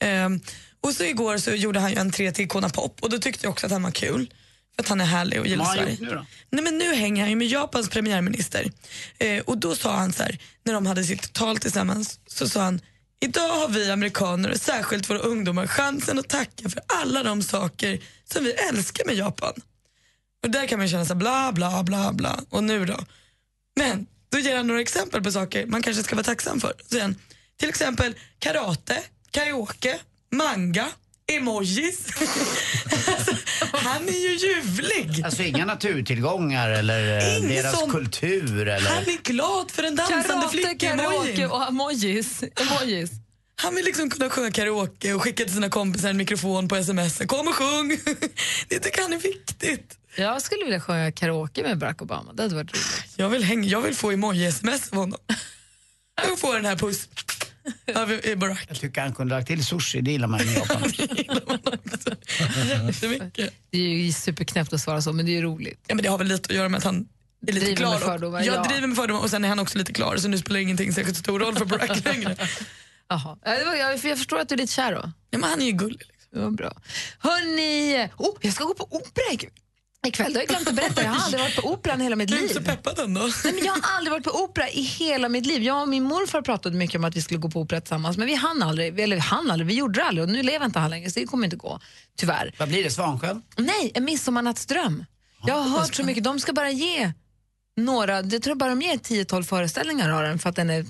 Ehm, 0.00 0.40
och 0.80 0.92
så 0.92 1.04
igår 1.04 1.38
så 1.38 1.50
gjorde 1.50 1.80
han 1.80 1.90
ju 1.90 1.98
entré 1.98 2.32
till 2.32 2.44
Icona 2.44 2.68
Pop 2.68 3.02
och 3.02 3.10
då 3.10 3.18
tyckte 3.18 3.46
jag 3.46 3.50
också 3.50 3.66
att 3.66 3.72
han 3.72 3.82
var 3.82 3.90
kul. 3.90 4.32
För 4.76 4.82
att 4.82 4.88
han 4.88 5.00
är 5.00 5.04
härlig 5.04 5.40
och 5.40 5.46
gillar 5.46 5.74
Sverige. 5.74 5.96
nu 6.00 6.10
då? 6.10 6.26
Nej, 6.50 6.64
men 6.64 6.78
nu 6.78 6.94
hänger 6.94 7.22
han 7.22 7.30
ju 7.30 7.36
med 7.36 7.46
Japans 7.46 7.88
premiärminister. 7.88 8.70
Eh, 9.18 9.40
och 9.40 9.58
då 9.58 9.74
sa 9.74 9.96
han 9.96 10.12
så 10.12 10.22
här, 10.22 10.38
när 10.64 10.72
de 10.72 10.86
hade 10.86 11.04
sitt 11.04 11.32
tal 11.32 11.58
tillsammans, 11.58 12.20
så 12.26 12.48
sa 12.48 12.62
han 12.62 12.80
Idag 13.20 13.48
har 13.48 13.68
vi 13.68 13.90
amerikaner, 13.90 14.50
och 14.50 14.60
särskilt 14.60 15.10
våra 15.10 15.18
ungdomar, 15.18 15.66
chansen 15.66 16.18
att 16.18 16.28
tacka 16.28 16.68
för 16.68 16.82
alla 16.86 17.22
de 17.22 17.42
saker 17.42 18.02
som 18.32 18.44
vi 18.44 18.52
älskar 18.52 19.04
med 19.04 19.14
Japan. 19.14 19.52
Och 20.42 20.50
där 20.50 20.66
kan 20.66 20.78
man 20.78 20.88
känna 20.88 21.04
så 21.04 21.14
här, 21.14 21.18
bla 21.18 21.52
bla 21.52 21.82
bla 21.82 22.12
bla. 22.12 22.40
Och 22.50 22.64
nu 22.64 22.84
då? 22.84 22.98
Men 23.76 24.06
då 24.28 24.38
ger 24.38 24.56
han 24.56 24.66
några 24.66 24.80
exempel 24.80 25.22
på 25.22 25.32
saker 25.32 25.66
man 25.66 25.82
kanske 25.82 26.02
ska 26.02 26.16
vara 26.16 26.24
tacksam 26.24 26.60
för. 26.60 26.72
Sen, 26.90 27.16
till 27.56 27.68
exempel 27.68 28.14
karate, 28.38 29.02
karaoke, 29.30 29.98
manga, 30.30 30.88
emojis. 31.32 31.98
alltså, 33.06 33.36
han 33.72 34.08
är 34.08 34.12
ju 34.12 34.36
ljuvlig. 34.36 35.22
Alltså 35.24 35.42
inga 35.42 35.64
naturtillgångar 35.64 36.70
eller 36.70 37.18
eh, 37.18 37.36
Ingen 37.38 37.48
deras 37.50 37.78
sån- 37.80 37.90
kultur 37.90 38.68
eller... 38.68 38.90
Han 38.90 39.02
är 39.02 39.22
glad 39.22 39.70
för 39.70 39.82
en 39.82 39.96
dansande 39.96 40.48
flicka 40.48 40.74
karaoke 40.74 41.46
och 41.46 41.68
emojis. 41.68 42.42
emojis. 42.42 43.10
Han 43.60 43.74
vill 43.74 43.84
liksom 43.84 44.10
kunna 44.10 44.30
sjunga 44.30 44.50
karaoke 44.50 45.12
och 45.14 45.22
skicka 45.22 45.44
till 45.44 45.52
sina 45.54 45.68
kompisar 45.70 46.08
en 46.10 46.16
mikrofon 46.16 46.68
på 46.68 46.76
sms. 46.76 47.18
Kom 47.26 47.48
och 47.48 47.54
sjung! 47.54 47.98
Det 48.68 48.78
tycker 48.78 49.02
han 49.02 49.12
är 49.12 49.18
viktigt. 49.18 49.94
Jag 50.16 50.42
skulle 50.42 50.64
vilja 50.64 50.80
sjunga 50.80 51.12
karaoke 51.12 51.62
med 51.62 51.78
Barack 51.78 52.02
Obama. 52.02 52.32
Det 52.32 52.42
hade 52.42 52.54
varit 52.54 52.72
roligt. 52.74 53.04
Jag 53.16 53.28
vill, 53.28 53.44
hänga, 53.44 53.68
jag 53.68 53.80
vill 53.80 53.94
få 53.94 54.12
emoji-sms 54.12 54.88
av 54.92 54.98
honom. 54.98 55.18
Jag 56.22 56.28
vill 56.28 56.38
få 56.38 56.52
den 56.52 56.64
här 56.64 56.76
puss 56.76 57.08
av 57.14 57.27
i 58.24 58.36
Barack. 58.36 58.64
Jag 58.68 58.76
tycker 58.80 59.00
han 59.00 59.12
kunde 59.14 59.34
lagt 59.34 59.46
till 59.46 59.64
sushi, 59.64 60.00
det 60.00 60.10
gillar 60.10 60.28
man 60.28 60.40
i 60.40 60.54
Japan. 60.54 60.82
Jättemycket. 62.86 63.54
Det 63.70 63.78
är 63.78 63.88
ju 63.88 64.12
superknäppt 64.12 64.72
att 64.72 64.80
svara 64.80 65.02
så, 65.02 65.12
men 65.12 65.26
det 65.26 65.32
är 65.32 65.34
ju 65.34 65.42
roligt. 65.42 65.84
Ja, 65.86 65.94
men 65.94 66.02
det 66.02 66.08
har 66.08 66.18
väl 66.18 66.26
lite 66.26 66.50
att 66.50 66.56
göra 66.56 66.68
med 66.68 66.78
att 66.78 66.84
han 66.84 67.08
är 67.46 67.52
lite 67.52 67.66
Driver 67.66 67.76
klar. 67.76 67.88
med 67.90 67.96
och- 67.96 68.02
fördomar, 68.04 68.42
Jag 68.42 68.54
ja. 68.56 68.62
driver 68.62 68.86
med 68.86 68.96
fördomar 68.96 69.20
och 69.22 69.30
sen 69.30 69.44
är 69.44 69.48
han 69.48 69.58
också 69.58 69.78
lite 69.78 69.92
klar 69.92 70.16
så 70.16 70.28
nu 70.28 70.38
spelar 70.38 70.60
ingenting 70.60 70.92
särskilt 70.92 71.16
stor 71.18 71.40
roll 71.40 71.56
för 71.56 71.64
Barack 71.64 72.04
längre. 72.04 72.36
Jaha. 73.08 73.38
Ja, 73.44 73.58
det 73.58 73.64
var- 73.64 73.74
Jag, 73.74 74.00
för 74.00 74.08
jag 74.08 74.18
förstår 74.18 74.38
att 74.38 74.48
du 74.48 74.54
är 74.54 74.58
lite 74.58 74.72
kär 74.72 74.92
då. 74.94 75.12
Ja, 75.30 75.38
men 75.38 75.50
han 75.50 75.60
är 75.62 75.66
ju 75.66 75.72
gullig. 75.72 75.98
Liksom. 75.98 76.28
Det 76.32 76.40
var 76.40 76.50
bra. 76.50 76.72
Hörni, 77.18 78.08
oh, 78.16 78.36
jag 78.40 78.52
ska 78.52 78.64
gå 78.64 78.74
på 78.74 78.84
opera 78.96 79.32
ikväll. 79.32 79.50
Ikväll, 80.06 80.32
det 80.32 80.38
har 80.38 80.42
jag 80.42 80.48
glömt 80.48 80.68
att 80.68 80.74
berätta. 80.74 81.02
Jag 81.02 81.10
har 81.10 81.24
aldrig 81.24 81.40
varit 81.42 81.56
på 81.62 81.68
operan 81.72 82.00
i 82.00 82.04
hela 82.04 82.16
mitt 82.16 82.28
Du 82.28 82.36
är 82.36 82.40
liv. 82.40 82.48
så 82.48 82.62
peppad 82.62 82.98
ändå. 82.98 83.20
Nej, 83.44 83.52
men 83.54 83.64
jag 83.64 83.72
har 83.72 83.96
aldrig 83.96 84.12
varit 84.12 84.24
på 84.24 84.30
opera 84.44 84.68
i 84.70 84.82
hela 84.82 85.28
mitt 85.28 85.46
liv. 85.46 85.62
Jag 85.62 85.82
och 85.82 85.88
min 85.88 86.02
morfar 86.02 86.42
pratade 86.42 86.76
mycket 86.76 86.96
om 86.96 87.04
att 87.04 87.16
vi 87.16 87.22
skulle 87.22 87.40
gå 87.40 87.50
på 87.50 87.60
opera 87.60 87.80
tillsammans, 87.80 88.16
men 88.16 88.26
vi 88.26 88.34
hann 88.34 88.62
aldrig. 88.62 89.00
Eller 89.00 89.16
vi 89.16 89.22
hann 89.22 89.50
aldrig, 89.50 89.66
vi 89.66 89.74
gjorde 89.74 90.00
det 90.00 90.04
aldrig 90.04 90.22
och 90.26 90.32
nu 90.32 90.42
lever 90.42 90.66
inte 90.66 90.78
han 90.78 90.90
längre 90.90 91.10
så 91.10 91.20
det 91.20 91.26
kommer 91.26 91.44
inte 91.44 91.56
gå. 91.56 91.80
Tyvärr. 92.18 92.54
Vad 92.58 92.68
blir 92.68 92.84
det, 92.84 92.90
Svansjön? 92.90 93.42
Nej, 93.56 93.90
En 93.94 94.04
midsommarnattsdröm. 94.04 95.04
Jag 95.46 95.54
har 95.54 95.78
hört 95.80 95.94
så 95.94 96.04
mycket. 96.04 96.24
De 96.24 96.40
ska 96.40 96.52
bara 96.52 96.70
ge 96.70 97.12
några, 97.76 98.20
jag 98.22 98.42
tror 98.42 98.54
bara 98.54 98.70
de 98.70 98.82
ger 98.82 98.96
10-12 98.96 99.42
föreställningar 99.42 100.10
av 100.10 100.22
den 100.22 100.38
för 100.38 100.50
att 100.50 100.56
den 100.56 100.70
är 100.70 100.86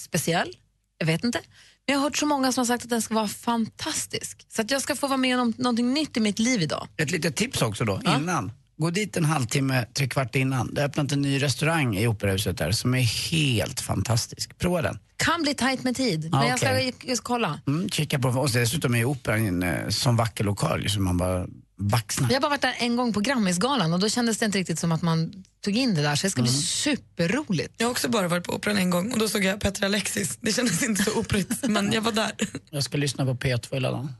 speciell. 0.00 0.56
Jag 0.98 1.06
vet 1.06 1.24
inte. 1.24 1.40
Men 1.86 1.92
jag 1.94 2.00
har 2.00 2.04
hört 2.04 2.16
så 2.16 2.26
många 2.26 2.52
som 2.52 2.60
har 2.60 2.66
sagt 2.66 2.84
att 2.84 2.90
den 2.90 3.02
ska 3.02 3.14
vara 3.14 3.28
fantastisk. 3.28 4.46
Så 4.48 4.62
att 4.62 4.70
jag 4.70 4.82
ska 4.82 4.96
få 4.96 5.06
vara 5.06 5.16
med 5.16 5.40
om 5.40 5.52
någonting 5.56 5.94
nytt 5.94 6.16
i 6.16 6.20
mitt 6.20 6.38
liv 6.38 6.62
idag. 6.62 6.88
Ett 6.96 7.10
litet 7.10 7.36
tips 7.36 7.62
också 7.62 7.84
då, 7.84 8.00
innan. 8.06 8.52
Gå 8.76 8.90
dit 8.90 9.16
en 9.16 9.24
halvtimme, 9.24 9.84
tre 9.94 10.08
kvart 10.08 10.34
innan. 10.34 10.74
Det 10.74 10.80
har 10.80 10.88
öppnat 10.88 11.12
en 11.12 11.22
ny 11.22 11.42
restaurang 11.42 11.96
i 11.96 12.06
Operahuset 12.06 12.58
där 12.58 12.72
som 12.72 12.94
är 12.94 13.30
helt 13.30 13.80
fantastisk. 13.80 14.58
Prova 14.58 14.82
den. 14.82 14.98
Kan 15.16 15.42
bli 15.42 15.54
tajt 15.54 15.84
med 15.84 15.96
tid, 15.96 16.28
Ja, 16.32 16.38
men 16.38 16.48
jag, 16.48 16.58
ska, 16.58 16.68
okej. 16.68 16.94
jag 17.04 17.16
ska 17.16 17.24
kolla. 17.24 17.60
Mm, 17.66 17.88
kika 17.88 18.18
på 18.18 18.28
Och 18.28 18.50
dessutom 18.50 18.94
är 18.94 19.04
Operan 19.04 19.46
en 19.46 19.62
eh, 19.62 19.88
sån 19.88 20.16
vacker 20.16 20.44
lokal 20.44 20.90
som 20.90 21.04
man 21.04 21.16
bara 21.16 21.46
baxnar. 21.82 22.28
Jag 22.28 22.36
har 22.36 22.40
bara 22.40 22.48
varit 22.48 22.62
där 22.62 22.74
en 22.78 22.96
gång 22.96 23.12
på 23.12 23.20
Grammisgalan 23.20 23.92
och 23.92 24.00
då 24.00 24.08
kändes 24.08 24.38
det 24.38 24.46
inte 24.46 24.58
riktigt 24.58 24.78
som 24.78 24.92
att 24.92 25.02
man 25.02 25.44
tog 25.64 25.76
in 25.76 25.94
det 25.94 26.02
där 26.02 26.16
så 26.16 26.26
det 26.26 26.30
ska 26.30 26.42
bli 26.42 26.52
superroligt. 26.52 27.74
Jag 27.76 27.86
har 27.86 27.90
också 27.90 28.08
bara 28.08 28.28
varit 28.28 28.44
på 28.44 28.54
operan 28.54 28.76
en 28.76 28.90
gång 28.90 29.12
och 29.12 29.18
då 29.18 29.28
såg 29.28 29.44
jag 29.44 29.60
Petra 29.60 29.86
Alexis. 29.86 30.38
Det 30.40 30.52
kändes 30.52 30.82
inte 30.82 31.02
så 31.02 31.18
operigt 31.18 31.68
men 31.68 31.92
jag 31.92 32.02
var 32.02 32.12
där. 32.12 32.32
Jag 32.70 32.84
ska 32.84 32.98
lyssna 32.98 33.24
på 33.24 33.34
P2 33.34 33.74
hela 33.74 33.90
dagen. 33.90 34.12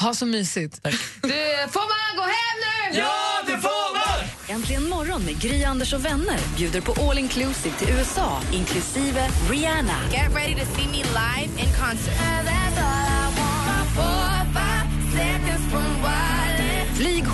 Ha 0.00 0.14
så 0.14 0.26
mysigt. 0.26 0.80
Du, 0.82 1.30
får 1.70 1.86
man 1.88 2.16
gå 2.16 2.22
hem 2.22 2.58
nu? 2.92 2.98
Ja, 2.98 3.42
det 3.46 3.58
får 3.58 3.94
man! 3.94 4.28
Äntligen 4.56 4.88
morgon 4.88 5.22
med 5.22 5.40
Gry, 5.40 5.64
Anders 5.64 5.92
och 5.92 6.04
vänner 6.04 6.38
bjuder 6.56 6.80
på 6.80 7.10
all 7.10 7.18
inclusive 7.18 7.74
till 7.78 7.90
USA, 7.90 8.42
inklusive 8.52 9.30
Rihanna. 9.50 9.98
Get 10.12 10.34
ready 10.34 10.54
to 10.54 10.66
see 10.76 10.86
me 10.86 10.96
live 10.98 11.60
in 11.60 11.74
concert. 11.74 12.67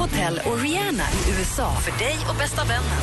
Hotell 0.04 0.40
och 0.44 0.60
Rihanna 0.60 1.02
i 1.02 1.30
USA 1.38 1.74
för 1.74 1.98
dig 1.98 2.16
och 2.28 2.34
bästa 2.36 2.64
vännen. 2.64 3.00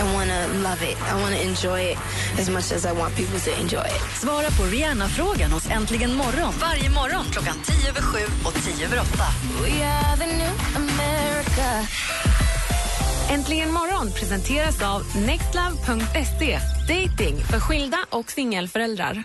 I 0.00 0.02
want 0.14 0.30
to 0.30 0.58
love 0.58 0.92
it. 0.92 0.98
I 1.10 1.22
want 1.22 1.34
to 1.34 1.42
enjoy 1.42 1.92
it 1.92 1.98
as 2.40 2.48
much 2.48 2.72
as 2.72 2.84
I 2.86 2.92
want 2.92 3.16
people 3.16 3.40
to 3.40 3.50
enjoy 3.60 3.86
it. 3.86 4.20
Svara 4.20 4.50
på 4.50 4.62
Rihanna-frågan 4.62 5.52
hos 5.52 5.70
Äntligen 5.70 6.14
morgon 6.14 6.54
varje 6.60 6.90
morgon 6.90 7.24
klockan 7.32 7.56
10 7.64 7.88
över 7.88 8.02
7 8.02 8.18
och 8.44 8.54
10 8.54 8.86
över 8.86 9.00
8. 9.00 9.08
We 9.62 9.86
are 9.86 10.16
the 10.16 10.26
new 10.26 10.52
America. 10.76 11.86
Äntligen 13.30 13.72
morgon 13.72 14.12
presenteras 14.12 14.82
av 14.82 15.02
nextlove.se. 15.26 16.60
Dating 16.88 17.36
för 17.44 17.60
skilda 17.60 17.98
och 18.10 18.30
singelföräldrar. 18.30 19.24